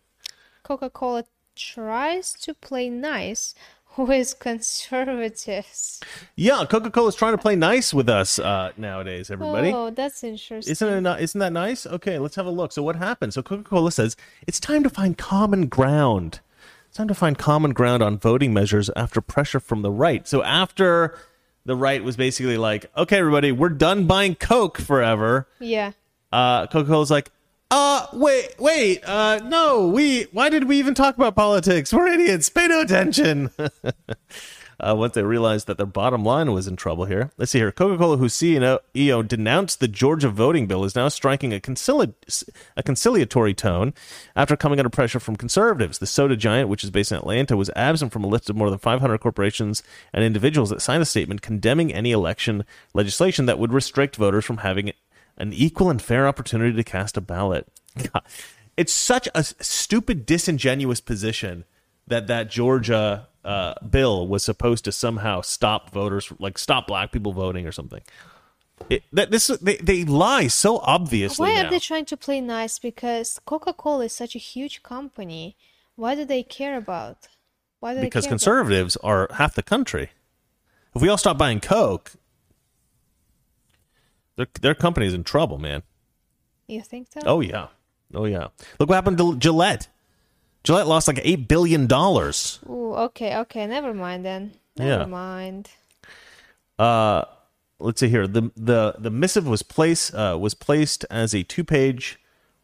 Coca 0.64 0.90
Cola 0.92 1.24
tries 1.56 2.34
to 2.34 2.54
play 2.54 2.90
nice 2.90 3.54
with 3.98 4.40
conservatives. 4.40 6.00
Yeah, 6.36 6.66
Coca 6.70 6.90
Cola 6.90 7.10
is 7.10 7.16
trying 7.16 7.34
to 7.34 7.38
play 7.38 7.56
nice 7.56 7.94
with 7.94 8.10
us 8.10 8.40
uh, 8.40 8.72
nowadays. 8.78 9.30
Everybody. 9.30 9.72
Oh, 9.72 9.90
that's 9.90 10.24
interesting. 10.24 10.72
Isn't 10.72 10.90
it? 10.90 11.02
Not, 11.02 11.22
isn't 11.22 11.40
that 11.40 11.54
nice? 11.54 11.86
Okay, 11.86 12.20
let's 12.20 12.36
have 12.36 12.46
a 12.46 12.52
look. 12.52 12.72
So 12.72 12.84
what 12.84 12.96
happened? 12.96 13.34
So 13.34 13.42
Coca-Cola 13.42 13.92
says 13.92 14.16
it's 14.48 14.60
time 14.60 14.84
to 14.84 14.90
find 14.90 15.18
common 15.18 15.68
ground. 15.68 16.40
It's 16.88 16.98
time 16.98 17.08
to 17.08 17.16
find 17.16 17.38
common 17.38 17.74
ground 17.74 18.04
on 18.04 18.18
voting 18.18 18.54
measures 18.54 18.90
after 18.96 19.20
pressure 19.22 19.60
from 19.60 19.82
the 19.82 19.92
right. 19.92 20.28
So 20.28 20.44
after 20.44 21.18
the 21.66 21.76
right 21.76 22.04
was 22.04 22.16
basically 22.16 22.58
like, 22.58 22.86
okay, 22.96 23.18
everybody, 23.18 23.52
we're 23.52 23.70
done 23.70 24.06
buying 24.06 24.36
Coke 24.36 24.78
forever. 24.78 25.48
yeah. 25.60 25.92
Uh, 26.32 26.66
Coca-Cola's 26.66 27.12
like, 27.12 27.30
uh, 27.72 28.08
wait, 28.14 28.56
wait, 28.60 29.04
uh, 29.04 29.40
no, 29.44 29.88
we, 29.88 30.24
why 30.32 30.50
did 30.50 30.66
we 30.66 30.78
even 30.78 30.94
talk 30.94 31.16
about 31.16 31.36
politics? 31.36 31.92
We're 31.92 32.08
idiots. 32.08 32.50
Pay 32.50 32.68
no 32.68 32.82
attention. 32.82 33.50
uh, 34.80 34.96
once 34.96 35.14
they 35.14 35.24
realized 35.24 35.68
that 35.68 35.78
their 35.78 35.86
bottom 35.86 36.24
line 36.24 36.52
was 36.52 36.68
in 36.68 36.76
trouble 36.76 37.06
here. 37.06 37.32
Let's 37.38 37.52
see 37.52 37.60
here. 37.60 37.72
Coca 37.72 37.98
Cola, 37.98 38.18
whose 38.18 38.36
CEO 38.36 39.28
denounced 39.28 39.80
the 39.80 39.88
Georgia 39.88 40.30
voting 40.30 40.68
bill, 40.68 40.84
is 40.84 40.96
now 40.96 41.08
striking 41.08 41.54
a, 41.54 41.60
concili- 41.60 42.14
a 42.76 42.84
conciliatory 42.84 43.54
tone 43.54 43.94
after 44.36 44.56
coming 44.56 44.80
under 44.80 44.90
pressure 44.90 45.20
from 45.20 45.36
conservatives. 45.36 46.00
The 46.00 46.06
soda 46.06 46.36
giant, 46.36 46.70
which 46.70 46.84
is 46.84 46.92
based 46.92 47.12
in 47.12 47.18
Atlanta, 47.18 47.58
was 47.58 47.72
absent 47.76 48.12
from 48.12 48.24
a 48.24 48.28
list 48.28 48.50
of 48.50 48.56
more 48.56 48.70
than 48.70 48.80
500 48.80 49.18
corporations 49.20 49.84
and 50.12 50.24
individuals 50.24 50.70
that 50.70 50.82
signed 50.82 51.02
a 51.02 51.06
statement 51.06 51.42
condemning 51.42 51.94
any 51.94 52.12
election 52.12 52.66
legislation 52.94 53.46
that 53.46 53.60
would 53.60 53.74
restrict 53.74 54.16
voters 54.18 54.46
from 54.46 54.58
having 54.58 54.92
an 55.38 55.54
equal 55.54 55.90
and 55.90 56.02
fair 56.02 56.28
opportunity 56.28 56.76
to 56.76 56.84
cast 56.84 57.18
a 57.18 57.22
ballot. 57.22 57.68
God, 58.14 58.24
it's 58.78 58.94
such 58.94 59.28
a 59.36 59.44
stupid, 59.44 60.26
disingenuous 60.26 61.02
position 61.02 61.66
that 62.08 62.28
that 62.28 62.50
Georgia 62.50 63.28
uh, 63.46 63.74
bill 63.88 64.28
was 64.28 64.44
supposed 64.44 64.86
to 64.86 64.92
somehow 64.92 65.42
stop 65.42 65.92
voters, 65.92 66.32
like 66.40 66.58
stop 66.58 66.88
black 66.88 67.12
people 67.12 67.34
voting 67.34 67.66
or 67.68 67.72
something. 67.72 68.02
It, 68.90 69.04
that 69.14 69.32
this 69.32 69.48
they, 69.48 69.78
they 69.78 70.04
lie 70.04 70.48
so 70.48 70.80
obviously 70.80 71.48
Why 71.50 71.56
now. 71.62 71.68
are 71.68 71.70
they 71.70 71.80
trying 71.80 72.06
to 72.06 72.18
play 72.18 72.42
nice? 72.42 72.80
Because 72.80 73.40
Coca 73.46 73.72
Cola 73.74 74.06
is 74.06 74.14
such 74.14 74.36
a 74.36 74.40
huge 74.40 74.84
company. 74.84 75.56
Why 75.96 76.16
do 76.16 76.26
they 76.26 76.44
care 76.44 76.76
about? 76.78 77.28
Why 77.80 77.94
do 77.94 78.00
they 78.00 78.06
because 78.08 78.24
care 78.26 78.30
about- 78.32 78.40
conservatives 78.40 78.98
are 78.98 79.30
half 79.34 79.56
the 79.56 79.64
country. 79.64 80.10
If 80.96 81.02
we 81.02 81.10
all 81.10 81.18
stop 81.18 81.38
buying 81.38 81.60
Coke, 81.60 82.14
their 84.36 84.48
their 84.62 84.76
company's 84.76 85.14
in 85.14 85.24
trouble, 85.24 85.58
man. 85.58 85.84
You 86.68 86.82
think 86.82 87.08
so? 87.14 87.22
Oh 87.26 87.42
yeah, 87.42 87.68
oh 88.14 88.26
yeah. 88.26 88.48
Look 88.80 88.90
what 88.90 88.96
happened 88.96 89.18
to 89.20 89.36
Gillette. 89.38 89.88
Gillette 90.64 90.88
lost 90.88 91.08
like 91.08 91.20
eight 91.24 91.48
billion 91.48 91.88
dollars. 91.88 92.60
Ooh, 92.70 92.94
okay, 92.94 93.36
okay. 93.38 93.68
Never 93.68 93.94
mind 93.94 94.24
then. 94.26 94.54
Never 94.78 95.02
Yeah. 95.02 95.06
mind. 95.06 95.70
Uh, 96.80 97.24
let's 97.80 98.00
see 98.00 98.10
here. 98.10 98.28
the 98.28 98.52
the 98.56 98.96
The 98.98 99.10
missive 99.12 99.48
was 99.48 99.62
placed 99.64 100.14
uh, 100.16 100.38
was 100.40 100.54
placed 100.54 101.06
as 101.12 101.34
a 101.34 101.44
two 101.44 101.64
page 101.64 102.20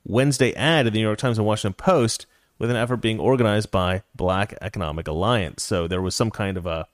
Wednesday 0.05 0.53
ad 0.53 0.87
in 0.87 0.93
the 0.93 0.99
New 0.99 1.05
York 1.05 1.19
Times 1.19 1.37
and 1.37 1.45
Washington 1.45 1.73
Post, 1.73 2.25
with 2.57 2.69
an 2.69 2.75
effort 2.77 2.97
being 2.97 3.19
organized 3.19 3.69
by 3.69 4.03
Black 4.15 4.53
Economic 4.61 5.07
Alliance. 5.07 5.61
So 5.63 5.87
there 5.87 6.01
was 6.01 6.15
some 6.15 6.31
kind 6.31 6.57
of 6.57 6.65
a 6.65 6.87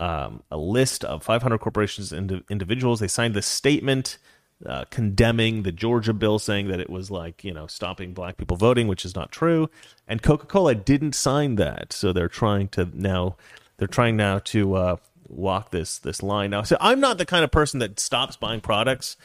um, 0.00 0.42
a 0.50 0.56
list 0.56 1.04
of 1.04 1.22
500 1.22 1.58
corporations 1.58 2.12
and 2.12 2.42
individuals. 2.48 3.00
They 3.00 3.08
signed 3.08 3.34
this 3.34 3.46
statement 3.46 4.18
uh, 4.66 4.84
condemning 4.90 5.62
the 5.62 5.72
Georgia 5.72 6.12
bill, 6.12 6.38
saying 6.38 6.68
that 6.68 6.80
it 6.80 6.90
was 6.90 7.10
like 7.10 7.44
you 7.44 7.54
know 7.54 7.66
stopping 7.66 8.12
black 8.12 8.36
people 8.36 8.56
voting, 8.56 8.88
which 8.88 9.04
is 9.04 9.14
not 9.14 9.30
true. 9.30 9.70
And 10.06 10.22
Coca 10.22 10.46
Cola 10.46 10.74
didn't 10.74 11.14
sign 11.14 11.56
that, 11.56 11.92
so 11.92 12.12
they're 12.12 12.28
trying 12.28 12.68
to 12.68 12.88
now 12.92 13.36
they're 13.76 13.88
trying 13.88 14.16
now 14.16 14.40
to 14.40 14.74
uh, 14.74 14.96
walk 15.28 15.70
this 15.70 15.98
this 15.98 16.22
line. 16.22 16.50
Now, 16.50 16.62
so 16.62 16.76
I'm 16.80 17.00
not 17.00 17.18
the 17.18 17.26
kind 17.26 17.44
of 17.44 17.50
person 17.50 17.78
that 17.80 18.00
stops 18.00 18.36
buying 18.36 18.60
products 18.60 19.16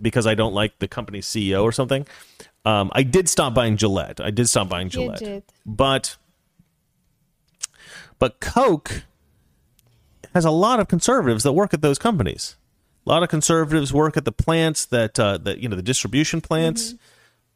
because 0.00 0.26
I 0.26 0.34
don't 0.34 0.54
like 0.54 0.78
the 0.80 0.88
company's 0.88 1.26
CEO 1.26 1.62
or 1.62 1.72
something. 1.72 2.06
Um, 2.64 2.90
I 2.92 3.02
did 3.04 3.28
stop 3.28 3.54
buying 3.54 3.76
Gillette. 3.76 4.20
I 4.20 4.30
did 4.30 4.48
stop 4.48 4.68
buying 4.68 4.88
Gillette, 4.88 5.44
but 5.64 6.16
but 8.18 8.40
Coke 8.40 9.04
has 10.34 10.44
a 10.44 10.50
lot 10.50 10.80
of 10.80 10.88
conservatives 10.88 11.42
that 11.42 11.52
work 11.52 11.74
at 11.74 11.82
those 11.82 11.98
companies. 11.98 12.56
A 13.06 13.08
lot 13.08 13.22
of 13.22 13.28
conservatives 13.28 13.92
work 13.92 14.16
at 14.16 14.24
the 14.24 14.32
plants 14.32 14.84
that 14.86 15.18
uh, 15.18 15.38
that 15.38 15.58
you 15.58 15.68
know 15.68 15.76
the 15.76 15.82
distribution 15.82 16.40
plants. 16.40 16.94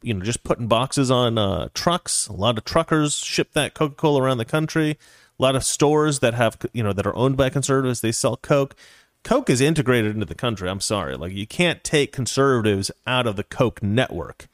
You 0.01 0.13
know, 0.13 0.23
just 0.23 0.43
putting 0.43 0.67
boxes 0.67 1.09
on 1.09 1.37
uh, 1.37 1.69
trucks. 1.73 2.27
A 2.27 2.33
lot 2.33 2.57
of 2.57 2.65
truckers 2.65 3.15
ship 3.15 3.53
that 3.53 3.73
Coca 3.73 3.95
Cola 3.95 4.21
around 4.21 4.37
the 4.37 4.45
country. 4.45 4.97
A 5.37 5.43
lot 5.43 5.55
of 5.55 5.63
stores 5.63 6.19
that 6.19 6.33
have 6.33 6.57
you 6.73 6.83
know 6.83 6.93
that 6.93 7.05
are 7.05 7.15
owned 7.15 7.37
by 7.37 7.49
conservatives 7.49 8.01
they 8.01 8.11
sell 8.11 8.37
Coke. 8.37 8.75
Coke 9.23 9.49
is 9.49 9.59
integrated 9.61 10.13
into 10.13 10.25
the 10.25 10.35
country. 10.35 10.69
I'm 10.69 10.79
sorry, 10.81 11.15
like 11.15 11.31
you 11.31 11.47
can't 11.47 11.83
take 11.83 12.11
conservatives 12.11 12.91
out 13.07 13.25
of 13.25 13.35
the 13.35 13.43
Coke 13.43 13.81
network. 13.81 14.47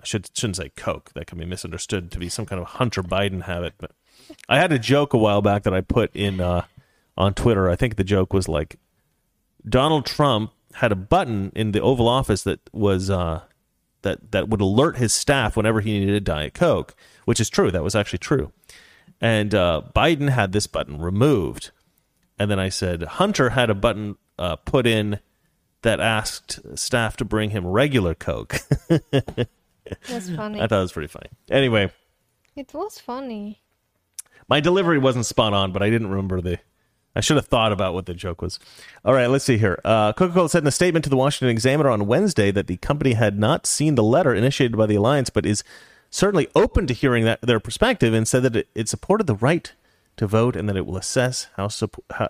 I 0.00 0.04
should 0.04 0.30
shouldn't 0.34 0.56
say 0.56 0.70
Coke. 0.76 1.12
That 1.14 1.26
can 1.26 1.38
be 1.38 1.44
misunderstood 1.44 2.10
to 2.12 2.18
be 2.18 2.28
some 2.28 2.46
kind 2.46 2.60
of 2.60 2.68
Hunter 2.68 3.02
Biden 3.02 3.42
habit. 3.42 3.74
But 3.78 3.92
I 4.48 4.58
had 4.58 4.72
a 4.72 4.78
joke 4.78 5.12
a 5.12 5.18
while 5.18 5.42
back 5.42 5.64
that 5.64 5.74
I 5.74 5.80
put 5.80 6.14
in 6.14 6.40
uh, 6.40 6.64
on 7.20 7.34
Twitter. 7.34 7.68
I 7.68 7.76
think 7.76 7.96
the 7.96 8.04
joke 8.04 8.32
was 8.32 8.48
like 8.48 8.76
Donald 9.68 10.06
Trump 10.06 10.52
had 10.74 10.90
a 10.90 10.96
button 10.96 11.52
in 11.54 11.72
the 11.72 11.80
Oval 11.80 12.08
Office 12.08 12.42
that 12.44 12.60
was 12.72 13.10
uh, 13.10 13.42
that 14.02 14.32
that 14.32 14.48
would 14.48 14.60
alert 14.60 14.96
his 14.96 15.12
staff 15.12 15.56
whenever 15.56 15.80
he 15.80 15.98
needed 15.98 16.14
a 16.14 16.20
Diet 16.20 16.54
Coke, 16.54 16.94
which 17.26 17.38
is 17.40 17.50
true. 17.50 17.70
That 17.70 17.84
was 17.84 17.94
actually 17.94 18.18
true. 18.20 18.52
And 19.20 19.54
uh, 19.54 19.82
Biden 19.94 20.30
had 20.30 20.52
this 20.52 20.66
button 20.66 20.98
removed, 21.00 21.72
and 22.38 22.50
then 22.50 22.58
I 22.58 22.70
said 22.70 23.02
Hunter 23.02 23.50
had 23.50 23.68
a 23.68 23.74
button 23.74 24.16
uh, 24.38 24.56
put 24.56 24.86
in 24.86 25.20
that 25.82 26.00
asked 26.00 26.60
staff 26.78 27.16
to 27.18 27.24
bring 27.24 27.50
him 27.50 27.66
regular 27.66 28.14
Coke. 28.14 28.60
That's 29.10 30.30
funny. 30.30 30.60
I 30.60 30.66
thought 30.66 30.78
it 30.78 30.82
was 30.82 30.92
pretty 30.92 31.08
funny. 31.08 31.28
Anyway, 31.50 31.90
It 32.56 32.72
was 32.72 32.98
funny. 32.98 33.60
my 34.48 34.60
delivery 34.60 34.98
wasn't 34.98 35.26
spot 35.26 35.52
on, 35.52 35.72
but 35.72 35.82
I 35.82 35.90
didn't 35.90 36.08
remember 36.08 36.40
the. 36.40 36.58
I 37.14 37.20
should 37.20 37.36
have 37.36 37.46
thought 37.46 37.72
about 37.72 37.94
what 37.94 38.06
the 38.06 38.14
joke 38.14 38.40
was. 38.40 38.58
All 39.04 39.14
right, 39.14 39.26
let's 39.26 39.44
see 39.44 39.58
here. 39.58 39.80
Uh, 39.84 40.12
Coca 40.12 40.32
Cola 40.32 40.48
said 40.48 40.62
in 40.62 40.68
a 40.68 40.72
statement 40.72 41.04
to 41.04 41.10
the 41.10 41.16
Washington 41.16 41.50
Examiner 41.50 41.90
on 41.90 42.06
Wednesday 42.06 42.50
that 42.52 42.68
the 42.68 42.76
company 42.76 43.14
had 43.14 43.38
not 43.38 43.66
seen 43.66 43.96
the 43.96 44.02
letter 44.02 44.34
initiated 44.34 44.76
by 44.76 44.86
the 44.86 44.94
alliance, 44.94 45.28
but 45.28 45.44
is 45.44 45.64
certainly 46.10 46.48
open 46.54 46.86
to 46.86 46.94
hearing 46.94 47.24
that 47.24 47.40
their 47.42 47.60
perspective 47.60 48.14
and 48.14 48.28
said 48.28 48.42
that 48.44 48.56
it, 48.56 48.68
it 48.74 48.88
supported 48.88 49.26
the 49.26 49.34
right 49.34 49.72
to 50.16 50.26
vote 50.26 50.54
and 50.54 50.68
that 50.68 50.76
it 50.76 50.86
will 50.86 50.96
assess 50.96 51.48
how 51.56 51.68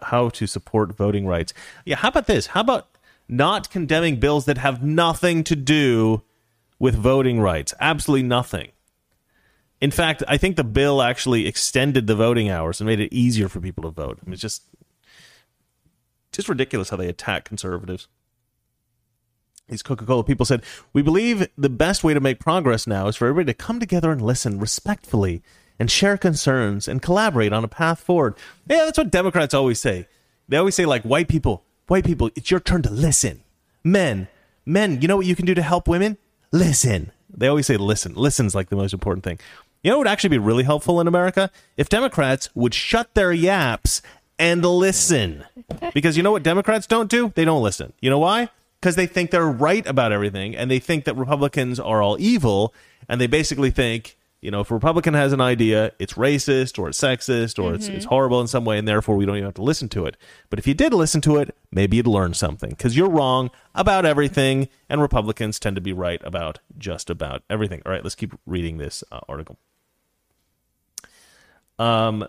how 0.02 0.28
to 0.30 0.46
support 0.46 0.94
voting 0.94 1.26
rights. 1.26 1.52
Yeah, 1.84 1.96
how 1.96 2.08
about 2.08 2.26
this? 2.26 2.48
How 2.48 2.60
about 2.60 2.88
not 3.28 3.70
condemning 3.70 4.20
bills 4.20 4.44
that 4.46 4.58
have 4.58 4.82
nothing 4.82 5.44
to 5.44 5.56
do 5.56 6.22
with 6.78 6.94
voting 6.94 7.40
rights? 7.40 7.74
Absolutely 7.80 8.26
nothing. 8.26 8.70
In 9.80 9.90
fact, 9.90 10.22
I 10.28 10.36
think 10.36 10.56
the 10.56 10.64
bill 10.64 11.00
actually 11.00 11.46
extended 11.46 12.06
the 12.06 12.14
voting 12.14 12.50
hours 12.50 12.80
and 12.80 12.86
made 12.86 13.00
it 13.00 13.14
easier 13.14 13.48
for 13.48 13.60
people 13.60 13.82
to 13.84 13.90
vote. 13.90 14.18
I 14.20 14.26
mean, 14.26 14.34
it's 14.34 14.42
just 14.42 14.62
just 16.40 16.48
ridiculous 16.48 16.90
how 16.90 16.96
they 16.96 17.08
attack 17.08 17.44
conservatives. 17.44 18.08
These 19.68 19.82
Coca 19.82 20.04
Cola 20.04 20.24
people 20.24 20.46
said, 20.46 20.62
We 20.92 21.02
believe 21.02 21.48
the 21.56 21.68
best 21.68 22.02
way 22.02 22.12
to 22.12 22.20
make 22.20 22.40
progress 22.40 22.86
now 22.86 23.06
is 23.06 23.16
for 23.16 23.28
everybody 23.28 23.52
to 23.52 23.64
come 23.64 23.78
together 23.78 24.10
and 24.10 24.20
listen 24.20 24.58
respectfully 24.58 25.42
and 25.78 25.90
share 25.90 26.18
concerns 26.18 26.88
and 26.88 27.00
collaborate 27.00 27.52
on 27.52 27.64
a 27.64 27.68
path 27.68 28.00
forward. 28.00 28.34
Yeah, 28.68 28.84
that's 28.84 28.98
what 28.98 29.10
Democrats 29.10 29.54
always 29.54 29.78
say. 29.78 30.08
They 30.48 30.56
always 30.56 30.74
say, 30.74 30.86
like, 30.86 31.02
white 31.04 31.28
people, 31.28 31.62
white 31.86 32.04
people, 32.04 32.30
it's 32.34 32.50
your 32.50 32.58
turn 32.58 32.82
to 32.82 32.90
listen. 32.90 33.42
Men, 33.84 34.28
men, 34.66 35.00
you 35.00 35.08
know 35.08 35.16
what 35.16 35.26
you 35.26 35.36
can 35.36 35.46
do 35.46 35.54
to 35.54 35.62
help 35.62 35.86
women? 35.86 36.18
Listen. 36.50 37.12
They 37.32 37.46
always 37.46 37.66
say 37.66 37.76
listen. 37.76 38.14
Listen's 38.14 38.56
like 38.56 38.70
the 38.70 38.76
most 38.76 38.92
important 38.92 39.22
thing. 39.22 39.38
You 39.82 39.90
know 39.90 39.98
what 39.98 40.06
would 40.06 40.12
actually 40.12 40.30
be 40.30 40.38
really 40.38 40.64
helpful 40.64 41.00
in 41.00 41.06
America? 41.06 41.50
If 41.76 41.88
Democrats 41.88 42.50
would 42.54 42.74
shut 42.74 43.14
their 43.14 43.32
yaps 43.32 44.02
and 44.40 44.64
listen. 44.64 45.44
Because 45.92 46.16
you 46.16 46.22
know 46.22 46.32
what 46.32 46.42
Democrats 46.42 46.86
don't 46.86 47.10
do? 47.10 47.30
They 47.36 47.44
don't 47.44 47.62
listen. 47.62 47.92
You 48.00 48.10
know 48.10 48.18
why? 48.18 48.48
Because 48.80 48.96
they 48.96 49.06
think 49.06 49.30
they're 49.30 49.46
right 49.46 49.86
about 49.86 50.10
everything 50.10 50.56
and 50.56 50.70
they 50.70 50.78
think 50.78 51.04
that 51.04 51.16
Republicans 51.16 51.78
are 51.78 52.02
all 52.02 52.16
evil 52.18 52.74
and 53.08 53.20
they 53.20 53.26
basically 53.26 53.70
think, 53.70 54.16
you 54.40 54.50
know, 54.50 54.60
if 54.60 54.70
a 54.70 54.74
Republican 54.74 55.12
has 55.12 55.34
an 55.34 55.42
idea, 55.42 55.92
it's 55.98 56.14
racist 56.14 56.78
or 56.78 56.88
it's 56.88 56.98
sexist 56.98 57.62
or 57.62 57.74
it's, 57.74 57.88
it's 57.88 58.06
horrible 58.06 58.40
in 58.40 58.46
some 58.46 58.64
way 58.64 58.78
and 58.78 58.88
therefore 58.88 59.16
we 59.16 59.26
don't 59.26 59.36
even 59.36 59.44
have 59.44 59.54
to 59.54 59.62
listen 59.62 59.90
to 59.90 60.06
it. 60.06 60.16
But 60.48 60.58
if 60.58 60.66
you 60.66 60.72
did 60.72 60.94
listen 60.94 61.20
to 61.22 61.36
it, 61.36 61.54
maybe 61.70 61.98
you'd 61.98 62.06
learn 62.06 62.32
something 62.32 62.70
because 62.70 62.96
you're 62.96 63.10
wrong 63.10 63.50
about 63.74 64.06
everything 64.06 64.70
and 64.88 65.02
Republicans 65.02 65.58
tend 65.58 65.76
to 65.76 65.82
be 65.82 65.92
right 65.92 66.22
about 66.24 66.60
just 66.78 67.10
about 67.10 67.42
everything. 67.50 67.82
All 67.84 67.92
right, 67.92 68.02
let's 68.02 68.14
keep 68.14 68.32
reading 68.46 68.78
this 68.78 69.04
uh, 69.12 69.20
article. 69.28 69.58
Um, 71.78 72.26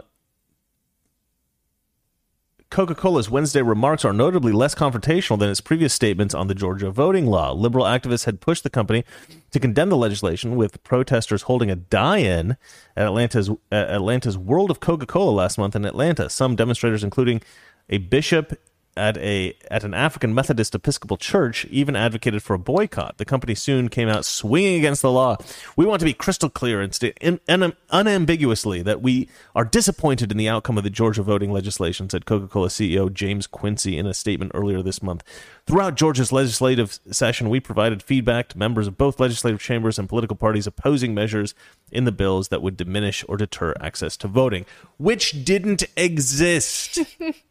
Coca 2.72 2.96
Cola's 2.96 3.30
Wednesday 3.30 3.62
remarks 3.62 4.06
are 4.06 4.14
notably 4.14 4.54
less 4.54 4.74
confrontational 4.74 5.38
than 5.38 5.50
its 5.50 5.60
previous 5.60 5.94
statements 5.94 6.34
on 6.34 6.48
the 6.48 6.56
Georgia 6.56 6.90
voting 6.90 7.26
law. 7.26 7.52
Liberal 7.52 7.84
activists 7.84 8.24
had 8.24 8.40
pushed 8.40 8.64
the 8.64 8.70
company 8.70 9.04
to 9.52 9.60
condemn 9.60 9.90
the 9.90 9.98
legislation, 9.98 10.56
with 10.56 10.82
protesters 10.82 11.42
holding 11.44 11.70
a 11.70 11.76
die 11.76 12.20
in 12.20 12.52
at 12.96 13.08
Atlanta's, 13.08 13.50
at 13.74 13.90
Atlanta's 13.90 14.38
World 14.38 14.72
of 14.72 14.80
Coca 14.80 15.06
Cola 15.06 15.32
last 15.32 15.58
month 15.58 15.76
in 15.76 15.84
Atlanta. 15.84 16.30
Some 16.30 16.56
demonstrators, 16.56 17.04
including 17.04 17.42
a 17.90 17.98
bishop 17.98 18.58
at 18.98 19.18
a 19.18 19.56
at 19.70 19.84
an 19.84 19.94
African 19.94 20.34
Methodist 20.34 20.76
Episcopal 20.76 21.18
church 21.18 21.66
even 21.66 21.96
advocated 21.96 22.44
for 22.44 22.54
a 22.54 22.60
boycott. 22.60 23.18
The 23.18 23.26
company 23.26 23.56
soon 23.56 23.90
came 23.90 24.10
out 24.10 24.26
swinging 24.26 24.78
against 24.78 25.02
the 25.02 25.12
law. 25.12 25.38
We 25.76 25.86
want 25.86 26.00
to 26.02 26.06
be 26.06 26.14
crystal 26.14 26.50
clear 26.50 26.82
and 26.82 26.92
in, 27.22 27.40
un, 27.48 27.74
unambiguously 27.90 28.82
that 28.82 29.02
we 29.02 29.30
are 29.56 29.66
disappointed 29.66 30.32
in 30.32 30.38
the 30.38 30.50
outcome 30.50 30.78
of 30.78 30.84
the 30.84 30.90
Georgia 30.90 31.24
voting 31.24 31.52
legislation, 31.52 32.10
said 32.10 32.26
Coca-Cola 32.26 32.68
CEO 32.68 33.12
James 33.12 33.48
Quincey 33.48 33.98
in 33.98 34.06
a 34.06 34.14
statement 34.14 34.52
earlier 34.54 34.82
this 34.82 35.02
month. 35.02 35.24
Throughout 35.66 35.96
Georgia's 35.96 36.32
legislative 36.32 37.00
session, 37.12 37.50
we 37.50 37.60
provided 37.60 38.04
feedback 38.04 38.50
to 38.50 38.58
members 38.58 38.88
of 38.88 38.98
both 38.98 39.20
legislative 39.20 39.62
chambers 39.62 39.98
and 39.98 40.10
political 40.10 40.36
parties 40.36 40.68
opposing 40.68 41.14
measures 41.14 41.54
in 41.92 42.06
the 42.06 42.12
bills 42.12 42.50
that 42.50 42.62
would 42.62 42.78
diminish 42.78 43.24
or 43.28 43.38
deter 43.38 43.74
access 43.80 44.18
to 44.18 44.28
voting, 44.28 44.66
which 44.98 45.46
didn't 45.46 45.84
exist. 45.96 47.00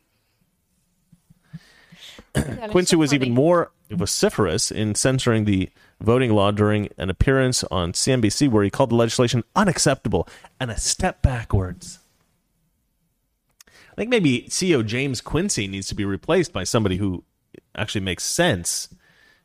Quincey 2.71 2.97
was 2.97 3.13
even 3.13 3.33
more 3.33 3.73
vociferous 3.91 4.71
in 4.71 4.95
censoring 4.95 5.45
the 5.45 5.69
voting 6.01 6.33
law 6.33 6.51
during 6.51 6.89
an 6.97 7.11
appearance 7.11 7.65
on 7.65 7.93
CNBC 7.93 8.49
where 8.49 8.65
he 8.65 8.71
called 8.71 8.91
the 8.91 8.97
legislation 8.97 9.45
unacceptable 9.57 10.29
and 10.59 10.71
a 10.71 10.79
step 10.79 11.23
backwards. 11.23 11.99
I 13.67 13.95
think 13.97 14.11
maybe 14.11 14.43
CEO 14.49 14.87
James 14.87 15.21
Quincey 15.21 15.67
needs 15.67 15.89
to 15.89 15.95
be 15.95 16.05
replaced 16.05 16.53
by 16.53 16.65
somebody 16.65 16.97
who 16.97 17.25
actually 17.75 18.01
makes 18.03 18.25
sense 18.25 18.89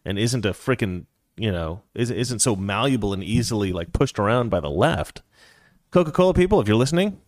and 0.05 0.19
isn't 0.19 0.45
a 0.45 0.51
freaking, 0.51 1.05
you 1.35 1.51
know, 1.51 1.81
isn't 1.95 2.39
so 2.39 2.55
malleable 2.55 3.13
and 3.13 3.23
easily 3.23 3.73
like 3.73 3.91
pushed 3.91 4.19
around 4.19 4.49
by 4.49 4.59
the 4.59 4.69
left. 4.69 5.23
Coca-Cola 5.91 6.33
people, 6.33 6.61
if 6.61 6.67
you're 6.67 6.77
listening, 6.77 7.19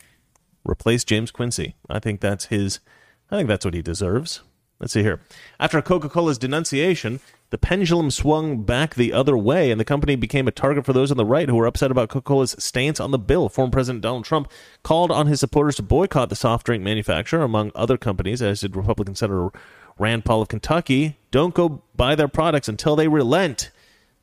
replace 0.64 1.04
James 1.04 1.32
Quincey. 1.32 1.76
I 1.90 2.00
think 2.00 2.22
that's 2.22 2.46
his 2.46 2.80
I 3.30 3.36
think 3.36 3.50
that's 3.50 3.66
what 3.66 3.74
he 3.74 3.82
deserves. 3.82 4.42
Let's 4.80 4.94
see 4.94 5.02
here. 5.02 5.22
After 5.60 5.82
Coca 5.82 6.08
Cola's 6.08 6.38
denunciation, 6.38 7.20
the 7.50 7.58
pendulum 7.58 8.12
swung 8.12 8.64
back 8.64 8.94
the 8.94 9.14
other 9.14 9.38
way, 9.38 9.72
and 9.72 9.80
the 9.80 9.86
company 9.86 10.16
became 10.16 10.48
a 10.48 10.52
target 10.52 10.86
for 10.86 10.94
those 10.94 11.10
on 11.10 11.18
the 11.18 11.26
right 11.26 11.50
who 11.50 11.56
were 11.56 11.66
upset 11.66 11.90
about 11.90 12.10
Coca 12.10 12.24
Cola's 12.24 12.56
stance 12.60 13.00
on 13.00 13.12
the 13.12 13.18
bill. 13.18 13.50
Former 13.50 13.72
President 13.72 14.04
Donald 14.04 14.26
Trump 14.26 14.52
called 14.84 15.10
on 15.10 15.28
his 15.28 15.40
supporters 15.40 15.78
to 15.78 15.84
boycott 15.84 16.30
the 16.30 16.36
soft 16.36 16.66
drink 16.66 16.84
manufacturer, 16.84 17.42
among 17.42 17.72
other 17.74 17.98
companies, 17.98 18.42
as 18.42 18.62
did 18.62 18.76
Republican 18.76 19.16
Senator 19.16 19.50
Rand 19.98 20.26
Paul 20.26 20.44
of 20.44 20.50
Kentucky. 20.50 21.18
Don't 21.32 21.56
go 21.56 21.82
buy 21.96 22.14
their 22.16 22.28
products 22.28 22.68
until 22.68 22.96
they 22.96 23.08
relent. 23.08 23.72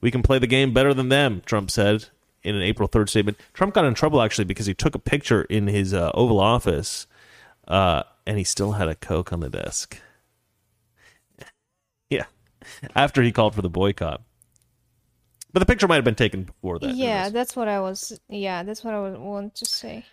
We 0.01 0.11
can 0.11 0.23
play 0.23 0.39
the 0.39 0.47
game 0.47 0.73
better 0.73 0.95
than 0.95 1.09
them, 1.09 1.43
Trump 1.47 1.71
said 1.71 2.07
in 2.45 2.55
an 2.55 2.63
April 2.63 2.89
3rd 2.89 3.09
statement. 3.09 3.39
Trump 3.55 3.75
got 3.75 3.87
in 3.87 3.95
trouble 3.95 4.21
actually 4.21 4.45
because 4.45 4.67
he 4.67 4.75
took 4.75 4.95
a 4.95 4.99
picture 4.99 5.43
in 5.43 5.67
his 5.67 5.95
uh, 5.95 6.11
Oval 6.15 6.39
Office 6.39 7.07
uh, 7.67 8.03
and 8.27 8.39
he 8.39 8.45
still 8.45 8.73
had 8.73 8.89
a 8.89 8.95
Coke 8.95 9.33
on 9.33 9.41
the 9.41 9.49
desk. 9.49 9.99
After 12.97 13.23
he 13.23 13.33
called 13.33 13.55
for 13.55 13.63
the 13.63 13.71
boycott. 13.71 14.23
But 15.53 15.61
the 15.61 15.67
picture 15.67 15.87
might 15.87 15.97
have 15.97 16.05
been 16.05 16.17
taken 16.17 16.43
before 16.43 16.79
that. 16.81 16.95
Yeah, 16.95 17.29
that's 17.29 17.55
what 17.55 17.69
I 17.69 17.81
was. 17.81 18.19
Yeah, 18.29 18.65
that's 18.65 18.83
what 18.83 18.93
I 18.93 19.01
would 19.01 19.19
want 19.19 19.55
to 19.57 19.65
say. 19.65 20.05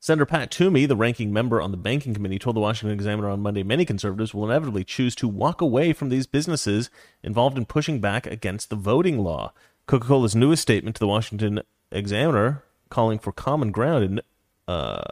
Senator 0.00 0.26
Pat 0.26 0.50
Toomey, 0.50 0.84
the 0.84 0.96
ranking 0.96 1.32
member 1.32 1.62
on 1.62 1.70
the 1.70 1.76
banking 1.76 2.12
committee, 2.12 2.38
told 2.38 2.56
the 2.56 2.60
Washington 2.60 2.92
Examiner 2.92 3.28
on 3.28 3.40
Monday 3.40 3.62
many 3.62 3.84
conservatives 3.84 4.34
will 4.34 4.44
inevitably 4.44 4.84
choose 4.84 5.14
to 5.14 5.28
walk 5.28 5.60
away 5.60 5.92
from 5.92 6.08
these 6.08 6.26
businesses 6.26 6.90
involved 7.22 7.56
in 7.56 7.64
pushing 7.64 8.00
back 8.00 8.26
against 8.26 8.68
the 8.68 8.76
voting 8.76 9.20
law. 9.20 9.52
Coca 9.86 10.08
Cola's 10.08 10.34
newest 10.34 10.60
statement 10.60 10.96
to 10.96 11.00
the 11.00 11.06
Washington 11.06 11.60
Examiner, 11.92 12.64
calling 12.90 13.18
for 13.18 13.32
common 13.32 13.70
ground 13.70 14.04
and 14.04 14.22
uh, 14.68 15.02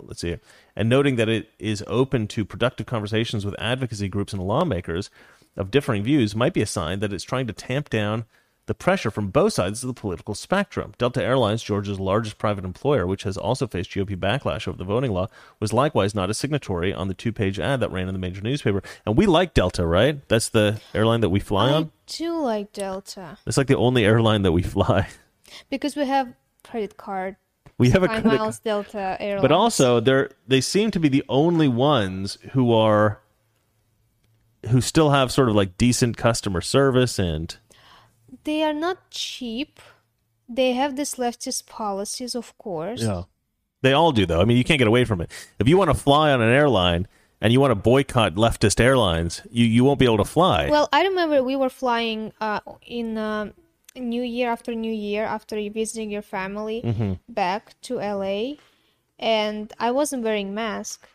let's 0.00 0.20
see, 0.20 0.28
here, 0.28 0.40
and 0.74 0.88
noting 0.88 1.16
that 1.16 1.28
it 1.28 1.50
is 1.58 1.84
open 1.86 2.26
to 2.28 2.44
productive 2.44 2.86
conversations 2.86 3.44
with 3.44 3.54
advocacy 3.58 4.08
groups 4.08 4.32
and 4.32 4.42
lawmakers 4.42 5.10
of 5.56 5.70
differing 5.70 6.02
views, 6.02 6.36
might 6.36 6.54
be 6.54 6.62
a 6.62 6.66
sign 6.66 7.00
that 7.00 7.12
it's 7.12 7.24
trying 7.24 7.46
to 7.46 7.52
tamp 7.52 7.90
down 7.90 8.24
the 8.66 8.74
pressure 8.74 9.10
from 9.10 9.30
both 9.30 9.52
sides 9.52 9.82
of 9.82 9.86
the 9.86 9.98
political 9.98 10.34
spectrum. 10.34 10.92
Delta 10.98 11.22
Airlines, 11.22 11.62
Georgia's 11.62 12.00
largest 12.00 12.36
private 12.36 12.64
employer, 12.64 13.06
which 13.06 13.22
has 13.22 13.36
also 13.36 13.66
faced 13.66 13.90
GOP 13.90 14.16
backlash 14.16 14.66
over 14.66 14.76
the 14.76 14.84
voting 14.84 15.12
law, 15.12 15.28
was 15.60 15.72
likewise 15.72 16.14
not 16.14 16.30
a 16.30 16.34
signatory 16.34 16.92
on 16.92 17.08
the 17.08 17.14
two 17.14 17.32
page 17.32 17.60
ad 17.60 17.80
that 17.80 17.92
ran 17.92 18.08
in 18.08 18.14
the 18.14 18.18
major 18.18 18.40
newspaper. 18.40 18.82
And 19.06 19.16
we 19.16 19.26
like 19.26 19.54
Delta, 19.54 19.86
right? 19.86 20.26
That's 20.28 20.48
the 20.48 20.80
airline 20.94 21.20
that 21.20 21.30
we 21.30 21.40
fly 21.40 21.70
I 21.70 21.74
on. 21.74 21.84
I 21.84 21.90
do 22.06 22.40
like 22.40 22.72
Delta 22.72 23.38
It's 23.46 23.56
like 23.56 23.68
the 23.68 23.76
only 23.76 24.04
airline 24.04 24.42
that 24.42 24.52
we 24.52 24.62
fly. 24.62 25.08
because 25.70 25.94
we 25.94 26.04
have 26.06 26.34
credit 26.64 26.96
card. 26.96 27.36
We 27.78 27.90
have 27.90 28.02
a 28.02 28.08
credit 28.08 28.24
miles 28.24 28.58
Delta 28.58 29.16
Airlines. 29.20 29.42
but 29.42 29.52
also 29.52 30.00
they're 30.00 30.30
they 30.48 30.62
seem 30.62 30.90
to 30.92 30.98
be 30.98 31.08
the 31.08 31.24
only 31.28 31.68
ones 31.68 32.38
who 32.52 32.72
are 32.72 33.20
who 34.68 34.80
still 34.80 35.10
have 35.10 35.30
sort 35.32 35.48
of 35.48 35.54
like 35.54 35.76
decent 35.78 36.16
customer 36.16 36.60
service 36.60 37.18
and 37.18 37.56
they 38.44 38.62
are 38.62 38.72
not 38.74 39.10
cheap. 39.10 39.80
They 40.48 40.72
have 40.74 40.96
this 40.96 41.16
leftist 41.16 41.66
policies, 41.66 42.34
of 42.34 42.56
course. 42.58 43.02
yeah 43.02 43.22
they 43.82 43.92
all 43.92 44.10
do 44.10 44.24
though 44.26 44.40
i 44.40 44.44
mean 44.44 44.56
you 44.56 44.64
can't 44.64 44.78
get 44.78 44.88
away 44.88 45.04
from 45.04 45.20
it 45.20 45.30
if 45.60 45.68
you 45.68 45.76
want 45.76 45.90
to 45.90 45.94
fly 45.94 46.32
on 46.32 46.40
an 46.40 46.48
airline 46.48 47.06
and 47.42 47.52
you 47.52 47.60
want 47.60 47.70
to 47.70 47.74
boycott 47.76 48.34
leftist 48.34 48.80
airlines 48.80 49.42
you 49.50 49.64
you 49.66 49.84
won't 49.84 49.98
be 50.00 50.06
able 50.06 50.16
to 50.16 50.24
fly 50.24 50.68
Well, 50.70 50.88
I 50.92 51.02
remember 51.04 51.42
we 51.44 51.56
were 51.56 51.68
flying 51.68 52.32
uh, 52.40 52.60
in 52.82 53.18
um 53.18 53.52
New 53.94 54.22
Year 54.22 54.48
after 54.50 54.74
New 54.74 54.92
Year 54.92 55.24
after 55.24 55.56
visiting 55.70 56.10
your 56.10 56.22
family 56.22 56.80
Mm-hmm. 56.84 57.12
back 57.28 57.62
to 57.82 57.92
LA, 57.98 58.54
and 59.18 59.72
I 59.78 59.90
wasn't 59.90 60.22
wearing 60.24 60.54
mask. 60.54 61.06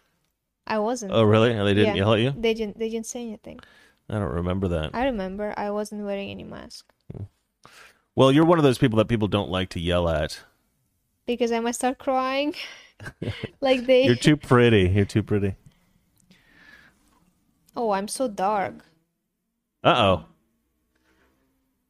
I 0.76 0.80
wasn't. 0.80 1.12
oh 1.14 1.24
really 1.24 1.52
and 1.52 1.68
they 1.68 1.74
didn't 1.74 1.96
Yeah. 1.96 2.04
yell 2.04 2.14
at 2.16 2.22
you 2.26 2.32
They 2.46 2.54
didn't. 2.54 2.80
They 2.80 2.90
didn't 2.90 3.08
say 3.14 3.22
anything. 3.30 3.60
i 4.10 4.14
don't 4.20 4.34
remember 4.42 4.68
that 4.76 4.88
I 4.94 5.04
remember 5.12 5.54
I 5.66 5.70
wasn't 5.78 6.02
wearing 6.08 6.30
any 6.36 6.44
mask 6.56 6.86
hmm. 7.12 7.26
well 8.16 8.32
you're 8.32 8.46
one 8.52 8.60
of 8.62 8.64
those 8.68 8.78
people 8.84 8.98
that 9.00 9.08
people 9.14 9.28
don't 9.38 9.50
like 9.58 9.70
to 9.76 9.80
yell 9.80 10.08
at 10.10 10.40
because 11.28 11.52
I 11.52 11.60
might 11.60 11.76
start 11.76 11.98
crying, 12.08 12.56
like 13.68 13.86
they. 13.86 14.04
you're 14.06 14.16
too 14.30 14.38
pretty 14.38 14.84
you're 14.96 15.06
too 15.16 15.24
pretty 15.24 15.56
Oh, 17.76 17.92
I'm 17.92 18.08
so 18.08 18.28
dark. 18.28 18.76
uh-oh 19.84 20.26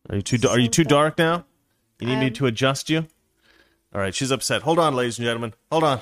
are 0.10 0.16
you 0.16 0.22
too 0.22 0.38
are 0.50 0.60
you 0.60 0.66
So 0.66 0.72
too 0.72 0.84
dark. 0.84 1.16
dark 1.16 1.18
now 1.18 1.46
you 2.00 2.08
need 2.08 2.20
me 2.20 2.30
to 2.32 2.46
adjust 2.48 2.90
you 2.90 3.06
All 3.94 4.02
right, 4.02 4.14
she's 4.16 4.32
upset. 4.32 4.62
Hold 4.64 4.80
on, 4.80 4.96
ladies 4.96 5.18
and 5.20 5.26
gentlemen. 5.26 5.54
Hold 5.72 5.84
on. 5.84 6.00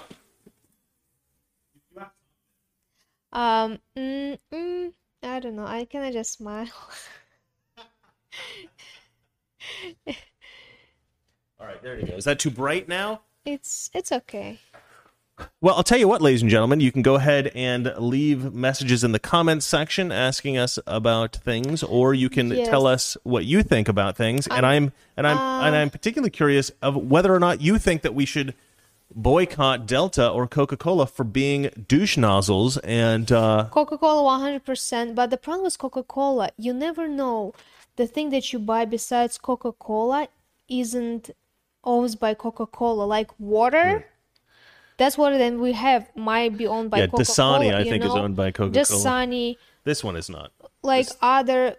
Um, 3.32 3.80
mm, 3.98 4.38
mm, 4.52 4.94
I 5.24 5.40
don't 5.40 5.56
know. 5.56 5.66
I 5.66 5.86
can 5.86 6.02
I 6.02 6.12
just 6.12 6.34
smile? 6.34 6.68
All 11.60 11.68
right, 11.68 11.82
there 11.84 12.00
you 12.00 12.06
go. 12.08 12.14
Is 12.14 12.26
that 12.26 12.40
too 12.40 12.50
bright 12.52 12.88
now? 12.88 13.22
It's 13.46 13.90
it's 13.94 14.12
okay. 14.12 14.60
Well, 15.62 15.76
I'll 15.76 15.84
tell 15.84 15.98
you 15.98 16.08
what, 16.08 16.22
ladies 16.22 16.42
and 16.42 16.50
gentlemen, 16.52 16.80
you 16.82 16.92
can 16.92 17.02
go 17.02 17.16
ahead 17.16 17.52
and 17.56 17.94
leave 17.98 18.54
messages 18.54 19.04
in 19.06 19.12
the 19.14 19.20
comments 19.20 19.66
section 19.66 20.12
asking 20.12 20.58
us 20.58 20.80
about 20.86 21.36
things, 21.36 21.82
or 21.84 22.14
you 22.14 22.30
can 22.30 22.50
Yes. 22.52 22.68
tell 22.68 22.86
us 22.88 23.16
what 23.24 23.46
you 23.46 23.64
think 23.64 23.88
about 23.88 24.16
things. 24.18 24.48
and 24.48 24.66
I'm 24.66 24.92
and 25.18 25.26
I'm 25.28 25.38
and 25.38 25.76
uh, 25.76 25.80
I'm 25.80 25.90
particularly 25.90 26.30
curious 26.32 26.72
of 26.82 26.96
whether 26.96 27.34
or 27.34 27.40
not 27.40 27.62
you 27.62 27.78
think 27.78 28.02
that 28.04 28.14
we 28.14 28.26
should 28.26 28.54
boycott 29.16 29.86
Delta 29.86 30.30
or 30.30 30.48
Coca 30.48 30.78
Cola 30.78 31.06
for 31.06 31.24
being 31.24 31.70
douche 31.88 32.18
nozzles 32.18 32.78
and 32.78 33.32
uh, 33.32 33.68
Coca-Cola 33.72 34.40
100%, 34.40 35.16
but 35.16 35.30
the 35.30 35.38
problem 35.38 35.64
with 35.64 35.78
Coca-Cola, 35.78 36.52
you 36.58 36.74
never 36.74 37.08
know. 37.08 37.54
The 37.96 38.08
thing 38.08 38.30
that 38.30 38.54
you 38.54 38.60
buy 38.60 38.86
besides 38.86 39.38
Coca-Cola 39.38 40.30
isn't 40.70 41.32
owned 41.84 42.20
by 42.20 42.34
Coca-Cola. 42.34 43.04
Like 43.04 43.32
water, 43.40 44.06
that's 44.98 45.18
what 45.18 45.38
then 45.38 45.60
we 45.60 45.74
have 45.74 46.10
might 46.16 46.58
be 46.58 46.68
owned 46.68 46.92
by 46.92 47.00
Yeah, 47.00 47.08
Coca-Cola. 47.08 47.60
Dasani, 47.60 47.74
I 47.74 47.84
think, 47.84 48.04
is 48.04 48.12
owned 48.12 48.36
by 48.36 48.52
Coca-Cola. 48.52 48.72
Dasani, 48.72 49.58
this 49.84 50.04
one 50.04 50.16
is 50.16 50.30
not. 50.30 50.52
like 50.84 51.08
other 51.22 51.76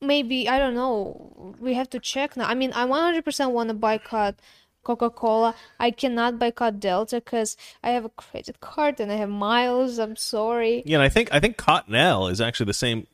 maybe 0.00 0.48
I 0.48 0.58
don't 0.58 0.74
know. 0.74 1.54
We 1.60 1.74
have 1.74 1.88
to 1.90 2.00
check 2.00 2.36
now. 2.36 2.46
I 2.48 2.54
mean, 2.54 2.72
I 2.74 2.86
100% 2.86 3.52
want 3.52 3.68
to 3.68 3.74
boycott 3.74 4.34
Coca-Cola. 4.82 5.54
I 5.78 5.90
cannot 5.90 6.38
boycott 6.38 6.80
Delta 6.80 7.16
because 7.16 7.56
I 7.82 7.90
have 7.90 8.04
a 8.04 8.10
credit 8.10 8.60
card 8.60 9.00
and 9.00 9.12
I 9.12 9.16
have 9.16 9.28
miles. 9.28 9.98
I'm 9.98 10.16
sorry. 10.16 10.82
Yeah, 10.86 10.96
and 10.96 11.02
I 11.02 11.08
think 11.08 11.32
I 11.32 11.40
think 11.40 11.56
Cottonelle 11.56 12.30
is 12.30 12.40
actually 12.40 12.66
the 12.66 12.74
same, 12.74 13.06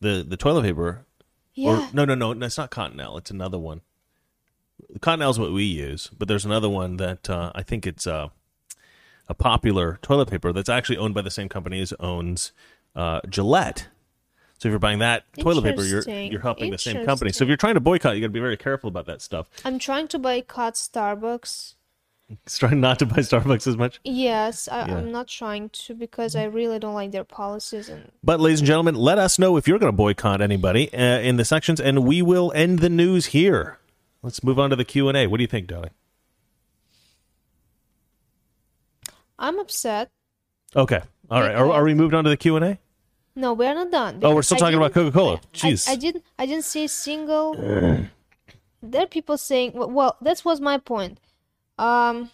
the 0.00 0.24
the 0.26 0.36
toilet 0.36 0.62
paper. 0.62 1.06
Yeah. 1.54 1.70
Or 1.70 1.88
no, 1.92 2.04
no, 2.04 2.14
no, 2.14 2.32
no, 2.32 2.46
it's 2.46 2.56
not 2.56 2.70
Cottonelle. 2.70 3.18
It's 3.18 3.30
another 3.30 3.58
one. 3.58 3.82
Cottonelle 5.00 5.30
is 5.30 5.38
what 5.38 5.52
we 5.52 5.64
use, 5.64 6.10
but 6.16 6.28
there's 6.28 6.44
another 6.44 6.68
one 6.68 6.96
that 6.96 7.28
uh, 7.28 7.52
I 7.54 7.62
think 7.62 7.86
it's 7.86 8.06
uh, 8.06 8.28
a 9.28 9.34
popular 9.34 9.98
toilet 10.02 10.30
paper 10.30 10.52
that's 10.52 10.68
actually 10.68 10.96
owned 10.96 11.14
by 11.14 11.22
the 11.22 11.30
same 11.30 11.48
company 11.48 11.80
as 11.80 11.92
owns 12.00 12.52
uh, 12.96 13.20
Gillette. 13.28 13.88
So 14.60 14.68
if 14.68 14.72
you're 14.72 14.78
buying 14.78 14.98
that 14.98 15.24
toilet 15.38 15.62
paper, 15.62 15.82
you're 15.82 16.02
you're 16.06 16.42
helping 16.42 16.70
the 16.70 16.76
same 16.76 17.06
company. 17.06 17.32
So 17.32 17.44
if 17.44 17.48
you're 17.48 17.56
trying 17.56 17.74
to 17.74 17.80
boycott, 17.80 18.14
you 18.14 18.20
got 18.20 18.26
to 18.26 18.32
be 18.32 18.40
very 18.40 18.58
careful 18.58 18.88
about 18.88 19.06
that 19.06 19.22
stuff. 19.22 19.48
I'm 19.64 19.78
trying 19.78 20.06
to 20.08 20.18
boycott 20.18 20.74
Starbucks. 20.74 21.76
It's 22.44 22.58
trying 22.58 22.78
not 22.78 22.98
to 22.98 23.06
buy 23.06 23.16
Starbucks 23.16 23.66
as 23.66 23.78
much. 23.78 24.00
Yes, 24.04 24.68
I, 24.68 24.86
Yeah. 24.86 24.98
I'm 24.98 25.10
not 25.10 25.28
trying 25.28 25.70
to 25.70 25.94
because 25.94 26.36
I 26.36 26.44
really 26.44 26.78
don't 26.78 26.92
like 26.92 27.10
their 27.10 27.24
policies 27.24 27.88
and 27.88 28.12
But, 28.22 28.38
ladies 28.38 28.60
and 28.60 28.66
gentlemen, 28.66 28.96
let 28.96 29.16
us 29.16 29.38
know 29.38 29.56
if 29.56 29.66
you're 29.66 29.78
going 29.78 29.90
to 29.90 29.96
boycott 29.96 30.42
anybody 30.42 30.92
uh, 30.92 31.20
in 31.20 31.36
the 31.38 31.44
sections, 31.46 31.80
and 31.80 32.04
we 32.04 32.20
will 32.20 32.52
end 32.54 32.80
the 32.80 32.90
news 32.90 33.26
here. 33.26 33.78
Let's 34.22 34.44
move 34.44 34.58
on 34.58 34.68
to 34.68 34.76
the 34.76 34.84
Q 34.84 35.08
and 35.08 35.16
A. 35.16 35.26
What 35.26 35.38
do 35.38 35.42
you 35.42 35.48
think, 35.48 35.68
darling? 35.68 35.90
I'm 39.38 39.58
upset. 39.58 40.10
Okay, 40.76 41.00
all 41.30 41.40
right. 41.40 41.54
Are, 41.54 41.72
are 41.72 41.82
we 41.82 41.94
moved 41.94 42.12
on 42.12 42.24
to 42.24 42.30
the 42.30 42.36
Q 42.36 42.56
and 42.56 42.64
A? 42.64 42.78
No, 43.34 43.52
we're 43.52 43.74
not 43.74 43.90
done. 43.90 44.20
Oh, 44.22 44.34
we're 44.34 44.42
still 44.42 44.56
I 44.56 44.60
talking 44.60 44.76
about 44.76 44.92
Coca-Cola. 44.92 45.40
Jeez. 45.52 45.88
I, 45.88 45.96
didn't. 45.96 46.24
I 46.38 46.46
didn't 46.46 46.64
see 46.64 46.84
a 46.84 46.88
single. 46.88 47.54
there 48.82 49.02
are 49.02 49.06
people 49.06 49.38
saying, 49.38 49.72
well, 49.74 49.90
well, 49.90 50.16
that 50.20 50.44
was 50.44 50.60
my 50.60 50.78
point. 50.78 51.18
Um, 51.78 52.30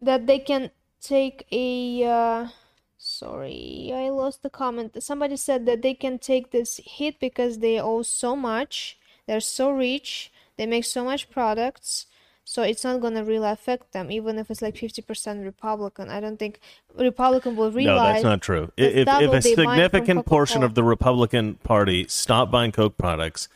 that 0.00 0.26
they 0.26 0.38
can 0.38 0.70
take 1.00 1.46
a. 1.52 2.04
Uh, 2.04 2.48
sorry, 2.96 3.92
I 3.94 4.08
lost 4.08 4.42
the 4.42 4.50
comment. 4.50 5.00
Somebody 5.02 5.36
said 5.36 5.66
that 5.66 5.82
they 5.82 5.94
can 5.94 6.18
take 6.18 6.50
this 6.50 6.80
hit 6.84 7.20
because 7.20 7.58
they 7.58 7.78
owe 7.78 8.02
so 8.02 8.34
much. 8.36 8.98
They're 9.26 9.40
so 9.40 9.70
rich. 9.70 10.32
They 10.56 10.66
make 10.66 10.84
so 10.84 11.04
much 11.04 11.30
products. 11.30 12.06
So 12.48 12.62
it's 12.62 12.84
not 12.84 13.00
gonna 13.00 13.24
really 13.24 13.48
affect 13.48 13.90
them, 13.92 14.08
even 14.10 14.38
if 14.38 14.52
it's 14.52 14.62
like 14.62 14.76
fifty 14.76 15.02
percent 15.02 15.44
Republican. 15.44 16.08
I 16.08 16.20
don't 16.20 16.38
think 16.38 16.60
Republican 16.94 17.56
will 17.56 17.72
really 17.72 17.86
No, 17.86 17.94
realize. 17.94 18.14
that's 18.14 18.24
not 18.24 18.40
true. 18.40 18.70
If, 18.76 18.94
if 18.94 19.08
a 19.08 19.18
they 19.18 19.26
buy 19.26 19.40
from 19.40 19.42
significant 19.42 20.26
portion 20.26 20.62
of 20.62 20.74
the 20.76 20.84
Republican 20.84 21.56
Party 21.56 22.06
stopped 22.08 22.52
buying 22.52 22.70
Coke 22.70 22.96
products, 22.96 23.48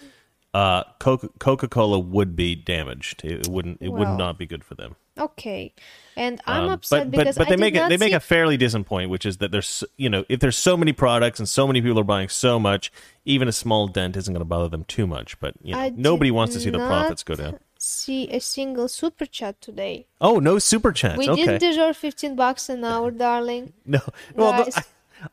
uh, 0.52 0.82
Coca 0.98 1.68
Cola 1.68 2.00
would 2.00 2.34
be 2.34 2.56
damaged. 2.56 3.24
It 3.24 3.46
wouldn't. 3.46 3.78
It 3.80 3.90
would 3.90 4.08
not 4.18 4.36
be 4.36 4.46
good 4.46 4.64
for 4.64 4.74
them. 4.74 4.96
Okay, 5.16 5.72
and 6.16 6.40
I'm 6.46 6.64
Um, 6.64 6.70
upset 6.70 7.10
but, 7.12 7.18
because 7.18 7.36
but 7.36 7.46
but 7.46 7.46
I 7.46 7.50
they 7.50 7.56
did 7.56 7.60
make 7.60 7.74
not 7.74 7.88
they 7.90 7.96
make 7.96 8.12
a 8.12 8.18
fairly 8.20 8.56
decent 8.56 8.86
point, 8.86 9.08
which 9.08 9.24
is 9.24 9.36
that 9.36 9.52
there's 9.52 9.84
you 9.98 10.10
know 10.10 10.24
if 10.28 10.40
there's 10.40 10.58
so 10.58 10.76
many 10.76 10.92
products 10.92 11.38
and 11.38 11.48
so 11.48 11.66
many 11.68 11.80
people 11.80 12.00
are 12.00 12.04
buying 12.04 12.28
so 12.28 12.58
much, 12.58 12.90
even 13.24 13.46
a 13.46 13.52
small 13.52 13.86
dent 13.86 14.16
isn't 14.16 14.34
going 14.34 14.40
to 14.40 14.44
bother 14.44 14.68
them 14.68 14.82
too 14.84 15.06
much. 15.06 15.38
But 15.38 15.54
you 15.62 15.74
know 15.74 15.80
I 15.80 15.92
nobody 15.94 16.32
wants 16.32 16.54
to 16.54 16.60
see 16.60 16.70
the 16.70 16.78
profits 16.78 17.22
go 17.22 17.36
down. 17.36 17.60
See 17.82 18.28
a 18.28 18.40
single 18.40 18.88
super 18.88 19.24
chat 19.24 19.58
today. 19.62 20.06
Oh 20.20 20.38
no, 20.38 20.58
super 20.58 20.92
chats. 20.92 21.16
We 21.16 21.30
okay, 21.30 21.46
didn't 21.46 21.60
deserve 21.60 21.96
15 21.96 22.36
bucks 22.36 22.68
an 22.68 22.84
hour, 22.84 23.10
darling. 23.26 23.72
no. 23.86 24.00
Well, 24.34 24.64
Guys. 24.64 24.76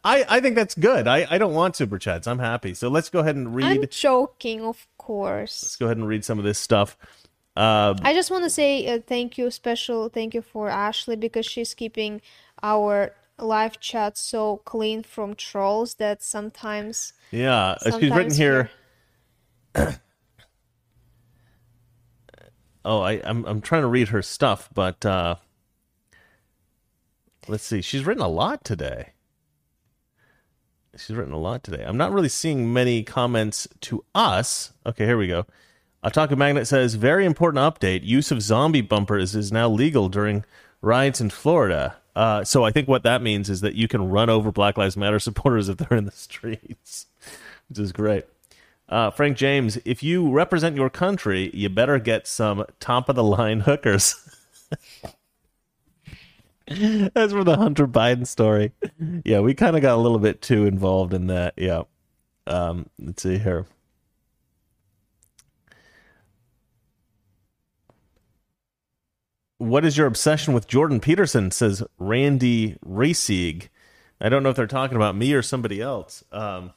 I 0.03 0.25
I 0.29 0.39
think 0.39 0.55
that's 0.55 0.73
good. 0.73 1.07
I 1.07 1.27
I 1.29 1.37
don't 1.37 1.53
want 1.53 1.75
super 1.75 1.99
chats. 1.99 2.25
I'm 2.25 2.39
happy. 2.39 2.73
So 2.73 2.87
let's 2.87 3.09
go 3.09 3.19
ahead 3.19 3.35
and 3.35 3.53
read. 3.53 3.65
I'm 3.65 3.85
joking, 3.89 4.61
of 4.61 4.87
course. 4.97 5.61
Let's 5.61 5.75
go 5.75 5.87
ahead 5.87 5.97
and 5.97 6.07
read 6.07 6.23
some 6.23 6.39
of 6.39 6.45
this 6.45 6.57
stuff. 6.57 6.97
Uh, 7.57 7.95
I 8.01 8.13
just 8.13 8.31
want 8.31 8.45
to 8.45 8.49
say 8.49 8.87
uh, 8.87 8.99
thank 9.05 9.37
you, 9.37 9.51
special 9.51 10.07
thank 10.07 10.33
you 10.33 10.41
for 10.41 10.69
Ashley 10.69 11.17
because 11.17 11.45
she's 11.45 11.73
keeping 11.73 12.21
our 12.63 13.13
live 13.39 13.79
chat 13.79 14.17
so 14.17 14.57
clean 14.63 15.03
from 15.03 15.35
trolls 15.35 15.95
that 15.95 16.23
sometimes 16.23 17.13
yeah, 17.31 17.75
uh, 17.85 17.99
she's 17.99 18.11
written 18.11 18.33
here. 18.33 18.69
oh, 22.87 23.01
I 23.01 23.21
I'm 23.23 23.45
I'm 23.45 23.61
trying 23.61 23.83
to 23.83 23.87
read 23.87 24.07
her 24.09 24.21
stuff, 24.21 24.69
but 24.73 25.05
uh, 25.05 25.35
let's 27.47 27.63
see. 27.63 27.81
She's 27.81 28.05
written 28.05 28.23
a 28.23 28.27
lot 28.27 28.63
today. 28.63 29.11
She's 30.95 31.15
written 31.15 31.33
a 31.33 31.39
lot 31.39 31.63
today. 31.63 31.83
I'm 31.85 31.97
not 31.97 32.11
really 32.11 32.29
seeing 32.29 32.73
many 32.73 33.03
comments 33.03 33.67
to 33.81 34.03
us. 34.15 34.73
Okay, 34.85 35.05
here 35.05 35.17
we 35.17 35.27
go. 35.27 35.45
Otaku 36.03 36.35
Magnet 36.35 36.67
says, 36.67 36.95
very 36.95 37.25
important 37.25 37.61
update. 37.63 38.03
Use 38.03 38.31
of 38.31 38.41
zombie 38.41 38.81
bumpers 38.81 39.35
is 39.35 39.51
now 39.51 39.69
legal 39.69 40.09
during 40.09 40.43
riots 40.81 41.21
in 41.21 41.29
Florida. 41.29 41.97
Uh, 42.15 42.43
so 42.43 42.63
I 42.63 42.71
think 42.71 42.87
what 42.87 43.03
that 43.03 43.21
means 43.21 43.47
is 43.49 43.61
that 43.61 43.75
you 43.75 43.87
can 43.87 44.09
run 44.09 44.29
over 44.29 44.51
Black 44.51 44.77
Lives 44.77 44.97
Matter 44.97 45.19
supporters 45.19 45.69
if 45.69 45.77
they're 45.77 45.97
in 45.97 46.05
the 46.05 46.11
streets, 46.11 47.05
which 47.69 47.77
is 47.77 47.91
great. 47.91 48.25
Uh, 48.89 49.11
Frank 49.11 49.37
James, 49.37 49.77
if 49.83 50.01
you 50.01 50.31
represent 50.31 50.75
your 50.75 50.89
country, 50.89 51.51
you 51.53 51.69
better 51.69 51.99
get 51.99 52.25
some 52.27 52.65
top 52.79 53.09
of 53.09 53.15
the 53.15 53.23
line 53.23 53.59
hookers. 53.61 54.15
That's 56.67 57.33
from 57.33 57.45
the 57.45 57.57
Hunter 57.57 57.87
Biden 57.87 58.27
story. 58.27 58.71
Yeah, 59.23 59.39
we 59.39 59.53
kind 59.53 59.75
of 59.75 59.81
got 59.81 59.95
a 59.95 60.01
little 60.01 60.19
bit 60.19 60.41
too 60.41 60.65
involved 60.65 61.13
in 61.13 61.27
that. 61.27 61.53
Yeah. 61.57 61.83
Um, 62.45 62.89
let's 62.99 63.23
see 63.23 63.37
here. 63.37 63.65
What 69.59 69.85
is 69.85 69.97
your 69.97 70.07
obsession 70.07 70.53
with 70.53 70.67
Jordan 70.67 70.99
Peterson? 70.99 71.51
Says 71.51 71.83
Randy 71.97 72.77
Raceg. 72.85 73.69
I 74.21 74.29
don't 74.29 74.43
know 74.43 74.49
if 74.49 74.55
they're 74.55 74.67
talking 74.67 74.95
about 74.95 75.15
me 75.15 75.33
or 75.33 75.41
somebody 75.41 75.81
else. 75.81 76.23
Um, 76.31 76.73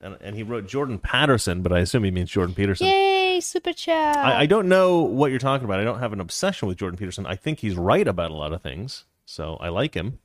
and, 0.00 0.16
and 0.20 0.36
he 0.36 0.42
wrote 0.42 0.66
Jordan 0.66 0.98
Patterson, 0.98 1.62
but 1.62 1.72
I 1.72 1.80
assume 1.80 2.04
he 2.04 2.10
means 2.10 2.30
Jordan 2.30 2.54
Peterson. 2.54 2.86
yay 2.86 3.40
super 3.40 3.72
chat. 3.72 4.16
I, 4.16 4.40
I 4.40 4.46
don't 4.46 4.68
know 4.68 5.02
what 5.02 5.30
you're 5.30 5.38
talking 5.38 5.64
about. 5.64 5.80
I 5.80 5.84
don't 5.84 5.98
have 5.98 6.12
an 6.12 6.20
obsession 6.20 6.68
with 6.68 6.78
Jordan 6.78 6.98
Peterson. 6.98 7.26
I 7.26 7.36
think 7.36 7.60
he's 7.60 7.76
right 7.76 8.06
about 8.06 8.30
a 8.30 8.34
lot 8.34 8.52
of 8.52 8.62
things, 8.62 9.04
so 9.24 9.56
I 9.60 9.68
like 9.68 9.94
him. 9.94 10.18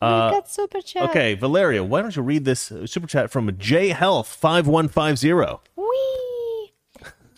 we 0.00 0.08
uh, 0.08 0.30
got 0.30 0.50
super 0.50 0.80
chat. 0.80 1.10
Okay, 1.10 1.34
Valeria, 1.34 1.84
why 1.84 2.02
don't 2.02 2.14
you 2.14 2.22
read 2.22 2.44
this 2.44 2.72
super 2.86 3.06
chat 3.06 3.30
from 3.30 3.56
J 3.58 3.88
Health 3.88 4.28
five 4.28 4.66
one 4.66 4.88
five 4.88 5.18
zero? 5.18 5.60
Wee. 5.76 6.72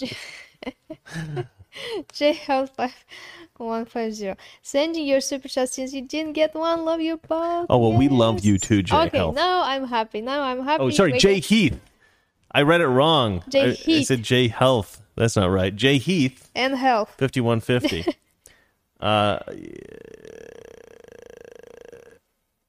J- 1.75 2.05
J 2.13 2.33
Health 2.33 2.73
five 2.77 2.95
one 3.57 3.85
five 3.85 4.15
zero. 4.15 4.37
Sending 4.63 5.07
your 5.07 5.21
super 5.21 5.49
chat 5.49 5.69
since 5.71 5.93
you 5.93 6.03
didn't 6.03 6.33
get 6.33 6.55
one. 6.55 6.85
Love 6.85 7.01
you 7.01 7.17
both. 7.19 7.67
Oh 7.71 7.79
well, 7.79 7.93
we 7.93 8.09
love 8.09 8.45
you 8.45 8.59
too, 8.59 8.83
J 8.83 8.97
Okay, 8.97 9.19
Health. 9.19 9.35
now 9.35 9.63
I'm 9.63 9.87
happy. 9.87 10.21
Now 10.21 10.43
I'm 10.43 10.63
happy. 10.65 10.83
Oh, 10.83 10.91
sorry, 10.91 11.13
Jay 11.19 11.41
Heath. 11.41 11.79
I 12.51 12.63
read 12.63 12.81
it 12.81 12.87
wrong. 12.89 13.43
Jay 13.49 13.61
I, 13.61 13.67
I 13.71 13.73
Heath. 13.73 14.07
said 14.09 14.23
J 14.23 14.49
Health. 14.49 15.03
That's 15.17 15.37
not 15.37 15.51
right. 15.51 15.75
J 15.75 15.99
Heath 15.99 16.51
and 16.55 16.75
health. 16.77 17.15
fifty 17.17 17.41
one 17.41 17.61
fifty. 17.73 18.05
Uh, 19.01 19.39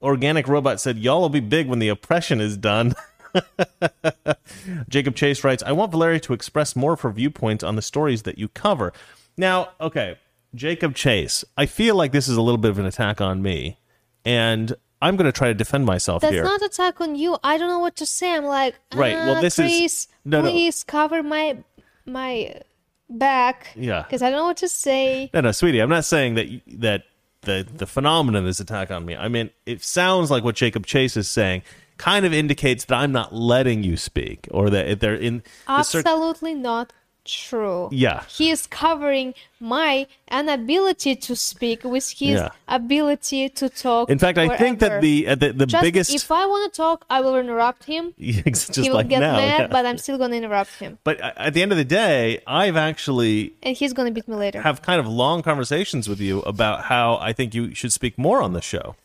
Organic 0.02 0.48
Robot 0.48 0.80
said, 0.80 0.98
"Y'all 1.00 1.22
will 1.22 1.30
be 1.30 1.40
big 1.40 1.68
when 1.68 1.80
the 1.80 1.90
oppression 1.90 2.40
is 2.42 2.58
done." 2.58 2.94
Jacob 4.90 5.16
Chase 5.16 5.44
writes, 5.44 5.64
I 5.64 5.72
want 5.72 5.92
Valeria 5.92 6.20
to 6.22 6.34
express 6.34 6.76
more 6.76 6.94
of 6.94 7.02
her 7.02 7.12
viewpoints 7.12 7.64
on 7.64 7.76
the 7.76 7.82
stories 7.82 8.24
that 8.24 8.38
you 8.38 8.48
cover. 8.50 8.94
Now, 9.38 9.70
okay, 9.80 10.18
Jacob 10.54 10.96
Chase, 10.96 11.44
I 11.58 11.66
feel 11.66 11.96
like 11.96 12.12
this 12.12 12.28
is 12.28 12.38
a 12.38 12.42
little 12.42 12.58
bit 12.58 12.72
of 12.72 12.80
an 12.80 12.86
attack 12.86 13.20
on 13.22 13.42
me, 13.42 13.78
and 14.24 14.74
I'm 15.02 15.16
going 15.18 15.26
to 15.26 15.32
try 15.32 15.50
to 15.50 15.54
defend 15.54 15.86
myself 15.86 16.22
That's 16.22 16.34
here. 16.34 16.44
not 16.44 16.62
attack 16.62 17.02
on 17.02 17.16
you. 17.16 17.38
I 17.44 17.58
don't 17.58 17.68
know 17.70 17.80
what 17.80 17.96
to 17.98 18.06
say. 18.06 18.34
I'm 18.34 18.46
like, 18.46 18.76
Right, 18.94 19.14
well, 19.16 19.38
"Ah, 19.38 19.42
this 19.42 19.60
is- 19.60 19.66
please, 19.66 20.08
no, 20.24 20.42
no. 20.42 20.50
please 20.52 20.84
cover 20.84 21.22
my 21.22 21.58
my 22.06 22.62
back. 23.10 23.68
Yeah. 23.76 24.04
because 24.04 24.22
I 24.22 24.30
don't 24.30 24.40
know 24.40 24.46
what 24.46 24.58
to 24.58 24.70
say. 24.70 25.30
No, 25.34 25.42
no, 25.42 25.52
sweetie, 25.52 25.80
I'm 25.80 25.90
not 25.90 26.06
saying 26.06 26.36
that 26.36 26.48
that 26.68 27.04
the 27.42 27.68
the 27.76 27.86
phenomenon 27.86 28.48
is 28.48 28.60
attack 28.60 28.90
on 28.92 29.06
me. 29.06 29.16
I 29.16 29.28
mean, 29.28 29.50
it 29.66 29.84
sounds 29.84 30.32
like 30.32 30.44
what 30.44 30.56
Jacob 30.56 30.86
Chase 30.86 31.18
is 31.18 31.28
saying 31.28 31.62
kind 31.98 32.26
of 32.26 32.34
indicates 32.34 32.86
that 32.86 32.96
I'm 32.96 33.12
not 33.12 33.34
letting 33.34 33.84
you 33.84 33.98
speak, 33.98 34.48
or 34.52 34.70
that 34.70 35.00
they're 35.00 35.16
in 35.16 35.44
the 35.68 35.84
cir- 35.84 36.00
Absolutely 36.00 36.54
not 36.54 36.94
true. 37.24 37.90
Yeah. 37.92 38.24
He 38.30 38.52
is 38.52 38.68
covering 38.68 39.34
my 39.60 40.06
inability 40.32 41.16
to 41.16 41.36
speak 41.36 41.84
with 41.84 42.08
his 42.12 42.40
Yeah. 42.40 42.50
ability 42.68 43.50
to 43.50 43.68
talk. 43.70 44.12
In 44.12 44.20
fact, 44.20 44.38
I 44.38 44.56
think 44.58 44.78
that 44.80 45.02
the 45.02 45.28
uh, 45.30 45.34
the, 45.36 45.52
the 45.54 45.66
Just 45.66 45.82
biggest 45.82 46.14
if 46.14 46.32
I 46.32 46.46
want 46.46 46.72
to 46.72 46.78
talk, 46.78 47.04
I 47.10 47.22
will 47.22 47.36
interrupt 47.40 47.86
him. 47.86 48.14
just 48.20 48.76
he 48.76 48.90
will 48.90 48.98
like 48.98 49.10
get 49.10 49.20
now, 49.22 49.38
mad, 49.38 49.60
yeah. 49.62 49.68
but 49.68 49.88
I'm 49.88 49.98
still 49.98 50.20
gonna 50.20 50.36
interrupt 50.36 50.76
him, 50.78 51.00
But 51.04 51.20
at 51.20 51.54
the 51.56 51.64
end 51.64 51.72
of 51.72 51.80
the 51.80 51.86
day, 51.86 52.42
I've 52.46 52.78
actually 52.78 53.54
and 53.64 53.76
he's 53.76 53.94
gonna 53.94 54.12
beat 54.12 54.28
me 54.28 54.36
later. 54.36 54.62
have 54.62 54.84
kind 54.84 55.00
of 55.00 55.08
long 55.08 55.42
conversations 55.42 56.08
with 56.08 56.20
you 56.20 56.42
about 56.42 56.84
how 56.86 57.18
I 57.18 57.34
think 57.34 57.56
you 57.56 57.74
should 57.74 57.92
speak 57.94 58.20
more 58.20 58.42
on 58.42 58.54
the 58.54 58.62
show. 58.62 58.96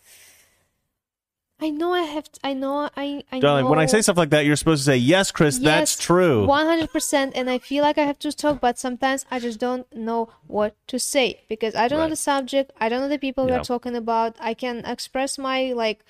I 1.63 1.71
know 1.71 1.93
I 1.93 2.03
have. 2.03 2.29
I 2.43 2.55
know 2.55 2.89
I. 2.97 3.23
I 3.31 3.39
Darling, 3.41 3.65
know. 3.65 3.71
when 3.71 3.79
I 3.79 3.87
say 3.87 4.01
stuff 4.01 4.17
like 4.17 4.31
that, 4.31 4.47
you're 4.47 4.57
supposed 4.57 4.81
to 4.81 4.87
say, 4.87 4.97
"Yes, 4.97 5.31
Chris, 5.31 5.59
that's 5.59 5.99
true." 5.99 6.47
One 6.47 6.67
hundred 6.67 6.91
percent, 6.91 7.33
and 7.37 7.51
I 7.51 7.59
feel 7.59 7.83
like 7.83 7.99
I 7.99 8.05
have 8.05 8.19
to 8.21 8.33
talk, 8.33 8.61
but 8.61 8.79
sometimes 8.79 9.27
I 9.31 9.39
just 9.41 9.61
don't 9.61 9.87
know 9.95 10.31
what 10.47 10.75
to 10.89 10.99
say 10.99 11.43
because 11.49 11.75
I 11.75 11.89
don't 11.89 11.99
know 11.99 12.09
the 12.09 12.17
subject. 12.17 12.73
I 12.81 12.89
don't 12.89 13.01
know 13.01 13.09
the 13.09 13.19
people 13.19 13.47
we're 13.47 13.63
talking 13.63 13.95
about. 13.95 14.37
I 14.41 14.55
can 14.55 14.85
express 14.87 15.37
my 15.39 15.73
like 15.73 16.05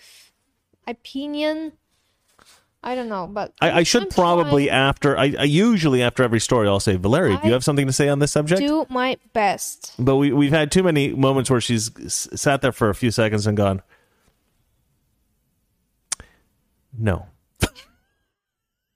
opinion. 0.87 1.73
I 2.83 2.95
don't 2.95 3.11
know, 3.11 3.27
but 3.27 3.53
I, 3.61 3.71
I 3.71 3.83
should 3.83 4.09
probably 4.09 4.69
trying 4.69 4.79
after 4.79 5.19
I, 5.19 5.35
I 5.39 5.45
usually 5.45 6.03
after 6.03 6.23
every 6.23 6.41
story 6.41 6.67
I'll 6.67 6.81
say, 6.81 6.97
Valeria, 6.97 7.39
do 7.39 7.49
you 7.49 7.53
have 7.53 7.63
something 7.63 7.87
to 7.87 7.93
say 7.93 8.09
on 8.09 8.21
this 8.21 8.33
subject? 8.33 8.59
do 8.61 8.87
my 8.89 9.19
best. 9.35 9.93
But 9.99 10.17
we 10.17 10.33
we've 10.33 10.51
had 10.51 10.73
too 10.73 10.83
many 10.83 11.13
moments 11.13 11.51
where 11.51 11.61
she's 11.61 11.91
s- 11.99 12.29
sat 12.35 12.63
there 12.63 12.73
for 12.73 12.89
a 12.89 12.95
few 12.95 13.11
seconds 13.11 13.47
and 13.47 13.55
gone, 13.55 13.83
no. 17.01 17.27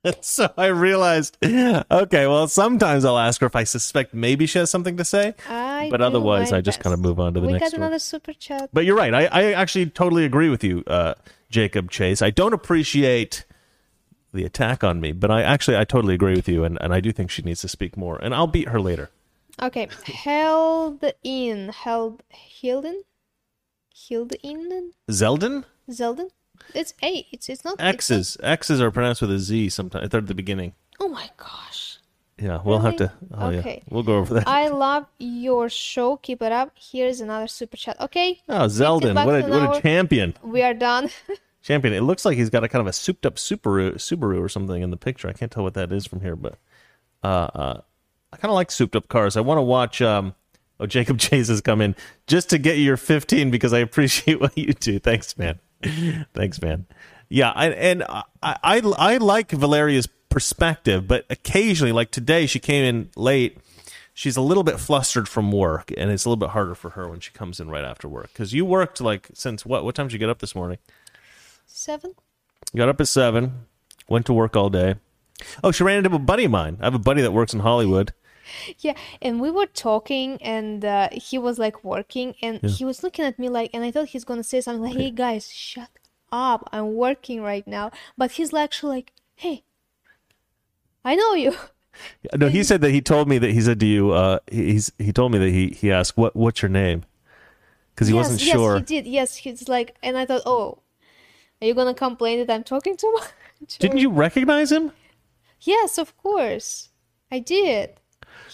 so 0.21 0.53
I 0.59 0.67
realized, 0.67 1.39
okay, 1.45 2.27
well, 2.27 2.47
sometimes 2.47 3.05
I'll 3.05 3.19
ask 3.19 3.41
her 3.41 3.47
if 3.47 3.57
I 3.57 3.65
suspect 3.65 4.13
maybe 4.13 4.47
she 4.47 4.59
has 4.59 4.71
something 4.71 4.97
to 4.99 5.05
say, 5.05 5.35
I 5.49 5.89
but 5.91 6.03
otherwise 6.03 6.53
I 6.53 6.61
just 6.61 6.79
best. 6.79 6.85
kind 6.85 6.95
of 6.95 7.01
move 7.01 7.19
on 7.19 7.35
to 7.35 7.41
the 7.41 7.47
we 7.47 7.53
next 7.55 7.63
got 7.63 7.69
story. 7.71 7.83
another 7.83 7.99
super 7.99 8.33
chat. 8.35 8.69
But 8.73 8.85
you're 8.85 8.97
right. 8.97 9.15
I, 9.15 9.25
I 9.27 9.53
actually 9.53 9.87
totally 9.87 10.25
agree 10.25 10.51
with 10.51 10.63
you, 10.63 10.85
uh, 10.87 11.15
Jacob 11.49 11.91
Chase. 11.91 12.21
I 12.21 12.31
don't 12.31 12.53
appreciate 12.53 13.45
the 14.35 14.45
attack 14.45 14.85
on 14.85 15.01
me, 15.01 15.13
but 15.13 15.31
I 15.31 15.43
actually 15.43 15.77
I 15.77 15.85
totally 15.85 16.15
agree 16.15 16.35
with 16.35 16.49
you, 16.49 16.65
and, 16.65 16.77
and 16.83 16.93
I 16.93 17.01
do 17.01 17.13
think 17.13 17.31
she 17.31 17.43
needs 17.43 17.61
to 17.63 17.69
speak 17.69 17.97
more, 17.97 18.19
and 18.19 18.35
I'll 18.35 18.47
beat 18.47 18.69
her 18.69 18.81
later. 18.81 19.11
Okay, 19.63 19.89
held 20.05 21.05
in, 21.23 21.69
held, 21.69 22.23
Hilden, 22.29 23.05
Hilden, 23.95 24.93
Zeldin? 25.11 25.65
Zelden. 25.89 26.31
It's 26.75 26.95
A. 27.03 27.27
It's 27.31 27.49
it's 27.49 27.65
not 27.65 27.75
it's 27.75 27.83
not- 27.83 27.95
X's. 27.95 28.37
X's 28.43 28.81
are 28.81 28.91
pronounced 28.91 29.21
with 29.21 29.31
a 29.31 29.39
Z 29.39 29.69
sometimes. 29.71 30.11
They're 30.11 30.21
at 30.21 30.27
the 30.27 30.35
beginning. 30.35 30.75
Oh 31.01 31.09
my 31.09 31.31
gosh. 31.37 31.99
Yeah, 32.39 32.61
we'll 32.65 32.81
have 32.81 32.97
to. 32.97 33.13
Oh, 33.33 33.51
yeah. 33.51 33.59
Okay. 33.61 33.83
We'll 33.89 34.03
go 34.03 34.19
over 34.19 34.35
that. 34.35 34.49
I 34.49 34.67
love 34.69 35.07
your 35.19 35.69
show. 35.69 36.17
Keep 36.17 36.43
it 36.43 36.51
up. 36.51 36.73
Here's 36.75 37.21
another 37.21 37.47
super 37.47 37.77
chat. 37.77 38.01
Okay, 38.01 38.41
oh, 38.49 38.67
Zeldin. 38.67 39.15
What 39.25 39.45
a, 39.45 39.49
what 39.49 39.77
a 39.77 39.81
champion. 39.81 40.35
we 40.43 40.63
are 40.63 40.75
done. 40.75 41.11
Champion. 41.63 41.95
It 41.95 42.03
looks 42.03 42.27
like 42.27 42.37
he's 42.37 42.51
got 42.51 42.63
a 42.63 42.69
kind 42.69 42.81
of 42.81 42.87
a 42.87 42.93
souped 42.93 43.25
up 43.25 43.37
Subaru, 43.37 43.95
Subaru 43.95 44.39
or 44.39 44.51
something 44.51 44.83
in 44.83 44.91
the 44.91 44.99
picture. 44.99 45.29
I 45.29 45.33
can't 45.33 45.51
tell 45.51 45.63
what 45.63 45.73
that 45.75 45.93
is 45.93 46.07
from 46.07 46.21
here, 46.21 46.37
but 46.37 46.59
uh, 47.23 47.27
uh, 47.55 47.81
I 48.33 48.37
kind 48.37 48.51
of 48.51 48.55
like 48.55 48.71
souped 48.71 48.95
up 48.95 49.09
cars. 49.09 49.35
I 49.37 49.41
want 49.41 49.57
to 49.57 49.63
watch. 49.63 50.03
Um, 50.03 50.35
oh, 50.79 50.85
Jacob 50.85 51.19
Chase 51.21 51.49
has 51.49 51.63
come 51.63 51.81
in 51.81 51.97
just 52.27 52.51
to 52.51 52.59
get 52.59 52.77
your 52.77 52.99
15 52.99 53.51
because 53.51 53.73
I 53.73 53.79
appreciate 53.79 54.41
what 54.43 54.59
you 54.59 54.75
do. 54.75 54.99
Thanks, 54.99 55.39
man. 55.39 55.59
Thanks, 56.35 56.61
man. 56.61 56.87
Yeah, 57.29 57.51
I, 57.51 57.69
and 57.71 58.03
I, 58.05 58.23
I 58.43 58.81
I 58.99 59.17
like 59.17 59.51
Valeria's 59.51 60.09
perspective, 60.29 61.09
but 61.09 61.25
occasionally, 61.31 61.93
like 61.93 62.11
today, 62.11 62.47
she 62.47 62.59
came 62.59 62.85
in 62.85 63.11
late. 63.17 63.59
She's 64.13 64.37
a 64.37 64.41
little 64.41 64.63
bit 64.63 64.79
flustered 64.79 65.29
from 65.29 65.51
work, 65.51 65.93
and 65.97 66.11
it's 66.11 66.25
a 66.25 66.29
little 66.29 66.39
bit 66.39 66.51
harder 66.51 66.75
for 66.75 66.91
her 66.91 67.09
when 67.09 67.21
she 67.21 67.33
comes 67.33 67.59
in 67.59 67.69
right 67.69 67.85
after 67.85 68.09
work. 68.09 68.29
Because 68.33 68.53
you 68.53 68.65
worked 68.65 69.01
like 69.01 69.29
since 69.35 69.67
what? 69.67 69.85
What 69.85 69.95
time 69.95 70.07
did 70.07 70.13
you 70.13 70.19
get 70.19 70.29
up 70.29 70.39
this 70.39 70.55
morning? 70.55 70.79
Seven. 71.67 72.15
Got 72.77 72.89
up 72.89 73.01
at 73.01 73.09
seven, 73.09 73.67
went 74.09 74.27
to 74.27 74.33
work 74.33 74.57
all 74.57 74.71
day. 74.71 74.97
Oh, 75.63 75.73
she 75.73 75.83
ran 75.85 75.99
into 75.99 76.15
a 76.15 76.19
buddy 76.19 76.45
of 76.45 76.51
mine. 76.51 76.79
I 76.81 76.85
have 76.85 76.95
a 76.95 76.99
buddy 76.99 77.23
that 77.23 77.33
works 77.33 77.55
in 77.55 77.61
Hollywood. 77.61 78.13
Yeah, 78.79 78.95
and 79.23 79.41
we 79.41 79.51
were 79.51 79.67
talking, 79.67 80.41
and 80.43 80.85
uh, 80.85 81.09
he 81.13 81.39
was 81.39 81.59
like 81.59 81.85
working, 81.85 82.35
and 82.43 82.61
he 82.63 82.85
was 82.85 83.03
looking 83.03 83.25
at 83.25 83.39
me 83.39 83.49
like, 83.49 83.71
and 83.73 83.85
I 83.85 83.91
thought 83.91 84.09
he's 84.09 84.25
gonna 84.25 84.45
say 84.45 84.61
something 84.61 84.83
like, 84.83 84.97
"Hey 84.97 85.11
guys, 85.11 85.51
shut 85.51 85.91
up! 86.33 86.69
I'm 86.73 86.95
working 86.95 87.43
right 87.43 87.67
now." 87.67 87.91
But 88.19 88.33
he's 88.33 88.53
like, 88.53 88.65
actually 88.65 88.97
like, 88.97 89.13
"Hey, 89.35 89.65
I 91.05 91.15
know 91.15 91.35
you." 91.35 91.55
No, 92.37 92.49
he 92.49 92.65
said 92.65 92.81
that 92.81 92.91
he 92.91 93.01
told 93.01 93.29
me 93.29 93.39
that 93.39 93.53
he 93.53 93.61
said 93.61 93.79
to 93.79 93.87
you. 93.87 94.11
Uh, 94.11 94.41
he- 94.51 94.73
he's 94.73 94.91
he 94.99 95.13
told 95.13 95.31
me 95.31 95.39
that 95.39 95.51
he 95.51 95.69
he 95.69 95.93
asked 95.93 96.17
what 96.17 96.35
what's 96.35 96.61
your 96.61 96.69
name 96.69 97.05
because 97.95 98.09
he 98.09 98.15
yes, 98.15 98.25
wasn't 98.25 98.43
yes, 98.43 98.53
sure. 98.53 98.77
he 98.79 98.83
did. 98.83 99.07
Yes, 99.07 99.37
he's 99.37 99.69
like, 99.69 99.95
and 100.03 100.19
I 100.19 100.27
thought, 100.27 100.43
"Oh, 100.45 100.79
are 101.63 101.67
you 101.69 101.75
gonna 101.75 101.95
complain 101.95 102.45
that 102.45 102.53
I'm 102.53 102.65
talking 102.65 102.97
too 102.97 103.13
much?" 103.15 103.79
Didn't 103.79 103.99
you 103.99 104.11
recognize 104.11 104.73
him? 104.73 104.91
Yes, 105.61 105.97
of 105.97 106.17
course, 106.17 106.89
I 107.31 107.39
did. 107.39 108.01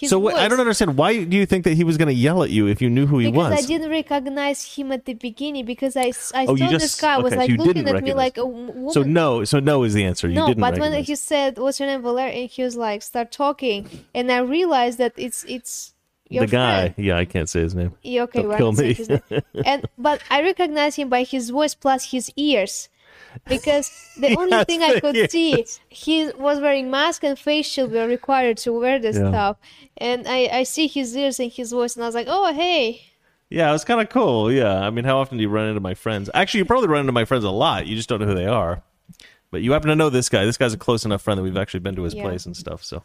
His 0.01 0.09
so 0.11 0.16
wh- 0.20 0.34
I 0.34 0.48
don't 0.48 0.59
understand. 0.61 0.96
Why 0.96 1.24
do 1.24 1.36
you 1.36 1.44
think 1.44 1.64
that 1.64 1.74
he 1.74 1.84
was 1.84 1.98
going 1.98 2.09
to 2.09 2.14
yell 2.14 2.42
at 2.42 2.48
you 2.51 2.66
if 2.66 2.80
you 2.80 2.88
knew 2.88 3.07
who 3.07 3.18
he 3.18 3.30
because 3.30 3.51
was? 3.53 3.64
I 3.64 3.66
didn't 3.66 3.90
recognize 3.90 4.64
him 4.74 4.90
at 4.92 5.05
the 5.05 5.12
beginning 5.14 5.66
because 5.66 5.94
I 5.96 6.12
Oh, 6.48 6.55
you 6.55 6.64
saw 6.64 6.70
this 6.70 6.82
just- 6.82 7.01
guy 7.01 7.18
was 7.18 7.32
okay, 7.34 7.46
so 7.46 7.53
like 7.55 7.66
looking 7.66 7.86
at 7.88 8.03
me 8.03 8.14
like 8.14 8.36
a 8.38 8.46
woman. 8.46 8.90
So 8.92 9.03
no, 9.03 9.44
so 9.44 9.61
no 9.61 9.82
is 9.82 9.92
the 9.94 10.05
answer. 10.05 10.26
You 10.28 10.36
no, 10.36 10.46
didn't 10.46 10.61
but 10.61 10.72
when 10.74 10.92
recognize. 10.92 11.07
he 11.09 11.16
said, 11.16 11.59
"What's 11.59 11.78
your 11.78 11.88
name, 11.88 12.03
Valeria?" 12.03 12.32
and 12.40 12.51
he 12.51 12.62
was 12.62 12.76
like, 12.76 13.03
"Start 13.03 13.30
talking," 13.30 13.86
and 14.14 14.32
I 14.32 14.38
realized 14.38 14.96
that 14.98 15.12
it's 15.16 15.44
it's 15.48 15.92
your 16.30 16.46
the 16.46 16.53
guy. 16.53 16.80
friend. 16.90 17.07
Yeah, 17.07 17.18
I 17.18 17.26
can't 17.26 17.48
say 17.48 17.61
his 17.61 17.74
name. 17.74 17.92
Yeah, 18.03 18.22
okay, 18.22 18.42
Don't 18.42 18.57
kill 18.57 18.72
me. 18.72 18.96
and 19.66 19.84
but 19.98 20.22
I 20.30 20.40
recognize 20.42 20.96
him 20.96 21.09
by 21.11 21.24
his 21.24 21.51
voice 21.51 21.74
plus 21.74 22.11
his 22.12 22.32
ears. 22.36 22.88
Because 23.49 23.91
the 24.18 24.35
only 24.39 24.53
Yes, 24.53 24.66
thing 24.66 24.83
I 24.83 25.01
could 25.01 25.31
see, 25.31 25.64
he 25.89 26.31
was 26.37 26.61
wearing 26.61 26.91
mask 26.91 27.24
and 27.24 27.39
face 27.39 27.66
shield 27.66 27.93
were 27.93 28.07
required 28.07 28.57
to 28.59 28.72
wear 28.72 28.99
this 28.99 29.16
Yeah. 29.16 29.28
stuff. 29.31 29.57
And 29.97 30.26
I, 30.28 30.49
I 30.53 30.62
see 30.64 30.87
his 30.87 31.16
ears 31.16 31.41
and 31.41 31.51
his 31.53 31.72
voice, 31.72 31.97
and 31.97 32.05
I 32.05 32.09
was 32.09 32.14
like, 32.14 32.26
oh, 32.28 32.53
hey. 32.53 33.03
Yeah, 33.49 33.68
it 33.68 33.72
was 33.72 33.85
kind 33.85 34.01
of 34.01 34.09
cool. 34.09 34.53
Yeah, 34.53 34.81
I 34.81 34.91
mean, 34.91 35.05
how 35.05 35.18
often 35.18 35.37
do 35.39 35.43
you 35.43 35.49
run 35.49 35.66
into 35.68 35.81
my 35.81 35.95
friends? 35.95 36.31
Actually, 36.35 36.59
you 36.59 36.64
probably 36.66 36.89
run 36.89 37.01
into 37.01 37.12
my 37.12 37.24
friends 37.24 37.45
a 37.45 37.51
lot. 37.51 37.87
You 37.87 37.97
just 37.97 38.09
don't 38.09 38.20
know 38.20 38.26
who 38.26 38.35
they 38.35 38.47
are. 38.47 38.83
But 39.51 39.62
you 39.62 39.72
happen 39.72 39.89
to 39.89 39.97
know 39.97 40.11
this 40.11 40.28
guy. 40.28 40.45
This 40.45 40.57
guy's 40.57 40.72
a 40.72 40.78
close 40.78 41.05
enough 41.05 41.22
friend 41.22 41.37
that 41.37 41.43
we've 41.43 41.57
actually 41.57 41.81
been 41.81 41.97
to 41.97 42.03
his 42.05 42.14
Yeah. 42.14 42.22
place 42.22 42.47
and 42.47 42.57
stuff. 42.57 42.85
So 42.85 43.03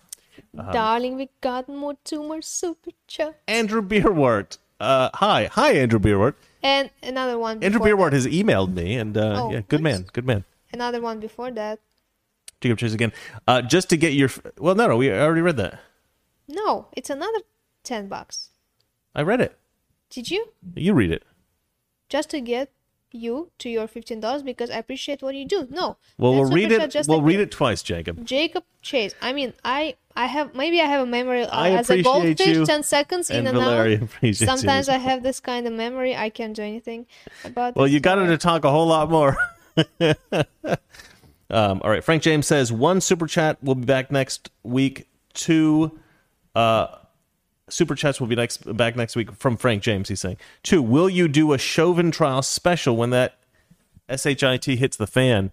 Uh-huh. 0.55 0.71
Darling, 0.71 1.15
we 1.15 1.29
got 1.41 1.67
more 1.67 1.95
two 2.03 2.21
more 2.21 2.41
super 2.43 2.91
chat. 3.07 3.39
Andrew 3.47 3.81
Beerwart. 3.81 4.59
Uh, 4.79 5.09
hi, 5.15 5.45
hi, 5.51 5.71
Andrew 5.73 5.97
Beerwart. 5.99 6.35
And 6.65 6.89
another 7.03 7.37
one. 7.37 7.63
Andrew 7.63 7.79
before 7.79 7.87
Beerwart 7.95 8.11
that. 8.11 8.23
has 8.23 8.25
emailed 8.27 8.73
me, 8.73 8.95
and 8.95 9.15
uh, 9.15 9.43
Oh, 9.43 9.51
yeah, 9.51 9.61
good 9.67 9.81
nice. 9.81 9.93
man, 9.99 10.05
good 10.13 10.25
man. 10.25 10.43
Another 10.73 10.99
one 10.99 11.19
before 11.19 11.51
that. 11.51 11.79
Jacob 12.59 12.79
Chase 12.79 12.93
again. 12.93 13.13
Uh, 13.47 13.61
just 13.61 13.87
to 13.91 13.97
get 13.97 14.13
your. 14.13 14.29
Well, 14.57 14.73
no, 14.73 14.87
no, 14.87 14.97
we 14.97 15.11
already 15.11 15.41
read 15.41 15.57
that. 15.57 15.79
No, 16.47 16.87
it's 16.93 17.09
another 17.11 17.39
10 17.83 18.07
bucks. 18.07 18.49
I 19.13 19.21
read 19.21 19.41
it. 19.41 19.57
Did 20.09 20.31
you? 20.31 20.49
You 20.75 20.93
read 20.93 21.11
it. 21.11 21.23
Just 22.09 22.29
to 22.31 22.41
get 22.41 22.71
you 23.11 23.51
to 23.59 23.69
your 23.69 23.87
$15 23.87 24.43
because 24.43 24.69
I 24.71 24.77
appreciate 24.77 25.21
what 25.21 25.35
you 25.35 25.45
do. 25.45 25.67
No. 25.69 25.97
Well, 26.17 26.33
we'll 26.33 26.51
read 26.51 26.71
it. 26.71 26.95
We'll 27.07 27.19
like 27.19 27.27
read 27.27 27.35
you. 27.37 27.41
it 27.43 27.51
twice, 27.51 27.81
Jacob. 27.83 28.25
Jacob 28.25 28.63
Chase. 28.81 29.13
I 29.21 29.33
mean, 29.33 29.53
I 29.63 29.95
I 30.15 30.27
have 30.27 30.55
maybe 30.55 30.79
I 30.79 30.85
have 30.85 31.01
a 31.01 31.05
memory 31.05 31.43
uh, 31.43 31.49
I 31.49 31.71
as 31.71 31.89
a 31.89 32.01
goldfish, 32.01 32.65
ten 32.65 32.83
seconds 32.83 33.29
in 33.29 33.47
and 33.47 33.57
Valeria 33.57 33.97
out. 33.97 34.03
appreciates 34.03 34.41
you 34.41 34.47
Sometimes 34.47 34.87
I 34.87 34.97
have 34.97 35.23
this 35.23 35.39
kind 35.39 35.67
of 35.67 35.73
memory. 35.73 36.15
I 36.15 36.29
can't 36.29 36.55
do 36.55 36.61
anything 36.61 37.05
about. 37.43 37.75
Well, 37.75 37.87
you 37.87 37.99
got 37.99 38.17
her 38.17 38.27
to 38.27 38.37
talk 38.37 38.63
a 38.63 38.71
whole 38.71 38.87
lot 38.87 39.09
more. 39.09 39.37
um, 41.49 41.81
all 41.83 41.89
right. 41.89 42.03
Frank 42.03 42.23
James 42.23 42.47
says 42.47 42.71
one 42.71 43.01
super 43.01 43.27
chat 43.27 43.57
We'll 43.61 43.75
be 43.75 43.85
back 43.85 44.09
next 44.09 44.49
week. 44.63 45.07
Two 45.33 45.99
uh, 46.55 46.87
super 47.69 47.95
chats 47.95 48.19
will 48.19 48.27
be 48.27 48.35
next 48.35 48.77
back 48.77 48.95
next 48.95 49.15
week 49.15 49.31
from 49.33 49.57
Frank 49.57 49.83
James. 49.83 50.09
He's 50.09 50.21
saying 50.21 50.37
two. 50.63 50.81
Will 50.81 51.09
you 51.09 51.27
do 51.27 51.53
a 51.53 51.57
Chauvin 51.57 52.11
trial 52.11 52.41
special 52.41 52.95
when 52.95 53.09
that 53.09 53.35
shit 54.15 54.41
hits 54.65 54.97
the 54.97 55.07
fan? 55.07 55.51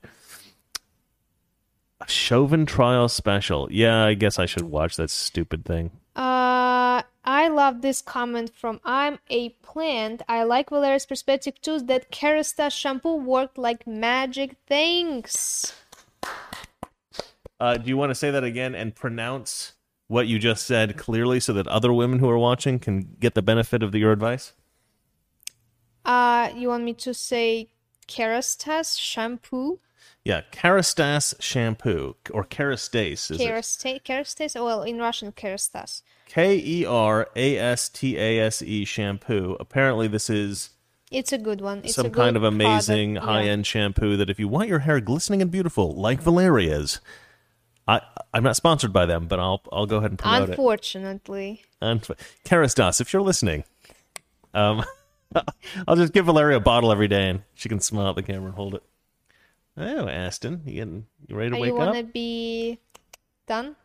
A 2.02 2.10
Chauvin 2.10 2.66
trial 2.66 3.08
special. 3.08 3.68
Yeah, 3.70 4.04
I 4.04 4.14
guess 4.14 4.38
I 4.38 4.46
should 4.46 4.64
watch 4.64 4.96
that 4.96 5.10
stupid 5.10 5.64
thing. 5.64 5.90
Uh, 6.16 7.02
I 7.24 7.48
love 7.48 7.80
this 7.80 8.02
comment 8.02 8.52
from 8.54 8.80
I'm 8.84 9.18
a 9.30 9.50
plant. 9.50 10.22
I 10.28 10.42
like 10.42 10.70
Valeria's 10.70 11.06
perspective 11.06 11.60
too. 11.60 11.78
That 11.80 12.10
Kerastase 12.10 12.72
shampoo 12.72 13.16
worked 13.16 13.56
like 13.56 13.86
magic. 13.86 14.56
Thanks. 14.66 15.74
Uh, 17.60 17.76
do 17.76 17.88
you 17.88 17.96
want 17.96 18.10
to 18.10 18.14
say 18.14 18.32
that 18.32 18.42
again 18.42 18.74
and 18.74 18.94
pronounce 18.94 19.74
what 20.08 20.26
you 20.26 20.40
just 20.40 20.66
said 20.66 20.96
clearly 20.96 21.38
so 21.38 21.52
that 21.52 21.68
other 21.68 21.92
women 21.92 22.18
who 22.18 22.28
are 22.28 22.38
watching 22.38 22.80
can 22.80 23.16
get 23.20 23.34
the 23.34 23.42
benefit 23.42 23.82
of 23.82 23.92
the, 23.92 24.00
your 24.00 24.10
advice? 24.10 24.54
Uh, 26.04 26.50
you 26.56 26.68
want 26.68 26.82
me 26.82 26.94
to 26.94 27.14
say 27.14 27.68
Kerastase 28.08 28.98
shampoo? 28.98 29.78
Yeah, 30.24 30.42
Kerastase 30.52 31.34
shampoo 31.40 32.14
or 32.30 32.44
Kerastase. 32.44 33.30
Is 33.30 33.40
it? 33.40 33.40
Kerastase, 33.40 34.02
Kerastase. 34.02 34.54
Well, 34.62 34.82
in 34.82 34.98
Russian, 34.98 35.32
Kerastase. 35.32 36.02
K 36.26 36.56
E 36.56 36.84
R 36.86 37.28
A 37.34 37.58
S 37.58 37.88
T 37.88 38.16
A 38.16 38.40
S 38.40 38.62
E 38.62 38.84
shampoo. 38.84 39.56
Apparently, 39.58 40.06
this 40.06 40.30
is 40.30 40.70
It's 41.10 41.32
a 41.32 41.38
good 41.38 41.60
one. 41.60 41.80
It's 41.84 41.94
some 41.94 42.06
a 42.06 42.10
kind 42.10 42.36
of 42.36 42.44
amazing 42.44 43.14
product, 43.14 43.30
high 43.30 43.42
end 43.44 43.66
shampoo 43.66 44.16
that 44.16 44.30
if 44.30 44.38
you 44.38 44.46
want 44.48 44.68
your 44.68 44.80
hair 44.80 45.00
glistening 45.00 45.42
and 45.42 45.50
beautiful 45.50 45.92
like 45.92 46.22
Valeria's, 46.22 47.00
I 47.88 48.00
I'm 48.32 48.44
not 48.44 48.54
sponsored 48.56 48.92
by 48.92 49.06
them, 49.06 49.26
but 49.26 49.40
I'll 49.40 49.62
I'll 49.72 49.86
go 49.86 49.96
ahead 49.96 50.12
and 50.12 50.18
promote 50.18 50.42
it. 50.42 50.48
Unfortunately, 50.50 51.64
Kerastase, 52.44 53.00
if 53.00 53.12
you're 53.12 53.22
listening, 53.22 53.64
um, 54.54 54.84
I'll 55.88 55.96
just 55.96 56.12
give 56.12 56.26
Valeria 56.26 56.58
a 56.58 56.60
bottle 56.60 56.92
every 56.92 57.08
day, 57.08 57.28
and 57.28 57.42
she 57.54 57.68
can 57.68 57.80
smile 57.80 58.10
at 58.10 58.14
the 58.14 58.22
camera 58.22 58.46
and 58.46 58.54
hold 58.54 58.76
it. 58.76 58.82
Oh, 59.76 60.08
Aston, 60.08 60.62
you 60.66 60.74
getting 60.74 61.06
you 61.26 61.36
ready 61.36 61.50
to 61.50 61.56
Are 61.56 61.60
wake 61.60 61.68
you 61.68 61.78
up? 61.78 61.80
You 61.80 61.86
wanna 61.86 62.02
be 62.04 62.78
done? 63.46 63.76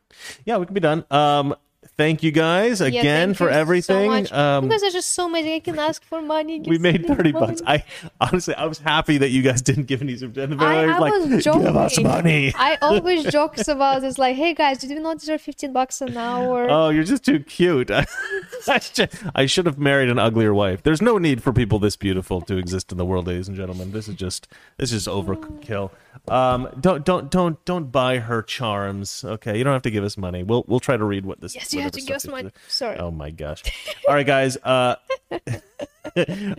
Yeah, 0.46 0.58
we 0.58 0.66
can 0.66 0.74
be 0.74 0.80
done. 0.80 1.06
Um, 1.12 1.56
thank 1.98 2.24
you 2.24 2.32
guys 2.32 2.80
again 2.82 3.30
thank 3.30 3.38
for 3.38 3.50
so 3.50 3.60
everything. 3.60 4.10
much. 4.10 4.32
um, 4.32 4.66
you 4.66 4.70
guys 4.70 4.84
are 4.84 4.92
just 4.92 5.14
so 5.14 5.28
amazing. 5.28 5.54
I 5.54 5.60
can 5.60 5.80
ask 5.80 6.04
for 6.06 6.22
money. 6.22 6.62
we 6.62 6.78
made 6.78 7.06
thirty 7.08 7.32
money. 7.32 7.48
bucks. 7.48 7.62
I 7.66 7.84
honestly, 8.22 8.56
I 8.56 8.66
was 8.66 8.80
happy 8.80 9.18
that 9.18 9.30
you 9.30 9.42
guys 9.42 9.62
didn't 9.62 9.86
give 9.86 10.02
any. 10.02 10.14
And 10.14 10.62
I, 10.62 10.84
I 10.84 10.98
like, 11.00 11.14
was 11.14 11.44
joking. 11.44 11.64
give 11.64 11.76
us 11.76 12.00
money. 12.00 12.54
I 12.56 12.78
always 12.82 13.26
jokes 13.32 13.68
about 13.68 14.02
this, 14.02 14.18
like, 14.18 14.36
"Hey 14.36 14.54
guys, 14.54 14.78
did 14.78 14.90
you 14.90 15.00
not 15.00 15.20
deserve 15.20 15.42
fifteen 15.42 15.74
bucks 15.74 16.02
an 16.02 16.16
hour?" 16.16 16.68
Oh, 16.70 16.90
you're 16.90 17.04
just 17.04 17.26
too 17.26 17.40
cute. 17.40 17.92
I, 18.68 18.80
should, 18.80 19.10
I 19.36 19.46
should 19.46 19.66
have 19.66 19.78
married 19.78 20.10
an 20.10 20.20
uglier 20.20 20.54
wife. 20.54 20.84
There's 20.84 21.02
no 21.02 21.18
need 21.18 21.42
for 21.42 21.54
people 21.54 21.80
this 21.80 21.96
beautiful 21.96 22.42
to 22.42 22.58
exist 22.58 22.92
in 22.92 22.98
the 22.98 23.06
world, 23.06 23.28
ladies 23.28 23.48
and 23.48 23.56
gentlemen. 23.58 23.92
This 23.92 24.08
is 24.08 24.16
just 24.16 24.48
this 24.78 24.92
is 24.92 25.08
overkill. 25.08 25.92
Um, 26.28 26.68
don't 26.80 27.06
don't 27.06 27.30
don't 27.32 27.64
don't 27.66 27.92
buy 27.92 28.20
her 28.20 28.42
charms. 28.42 29.24
Okay, 29.24 29.58
you 29.58 29.64
don't 29.64 29.74
have 29.74 29.82
to 29.84 29.92
give 29.92 30.04
us 30.04 30.18
money. 30.18 30.44
We'll 30.44 30.66
we'll 30.68 30.80
try 30.80 30.98
to 30.98 31.04
read 31.06 31.26
what 31.26 31.42
this. 31.42 31.56
yes, 31.56 31.74
you 31.74 31.87
have 31.88 31.94
to 31.94 32.02
whatever 32.02 32.08
give 32.08 32.16
us 32.16 32.54
stuff 32.54 32.64
Sorry. 32.68 32.98
Oh 32.98 33.12
my 33.12 33.32
gosh! 33.32 33.64
All 34.08 34.16
right, 34.16 34.26
guys. 34.26 34.58
Uh, 34.58 34.96
all 35.32 35.40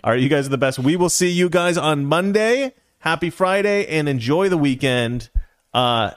right, 0.05 0.21
you 0.21 0.29
guys 0.29 0.47
are 0.47 0.51
the 0.51 0.59
best. 0.59 0.79
We 0.79 0.97
will 0.97 1.09
see 1.09 1.31
you 1.31 1.49
guys 1.49 1.77
on 1.77 2.05
Monday. 2.05 2.75
Happy 3.01 3.31
Friday 3.31 3.87
and 3.87 4.09
enjoy 4.09 4.49
the 4.49 4.59
weekend. 4.59 5.31
Uh, 5.73 6.13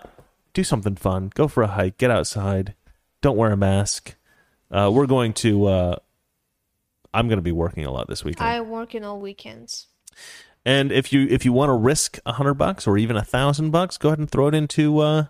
do 0.53 0.64
something 0.64 0.95
fun. 0.95 1.32
Go 1.36 1.47
for 1.47 1.64
a 1.64 1.68
hike. 1.68 1.97
Get 1.97 2.12
outside. 2.12 2.74
Don't 3.22 3.38
wear 3.38 3.51
a 3.51 3.57
mask. 3.57 4.16
Uh, 4.70 4.91
we're 4.93 5.07
going 5.07 5.34
to. 5.34 5.66
Uh, 5.68 5.95
I'm 7.14 7.28
going 7.28 7.38
to 7.38 7.43
be 7.43 7.51
working 7.51 7.86
a 7.86 7.91
lot 7.91 8.07
this 8.07 8.24
weekend. 8.24 8.47
I'm 8.47 8.70
working 8.70 9.03
all 9.03 9.20
weekends. 9.20 9.88
And 10.66 10.91
if 10.91 11.12
you 11.12 11.28
if 11.30 11.43
you 11.45 11.53
want 11.53 11.70
to 11.70 11.74
risk 11.74 12.20
a 12.26 12.34
hundred 12.34 12.55
bucks 12.55 12.88
or 12.88 12.97
even 12.97 13.16
a 13.16 13.24
thousand 13.24 13.72
bucks, 13.72 13.97
go 13.97 14.09
ahead 14.09 14.20
and 14.20 14.30
throw 14.30 14.47
it 14.47 14.53
into 14.53 14.99
uh, 14.99 15.26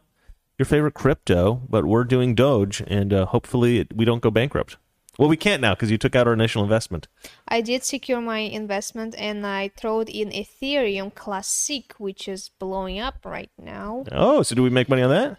your 0.62 0.66
favorite 0.66 0.94
crypto. 0.94 1.62
But 1.68 1.86
we're 1.86 2.04
doing 2.04 2.36
Doge, 2.36 2.84
and 2.88 3.12
uh, 3.12 3.26
hopefully 3.26 3.80
it, 3.80 3.96
we 3.96 4.06
don't 4.06 4.22
go 4.22 4.30
bankrupt. 4.30 4.78
Well, 5.18 5.28
we 5.28 5.38
can't 5.38 5.62
now 5.62 5.74
because 5.74 5.92
you 5.92 5.98
took 5.98 6.16
out 6.16 6.28
our 6.28 6.34
initial 6.34 6.64
investment. 6.64 7.08
I 7.48 7.62
did 7.62 7.84
secure 7.84 8.22
my 8.22 8.40
investment 8.40 9.14
and 9.18 9.46
I 9.46 9.70
throwed 9.76 10.08
in 10.10 10.30
Ethereum 10.30 11.14
Classic, 11.14 11.94
which 11.98 12.28
is 12.28 12.50
blowing 12.60 12.98
up 12.98 13.26
right 13.26 13.52
now. 13.58 14.06
Oh, 14.12 14.42
so 14.42 14.56
do 14.56 14.64
we 14.64 14.70
make 14.70 14.88
money 14.88 15.02
on 15.02 15.10
that? 15.10 15.38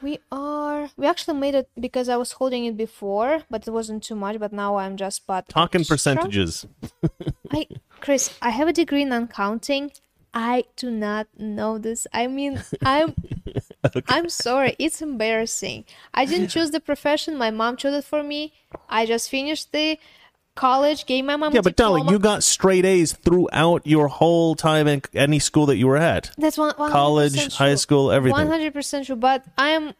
We 0.00 0.20
are. 0.30 0.88
We 0.96 1.06
actually 1.06 1.38
made 1.38 1.54
it 1.54 1.68
because 1.78 2.08
I 2.08 2.16
was 2.16 2.32
holding 2.32 2.64
it 2.64 2.76
before, 2.76 3.42
but 3.50 3.66
it 3.66 3.70
wasn't 3.70 4.04
too 4.04 4.14
much. 4.14 4.38
But 4.38 4.52
now 4.52 4.76
I'm 4.76 4.96
just 4.96 5.26
but 5.26 5.48
Talking 5.48 5.80
extra. 5.80 5.94
percentages. 5.94 6.64
I, 7.50 7.66
Chris, 8.00 8.38
I 8.40 8.50
have 8.50 8.68
a 8.68 8.72
degree 8.72 9.02
in 9.02 9.12
accounting. 9.12 9.90
I 10.38 10.64
do 10.76 10.90
not 10.90 11.28
know 11.38 11.78
this. 11.78 12.06
I 12.12 12.26
mean, 12.26 12.62
I'm, 12.82 13.14
I'm 14.06 14.28
sorry. 14.28 14.76
It's 14.78 15.00
embarrassing. 15.00 15.86
I 16.12 16.26
didn't 16.26 16.48
choose 16.48 16.72
the 16.72 16.78
profession. 16.80 17.38
My 17.38 17.50
mom 17.50 17.78
chose 17.78 17.94
it 17.94 18.04
for 18.04 18.22
me. 18.22 18.52
I 18.90 19.06
just 19.06 19.30
finished 19.30 19.72
the 19.72 19.98
college, 20.54 21.06
gave 21.06 21.24
my 21.24 21.36
mom. 21.36 21.54
Yeah, 21.54 21.62
but 21.62 21.76
darling, 21.76 22.08
you 22.08 22.18
got 22.18 22.42
straight 22.42 22.84
A's 22.84 23.14
throughout 23.14 23.86
your 23.86 24.08
whole 24.08 24.54
time 24.54 24.86
in 24.86 25.00
any 25.14 25.38
school 25.38 25.64
that 25.66 25.76
you 25.78 25.86
were 25.86 25.96
at. 25.96 26.30
That's 26.36 26.58
one. 26.58 26.74
100% 26.74 26.90
College, 26.90 27.54
high 27.54 27.74
school, 27.76 28.12
everything. 28.12 28.36
One 28.36 28.46
hundred 28.48 28.74
percent 28.74 29.06
true. 29.06 29.16
But 29.16 29.42
I'm. 29.56 29.94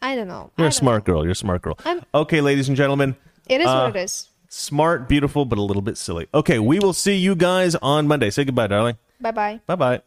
I 0.00 0.14
don't 0.14 0.28
know. 0.28 0.52
You're 0.56 0.66
I 0.66 0.68
a 0.68 0.70
don't 0.70 0.72
smart 0.72 1.04
girl. 1.04 1.24
You're 1.24 1.32
a 1.32 1.34
smart 1.34 1.62
girl. 1.62 1.76
I'm- 1.84 2.04
Okay, 2.14 2.40
ladies 2.40 2.68
and 2.68 2.76
gentlemen. 2.76 3.16
It 3.48 3.60
is 3.60 3.66
Uh, 3.66 3.86
what 3.90 3.96
it 3.96 4.04
is. 4.04 4.28
smart, 4.48 5.08
beautiful, 5.08 5.44
but 5.44 5.58
a 5.58 5.62
little 5.62 5.82
bit 5.82 5.98
silly. 5.98 6.28
Okay, 6.32 6.60
we 6.60 6.78
will 6.78 6.92
see 6.92 7.16
you 7.16 7.34
guys 7.34 7.74
on 7.82 8.06
Monday. 8.06 8.30
Say 8.30 8.44
goodbye, 8.44 8.68
darling. 8.68 8.96
Bye 9.20 9.32
bye. 9.32 9.60
Bye 9.66 9.76
bye. 9.76 10.00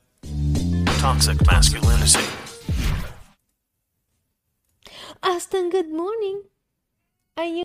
Toxic 0.97 1.45
masculinity. 1.45 2.23
Aston, 5.21 5.69
good 5.69 5.89
morning. 5.91 6.43
Are 7.37 7.45
you? 7.45 7.61